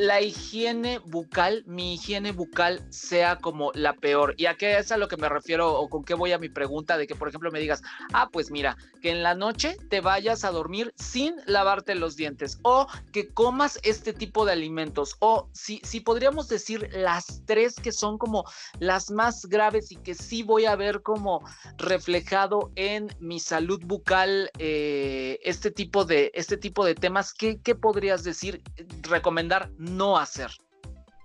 la 0.00 0.22
higiene 0.22 0.98
bucal, 0.98 1.62
mi 1.66 1.92
higiene 1.92 2.32
bucal 2.32 2.82
sea 2.88 3.36
como 3.36 3.70
la 3.74 3.92
peor. 3.92 4.34
¿Y 4.38 4.46
a 4.46 4.54
qué 4.54 4.78
es 4.78 4.90
a 4.92 4.96
lo 4.96 5.08
que 5.08 5.18
me 5.18 5.28
refiero 5.28 5.74
o 5.74 5.90
con 5.90 6.04
qué 6.04 6.14
voy 6.14 6.32
a 6.32 6.38
mi 6.38 6.48
pregunta 6.48 6.96
de 6.96 7.06
que, 7.06 7.14
por 7.14 7.28
ejemplo, 7.28 7.50
me 7.50 7.60
digas, 7.60 7.82
ah, 8.14 8.30
pues 8.32 8.50
mira, 8.50 8.78
que 9.02 9.10
en 9.10 9.22
la 9.22 9.34
noche 9.34 9.76
te 9.90 10.00
vayas 10.00 10.44
a 10.44 10.52
dormir 10.52 10.94
sin 10.96 11.34
lavarte 11.44 11.94
los 11.94 12.16
dientes 12.16 12.58
o 12.62 12.86
que 13.12 13.28
comas 13.28 13.78
este 13.82 14.14
tipo 14.14 14.46
de 14.46 14.52
alimentos 14.52 15.16
o 15.18 15.50
si, 15.52 15.82
si 15.84 16.00
podríamos 16.00 16.48
decir 16.48 16.88
las 16.94 17.42
tres 17.44 17.74
que 17.74 17.92
son 17.92 18.16
como 18.16 18.44
las 18.78 19.10
más 19.10 19.44
graves 19.44 19.92
y 19.92 19.96
que 19.96 20.14
sí 20.14 20.42
voy 20.42 20.64
a 20.64 20.76
ver 20.76 21.02
como 21.02 21.42
reflejado 21.76 22.72
en 22.74 23.14
mi 23.20 23.38
salud 23.38 23.82
bucal 23.84 24.50
eh, 24.56 25.38
este, 25.42 25.70
tipo 25.70 26.06
de, 26.06 26.30
este 26.32 26.56
tipo 26.56 26.86
de 26.86 26.94
temas, 26.94 27.34
¿qué, 27.34 27.60
¿qué 27.60 27.74
podrías 27.74 28.24
decir, 28.24 28.62
recomendar? 29.02 29.70
No 29.90 30.16
hacer? 30.16 30.50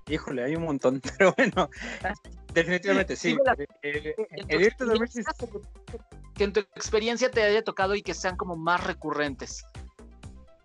Híjole, 0.07 0.43
hay 0.43 0.55
un 0.55 0.63
montón, 0.63 1.01
pero 1.17 1.33
bueno, 1.35 1.69
definitivamente 2.53 3.15
sí. 3.15 3.37
Que 6.35 6.43
en 6.43 6.53
tu 6.53 6.59
experiencia 6.59 7.31
te 7.31 7.43
haya 7.43 7.63
tocado 7.63 7.95
y 7.95 8.01
que 8.01 8.13
sean 8.13 8.35
como 8.35 8.55
más 8.55 8.83
recurrentes. 8.83 9.65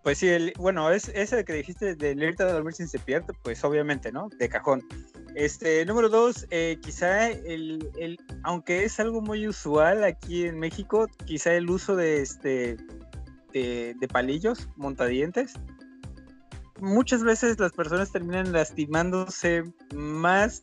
Pues 0.02 0.18
sí, 0.18 0.28
el, 0.28 0.52
bueno, 0.56 0.90
es, 0.90 1.08
ese 1.08 1.44
que 1.44 1.52
dijiste 1.52 1.94
del 1.94 2.22
irte 2.22 2.42
a 2.42 2.52
dormir 2.52 2.72
sin 2.72 2.88
cepillarte, 2.88 3.34
pues 3.42 3.62
obviamente, 3.64 4.10
¿no? 4.10 4.28
De 4.38 4.48
cajón. 4.48 4.82
Este, 5.34 5.84
número 5.84 6.08
dos, 6.08 6.46
eh, 6.50 6.78
quizá 6.82 7.28
el, 7.28 7.88
el, 7.98 8.18
aunque 8.42 8.84
es 8.84 8.98
algo 8.98 9.20
muy 9.20 9.46
usual 9.46 10.02
aquí 10.04 10.46
en 10.46 10.58
México, 10.58 11.06
quizá 11.26 11.52
el 11.52 11.68
uso 11.68 11.96
de 11.96 12.22
este 12.22 12.76
de, 13.52 13.94
de 13.98 14.08
palillos 14.08 14.68
montadientes, 14.76 15.54
muchas 16.80 17.22
veces 17.22 17.58
las 17.58 17.72
personas 17.72 18.12
terminan 18.12 18.52
lastimándose 18.52 19.64
más 19.94 20.62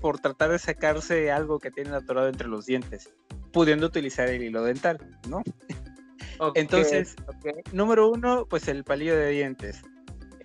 por 0.00 0.18
tratar 0.18 0.50
de 0.50 0.58
sacarse 0.58 1.30
algo 1.30 1.58
que 1.58 1.70
tienen 1.70 1.94
atorado 1.94 2.28
entre 2.28 2.48
los 2.48 2.66
dientes, 2.66 3.10
pudiendo 3.52 3.86
utilizar 3.86 4.28
el 4.28 4.42
hilo 4.42 4.62
dental, 4.62 4.98
¿no? 5.28 5.42
Entonces, 6.54 7.16
número 7.72 8.10
uno, 8.10 8.46
pues 8.46 8.68
el 8.68 8.84
palillo 8.84 9.16
de 9.16 9.30
dientes. 9.30 9.82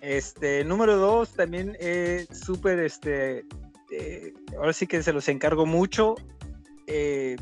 Este, 0.00 0.64
número 0.64 0.96
dos, 0.96 1.34
también 1.34 1.76
es 1.78 2.26
súper, 2.28 2.80
este, 2.80 3.44
eh, 3.92 4.32
ahora 4.56 4.72
sí 4.72 4.86
que 4.86 5.02
se 5.02 5.12
los 5.12 5.28
encargo 5.28 5.66
mucho. 5.66 6.14
Eh, 6.86 7.36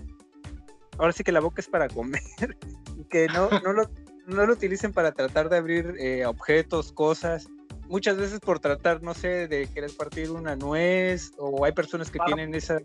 ahora 0.99 1.13
sí 1.13 1.25
que 1.25 1.33
la 1.33 1.41
boca 1.41 1.61
es 1.61 1.69
para 1.69 1.89
comer, 1.89 2.21
que 3.11 3.29
no, 3.29 3.49
no 3.65 3.73
lo 3.73 3.91
no 4.31 4.47
lo 4.47 4.53
utilicen 4.53 4.93
para 4.93 5.13
tratar 5.13 5.49
de 5.49 5.57
abrir 5.57 5.95
eh, 5.99 6.27
objetos, 6.27 6.93
cosas. 6.93 7.49
Muchas 7.89 8.17
veces 8.17 8.41
por 8.41 8.61
tratar, 8.61 9.03
no 9.03 9.15
sé, 9.15 9.49
de 9.49 9.67
querer 9.67 9.91
partir 9.97 10.31
una 10.31 10.55
nuez, 10.57 11.33
o 11.39 11.65
hay 11.65 11.73
personas 11.73 12.11
que 12.11 12.21
tienen 12.25 12.55
esa, 12.55 12.79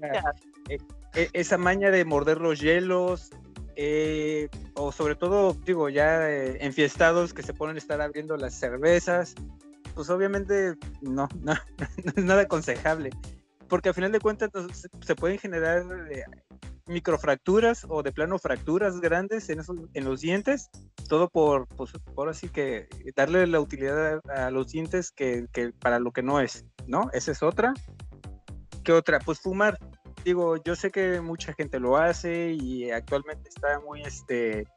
eh, 0.70 0.78
e, 1.14 1.30
esa 1.34 1.58
maña 1.58 1.92
de 1.92 2.06
morder 2.06 2.42
los 2.42 2.60
hielos, 2.60 3.30
eh, 3.76 4.50
o 4.74 4.92
sobre 4.92 5.16
todo, 5.16 5.54
digo, 5.66 5.90
ya 5.90 6.30
enfiestados 6.30 7.34
que 7.34 7.44
se 7.44 7.54
ponen 7.54 7.76
a 7.76 7.80
estar 7.80 8.02
abriendo 8.02 8.36
las 8.38 8.56
cervezas. 8.56 9.36
Pues 9.94 10.10
obviamente 10.10 10.76
no, 11.02 11.30
no, 11.42 11.54
no 12.04 12.14
es 12.16 12.24
nada 12.24 12.42
aconsejable. 12.42 13.12
porque 13.68 13.90
al 13.90 13.96
final 13.96 14.12
de 14.12 14.20
cuentas 14.20 14.52
se 15.02 15.16
pueden 15.16 15.38
generar 15.38 15.84
microfracturas 16.88 17.86
o 17.90 18.04
de 18.04 18.12
plano 18.12 18.38
fracturas 18.38 19.00
grandes 19.02 19.50
en, 19.50 19.62
en 19.94 20.06
los 20.06 20.22
dientes, 20.22 20.70
todo 21.08 21.30
por, 21.30 21.68
pues, 21.68 21.94
que 22.52 22.88
darle 23.16 23.48
la 23.48 23.60
utilidad 23.60 24.22
a, 24.30 24.52
los 24.52 24.72
dientes 24.72 25.12
que, 25.12 25.48
que, 25.52 25.72
para 25.72 26.00
lo 26.00 26.12
que 26.12 26.24
no 26.24 26.40
es, 26.40 26.66
¿no? 26.88 27.10
Esa 27.14 27.32
es 27.32 27.44
otra. 27.44 27.74
¿Qué 28.84 28.92
otra? 28.92 29.20
Pues 29.20 29.40
fumar. 29.40 29.78
Digo, 30.24 30.58
yo 30.64 30.76
sé 30.76 30.92
que 30.92 31.22
mucha 31.22 31.54
gente 31.54 31.80
lo 31.80 31.98
hace 31.98 32.52
y 32.52 32.90
actualmente 32.90 33.50
está 33.50 33.80
muy, 33.80 34.02
este, 34.02 34.68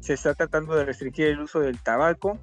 se 0.00 0.14
está 0.14 0.34
tratando 0.34 0.74
de 0.74 0.84
restringir 0.84 1.26
el 1.26 1.40
uso 1.40 1.60
del 1.60 1.82
tabaco 1.82 2.40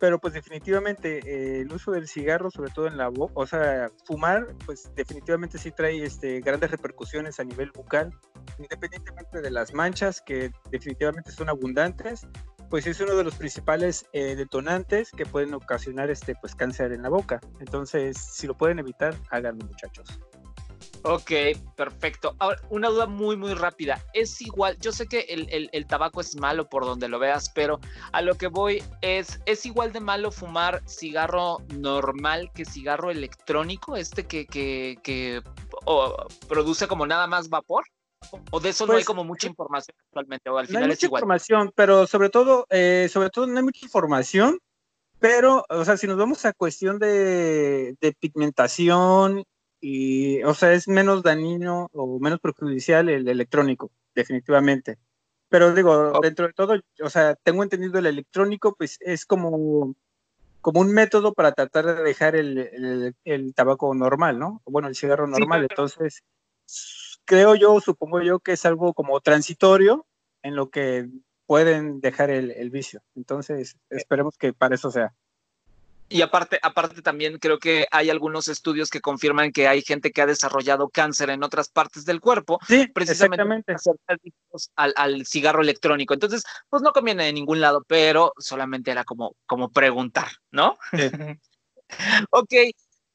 pero 0.00 0.18
pues 0.18 0.32
definitivamente 0.32 1.18
eh, 1.18 1.60
el 1.60 1.72
uso 1.72 1.92
del 1.92 2.08
cigarro, 2.08 2.50
sobre 2.50 2.72
todo 2.72 2.86
en 2.86 2.96
la 2.96 3.08
boca, 3.08 3.34
o 3.36 3.46
sea, 3.46 3.90
fumar, 4.06 4.56
pues 4.64 4.90
definitivamente 4.96 5.58
sí 5.58 5.70
trae 5.70 6.02
este, 6.02 6.40
grandes 6.40 6.70
repercusiones 6.70 7.38
a 7.38 7.44
nivel 7.44 7.70
bucal, 7.70 8.10
independientemente 8.58 9.42
de 9.42 9.50
las 9.50 9.74
manchas 9.74 10.22
que 10.22 10.50
definitivamente 10.70 11.30
son 11.30 11.50
abundantes, 11.50 12.26
pues 12.70 12.86
es 12.86 13.00
uno 13.00 13.16
de 13.16 13.24
los 13.24 13.34
principales 13.34 14.06
eh, 14.12 14.36
detonantes 14.36 15.10
que 15.10 15.26
pueden 15.26 15.52
ocasionar 15.54 16.08
este 16.08 16.36
pues 16.36 16.54
cáncer 16.54 16.92
en 16.92 17.02
la 17.02 17.08
boca. 17.08 17.40
Entonces, 17.58 18.16
si 18.16 18.46
lo 18.46 18.56
pueden 18.56 18.78
evitar, 18.78 19.14
háganlo 19.30 19.66
muchachos. 19.66 20.20
Ok, 21.02 21.32
perfecto. 21.76 22.36
Ahora, 22.38 22.60
una 22.68 22.88
duda 22.88 23.06
muy, 23.06 23.36
muy 23.36 23.54
rápida. 23.54 24.04
Es 24.12 24.40
igual, 24.40 24.78
yo 24.80 24.92
sé 24.92 25.06
que 25.06 25.20
el, 25.28 25.86
tabaco 25.86 26.20
es 26.20 26.36
malo 26.36 26.68
por 26.68 26.84
donde 26.84 27.08
lo 27.08 27.18
veas, 27.18 27.50
pero 27.54 27.80
a 28.12 28.20
lo 28.20 28.36
que 28.36 28.48
voy 28.48 28.82
es, 29.00 29.40
¿es 29.46 29.64
igual 29.64 29.92
de 29.92 30.00
malo 30.00 30.30
fumar 30.30 30.82
cigarro 30.86 31.58
normal 31.74 32.50
que 32.54 32.64
cigarro 32.64 33.10
electrónico? 33.10 33.96
Este 33.96 34.26
que, 34.26 34.46
que, 34.46 35.42
produce 36.48 36.86
como 36.86 37.06
nada 37.06 37.26
más 37.26 37.48
vapor. 37.48 37.84
¿O 38.50 38.60
de 38.60 38.70
eso 38.70 38.86
no 38.86 38.92
hay 38.92 38.98
pues, 38.98 39.06
como 39.06 39.24
mucha 39.24 39.46
información 39.46 39.96
actualmente? 40.06 40.50
¿O 40.50 40.58
al 40.58 40.66
final 40.66 40.82
no 40.82 40.84
hay 40.86 40.90
mucha 40.92 41.06
información, 41.06 41.72
pero 41.74 42.06
sobre 42.06 42.30
todo, 42.30 42.66
eh, 42.70 43.08
sobre 43.10 43.30
todo 43.30 43.46
no 43.46 43.56
hay 43.56 43.64
mucha 43.64 43.84
información. 43.84 44.58
Pero, 45.18 45.64
o 45.68 45.84
sea, 45.84 45.98
si 45.98 46.06
nos 46.06 46.16
vamos 46.16 46.46
a 46.46 46.54
cuestión 46.54 46.98
de, 46.98 47.94
de 48.00 48.12
pigmentación 48.18 49.44
y, 49.78 50.42
o 50.44 50.54
sea, 50.54 50.72
es 50.72 50.88
menos 50.88 51.22
dañino 51.22 51.88
o 51.92 52.18
menos 52.18 52.40
perjudicial 52.40 53.10
el 53.10 53.28
electrónico, 53.28 53.90
definitivamente. 54.14 54.98
Pero 55.50 55.74
digo, 55.74 56.20
dentro 56.22 56.46
de 56.46 56.52
todo, 56.54 56.80
o 57.02 57.10
sea, 57.10 57.34
tengo 57.34 57.62
entendido 57.62 57.98
el 57.98 58.06
electrónico, 58.06 58.74
pues 58.76 58.96
es 59.00 59.26
como, 59.26 59.94
como 60.60 60.80
un 60.80 60.92
método 60.92 61.34
para 61.34 61.52
tratar 61.52 61.86
de 61.86 62.02
dejar 62.02 62.36
el, 62.36 63.14
el, 63.24 63.54
tabaco 63.54 63.92
normal, 63.94 64.38
¿no? 64.38 64.62
Bueno, 64.64 64.88
el 64.88 64.94
cigarro 64.94 65.26
normal. 65.26 65.66
Entonces, 65.68 66.22
creo 67.30 67.54
yo, 67.54 67.80
supongo 67.80 68.20
yo 68.22 68.40
que 68.40 68.50
es 68.50 68.66
algo 68.66 68.92
como 68.92 69.20
transitorio 69.20 70.04
en 70.42 70.56
lo 70.56 70.68
que 70.68 71.08
pueden 71.46 72.00
dejar 72.00 72.28
el, 72.28 72.50
el 72.50 72.70
vicio. 72.70 73.02
Entonces, 73.14 73.76
esperemos 73.88 74.36
que 74.36 74.52
para 74.52 74.74
eso 74.74 74.90
sea. 74.90 75.14
Y 76.08 76.22
aparte, 76.22 76.58
aparte 76.60 77.02
también 77.02 77.38
creo 77.38 77.60
que 77.60 77.86
hay 77.92 78.10
algunos 78.10 78.48
estudios 78.48 78.90
que 78.90 79.00
confirman 79.00 79.52
que 79.52 79.68
hay 79.68 79.80
gente 79.82 80.10
que 80.10 80.22
ha 80.22 80.26
desarrollado 80.26 80.88
cáncer 80.88 81.30
en 81.30 81.44
otras 81.44 81.68
partes 81.68 82.04
del 82.04 82.20
cuerpo, 82.20 82.58
sí, 82.66 82.88
precisamente 82.88 83.76
al, 84.74 84.92
al, 84.96 85.24
cigarro 85.24 85.62
electrónico. 85.62 86.12
Entonces, 86.12 86.42
pues 86.68 86.82
no 86.82 86.90
conviene 86.90 87.26
de 87.26 87.32
ningún 87.32 87.60
lado, 87.60 87.84
pero 87.86 88.32
solamente 88.38 88.90
era 88.90 89.04
como, 89.04 89.36
como 89.46 89.70
preguntar, 89.70 90.30
¿no? 90.50 90.78
ok, 92.30 92.54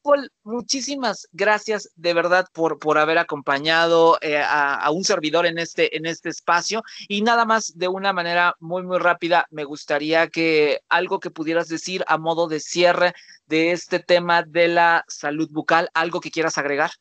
Paul, 0.06 0.30
muchísimas 0.44 1.28
gracias 1.32 1.90
de 1.96 2.14
verdad 2.14 2.46
por, 2.52 2.78
por 2.78 2.96
haber 2.96 3.18
acompañado 3.18 4.18
eh, 4.22 4.40
a, 4.40 4.88
un 4.92 5.02
servidor 5.02 5.46
en 5.46 5.58
este, 5.58 5.96
en 5.96 6.06
este 6.06 6.28
espacio. 6.28 6.82
Y 7.08 7.22
nada 7.22 7.44
más 7.44 7.76
de 7.76 7.88
una 7.88 8.12
manera 8.12 8.54
muy, 8.60 8.84
muy 8.84 8.98
rápida, 8.98 9.46
me 9.50 9.64
gustaría 9.64 10.28
que 10.28 10.80
algo 10.88 11.18
que 11.18 11.30
pudieras 11.30 11.68
decir 11.68 12.04
a 12.06 12.18
modo 12.18 12.46
de 12.46 12.60
cierre 12.60 13.14
de 13.46 13.72
este 13.72 13.98
tema 13.98 14.44
de 14.44 14.68
la 14.68 15.04
salud 15.08 15.48
bucal, 15.50 15.90
algo 15.92 16.20
que 16.20 16.30
quieras 16.30 16.56
agregar. 16.56 16.92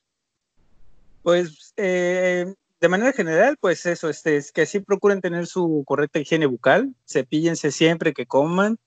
Pues 1.21 1.73
eh, 1.77 2.53
de 2.81 2.89
manera 2.89 3.13
general, 3.13 3.57
pues 3.59 3.85
eso, 3.85 4.09
este, 4.09 4.37
es 4.37 4.51
que 4.51 4.65
sí 4.65 4.79
procuren 4.79 5.21
tener 5.21 5.45
su 5.45 5.83
correcta 5.85 6.19
higiene 6.19 6.47
bucal, 6.47 6.95
cepíllense 7.07 7.71
siempre 7.71 8.13
que 8.13 8.25
coman, 8.25 8.77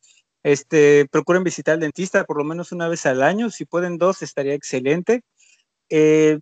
este, 0.42 1.06
procuren 1.10 1.44
visitar 1.44 1.74
al 1.74 1.80
dentista 1.80 2.24
por 2.24 2.38
lo 2.38 2.44
menos 2.44 2.72
una 2.72 2.88
vez 2.88 3.06
al 3.06 3.22
año, 3.22 3.50
si 3.50 3.64
pueden 3.64 3.98
dos 3.98 4.22
estaría 4.22 4.54
excelente. 4.54 5.22
Eh, 5.88 6.40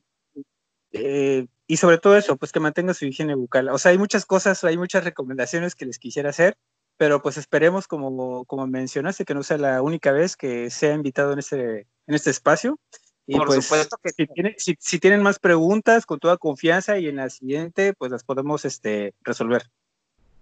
eh, 0.92 1.46
y 1.66 1.76
sobre 1.78 1.98
todo 1.98 2.16
eso, 2.16 2.36
pues 2.36 2.52
que 2.52 2.60
mantenga 2.60 2.94
su 2.94 3.06
higiene 3.06 3.34
bucal. 3.34 3.68
O 3.70 3.78
sea, 3.78 3.90
hay 3.90 3.98
muchas 3.98 4.24
cosas, 4.24 4.62
hay 4.64 4.76
muchas 4.76 5.04
recomendaciones 5.04 5.74
que 5.74 5.86
les 5.86 5.98
quisiera 5.98 6.30
hacer, 6.30 6.56
pero 6.96 7.20
pues 7.22 7.36
esperemos, 7.38 7.88
como, 7.88 8.44
como 8.44 8.66
mencionaste, 8.66 9.24
que 9.24 9.34
no 9.34 9.42
sea 9.42 9.58
la 9.58 9.82
única 9.82 10.12
vez 10.12 10.36
que 10.36 10.70
sea 10.70 10.94
invitado 10.94 11.32
en 11.32 11.40
este, 11.40 11.80
en 12.06 12.14
este 12.14 12.30
espacio. 12.30 12.78
Y 13.26 13.36
Por 13.36 13.48
pues, 13.48 13.64
supuesto 13.64 13.96
que 14.02 14.10
si, 14.56 14.76
si, 14.78 15.00
tienen 15.00 15.20
más 15.20 15.40
preguntas, 15.40 16.06
con 16.06 16.20
toda 16.20 16.36
confianza 16.36 16.98
y 16.98 17.08
en 17.08 17.16
la 17.16 17.28
siguiente, 17.28 17.92
pues 17.94 18.12
las 18.12 18.22
podemos 18.22 18.64
este, 18.64 19.14
resolver. 19.22 19.62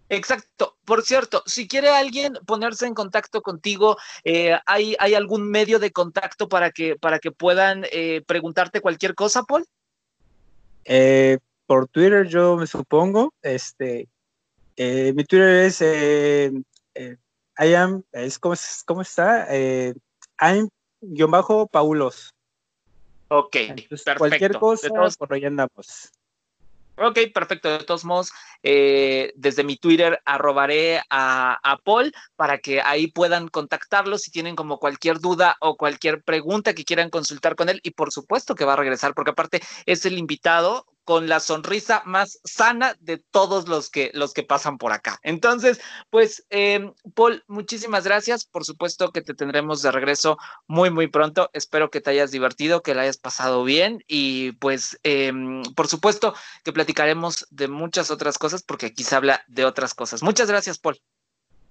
Exacto. 0.09 0.76
Por 0.84 1.02
cierto, 1.02 1.42
si 1.46 1.66
quiere 1.66 1.88
alguien 1.88 2.34
ponerse 2.46 2.86
en 2.86 2.94
contacto 2.94 3.42
contigo, 3.42 3.96
eh, 4.22 4.59
¿hay, 4.66 4.96
¿hay, 4.98 5.14
algún 5.14 5.50
medio 5.50 5.78
de 5.78 5.92
contacto 5.92 6.48
para 6.48 6.70
que, 6.70 6.96
para 6.96 7.18
que 7.18 7.32
puedan 7.32 7.84
eh, 7.90 8.22
preguntarte 8.26 8.80
cualquier 8.80 9.14
cosa, 9.14 9.42
Paul? 9.44 9.64
Eh, 10.84 11.38
por 11.66 11.88
Twitter, 11.88 12.28
yo 12.28 12.57
me 12.57 12.66
supongo. 12.66 13.32
Este, 13.42 14.09
mi 14.76 15.24
Twitter 15.24 15.64
es 15.64 15.80
I 15.80 17.74
am, 17.74 18.02
es 18.12 18.38
¿cómo, 18.38 18.55
cómo 18.84 19.02
está? 19.02 19.48
I'm 20.38 20.68
guion 21.00 21.30
bajo 21.30 21.66
Paulos. 21.66 22.34
Ok, 23.28 23.57
perfecto. 23.88 24.18
Cualquier 24.18 24.59
cosa, 24.59 24.88
por 25.18 25.32
ahí 25.32 25.44
andamos. 25.44 26.12
Ok, 26.97 27.18
perfecto. 27.34 27.70
De 27.76 27.84
todos 27.84 28.05
modos, 28.05 28.32
eh, 28.62 29.32
desde 29.34 29.64
mi 29.64 29.76
Twitter 29.76 30.20
arrobaré 30.24 31.01
a, 31.11 31.59
a, 31.62 31.78
Paul 31.78 32.12
para 32.36 32.59
que 32.59 32.80
ahí 32.80 33.09
puedan 33.09 33.49
contactarlo 33.49 34.16
si 34.16 34.30
tienen 34.30 34.55
como 34.55 34.78
cualquier 34.78 35.18
duda 35.18 35.57
o 35.61 35.76
cualquier 35.76 36.22
pregunta 36.22 36.72
que 36.72 36.84
quieran 36.84 37.11
consultar 37.11 37.57
con 37.57 37.68
él. 37.68 37.80
Y 37.82 37.90
por 37.90 38.12
supuesto 38.12 38.55
que 38.55 38.64
va 38.64 38.74
a 38.74 38.76
regresar, 38.76 39.12
porque 39.14 39.32
aparte 39.32 39.61
es 39.86 40.07
el 40.07 40.18
invitado 40.18 40.86
con 41.05 41.28
la 41.28 41.40
sonrisa 41.40 42.02
más 42.07 42.40
sana 42.44 42.96
de 43.00 43.18
todos 43.18 43.68
los 43.68 43.90
que, 43.90 44.11
los 44.14 44.32
que 44.32 44.42
pasan 44.42 44.78
por 44.78 44.92
acá. 44.92 45.18
Entonces, 45.22 45.80
pues, 46.11 46.46
em, 46.50 46.92
Paul, 47.14 47.44
muchísimas 47.46 48.05
gracias. 48.05 48.44
Por 48.44 48.64
supuesto 48.64 49.12
que 49.12 49.22
te 49.22 49.34
tendremos 49.34 49.82
de 49.82 49.92
regreso 49.92 50.38
muy, 50.66 50.90
muy 50.90 51.09
pronto. 51.09 51.50
Espero 51.52 51.90
que 51.90 52.00
te 52.00 52.11
hayas 52.11 52.30
divertido, 52.30 52.82
que 52.82 52.94
la 52.94 53.02
hayas 53.02 53.18
pasado 53.18 53.64
bien 53.64 54.02
y 54.07 54.52
pues, 54.52 54.98
em, 55.02 55.62
por 55.74 55.88
supuesto 55.88 56.34
que 56.64 56.72
platicaremos 56.72 57.46
de 57.50 57.68
muchas 57.68 58.11
otras 58.11 58.38
cosas 58.38 58.62
porque 58.62 58.86
aquí 58.86 59.05
se 59.05 59.14
habla 59.16 59.44
de 59.48 59.64
otras 59.64 59.94
cosas. 59.94 60.22
Muchas 60.22 60.48
gracias, 60.48 60.78
Paul. 60.78 60.98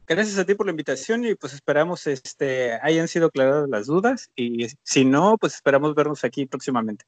Gracias 0.05 0.37
a 0.37 0.45
ti 0.45 0.53
por 0.53 0.65
la 0.65 0.71
invitación 0.71 1.23
y 1.25 1.35
pues 1.35 1.53
esperamos 1.53 2.07
este 2.07 2.73
hayan 2.81 3.07
sido 3.07 3.27
aclaradas 3.27 3.69
las 3.69 3.87
dudas 3.87 4.29
y 4.35 4.67
si 4.83 5.05
no, 5.05 5.37
pues 5.37 5.55
esperamos 5.55 5.95
vernos 5.95 6.25
aquí 6.25 6.45
próximamente. 6.45 7.05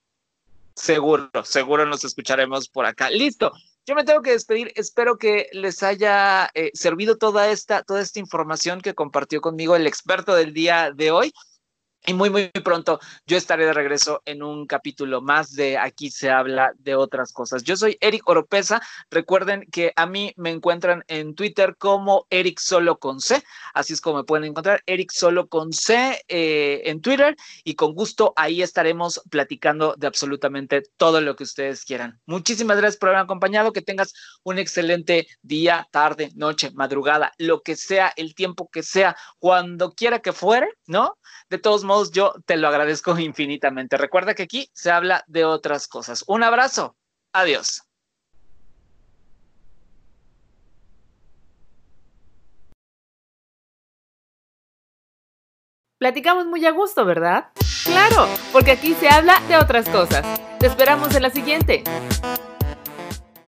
Seguro, 0.76 1.30
seguro 1.43 1.86
nos 1.86 2.03
escucharemos 2.03 2.67
por 2.67 2.86
acá. 2.86 3.09
Listo. 3.09 3.51
Yo 3.86 3.95
me 3.95 4.03
tengo 4.03 4.21
que 4.21 4.32
despedir. 4.32 4.73
Espero 4.76 5.17
que 5.17 5.47
les 5.53 5.84
haya 5.84 6.49
eh, 6.53 6.71
servido 6.73 7.17
toda 7.17 7.49
esta, 7.49 7.84
toda 7.84 8.01
esta 8.01 8.19
información 8.19 8.82
que 8.82 8.95
compartió 8.95 9.41
conmigo 9.41 9.76
el 9.76 9.88
experto 9.88 10.36
del 10.36 10.53
día 10.53 10.91
de 10.91 11.11
hoy. 11.11 11.34
Y 12.08 12.14
muy, 12.14 12.30
muy 12.30 12.49
pronto 12.49 12.99
yo 13.26 13.36
estaré 13.36 13.66
de 13.66 13.74
regreso 13.74 14.22
en 14.26 14.43
un 14.43 14.68
capítulo 14.68 15.22
más 15.22 15.53
de 15.53 15.78
Aquí 15.78 16.12
se 16.12 16.30
habla 16.30 16.72
de 16.78 16.95
otras 16.95 17.34
cosas. 17.34 17.64
Yo 17.64 17.76
soy 17.76 17.97
Eric 17.99 18.28
Oropesa. 18.28 18.80
Recuerden 19.10 19.66
que 19.72 19.91
a 19.95 20.06
mí 20.06 20.32
me 20.38 20.51
encuentran 20.51 21.03
en 21.08 21.34
Twitter 21.34 21.76
como 21.78 22.28
Eric 22.30 22.60
Solo 22.60 22.99
con 22.99 23.22
C. 23.22 23.43
Así 23.74 23.93
es 23.93 24.01
como 24.01 24.18
me 24.18 24.24
pueden 24.24 24.45
encontrar, 24.45 24.84
Eric 24.86 25.12
Solo 25.12 25.47
con 25.47 25.74
C 25.74 26.24
eh, 26.28 26.84
en 26.86 27.01
Twitter. 27.01 27.36
Y 27.64 27.74
con 27.74 27.95
gusto 27.95 28.34
ahí 28.36 28.62
estaremos 28.62 29.22
platicando 29.32 29.95
de 29.97 30.06
absolutamente 30.06 30.84
todo 30.97 31.22
lo 31.22 31.36
que 31.36 31.43
ustedes 31.43 31.86
quieran. 31.86 32.20
Muchísimas 32.28 32.78
gracias 32.78 32.99
por 32.99 33.10
haber 33.10 33.22
acompañado. 33.22 33.74
Que 33.74 33.82
tengas 33.82 34.14
un 34.43 34.60
excelente 34.60 35.28
día, 35.41 35.88
tarde, 35.91 36.30
noche, 36.36 36.70
madrugada, 36.72 37.32
lo 37.39 37.62
que 37.62 37.76
sea, 37.76 38.14
el 38.16 38.36
tiempo 38.36 38.70
que 38.70 38.84
sea, 38.84 39.16
cuando 39.39 39.93
quiera 39.93 40.20
que 40.20 40.34
fuere, 40.34 40.70
¿no? 40.86 41.18
De 41.49 41.58
todos 41.58 41.84
yo 42.04 42.34
te 42.46 42.58
lo 42.58 42.68
agradezco 42.68 43.18
infinitamente. 43.20 43.98
Recuerda 43.98 44.34
que 44.34 44.43
aquí 44.43 44.70
se 44.74 44.91
habla 44.91 45.24
de 45.28 45.46
otras 45.46 45.88
cosas. 45.88 46.24
Un 46.28 46.43
abrazo. 46.43 46.96
Adiós. 47.34 47.84
Platicamos 55.98 56.46
muy 56.46 56.66
a 56.66 56.72
gusto, 56.72 57.06
¿verdad? 57.06 57.52
Claro, 57.86 58.28
porque 58.52 58.72
aquí 58.72 58.93
se 58.96 59.08
habla 59.08 59.41
de 59.48 59.58
otras 59.58 59.88
cosas. 59.89 60.26
Te 60.60 60.68
esperamos 60.68 61.16
en 61.16 61.24
la 61.24 61.30
siguiente. 61.30 61.84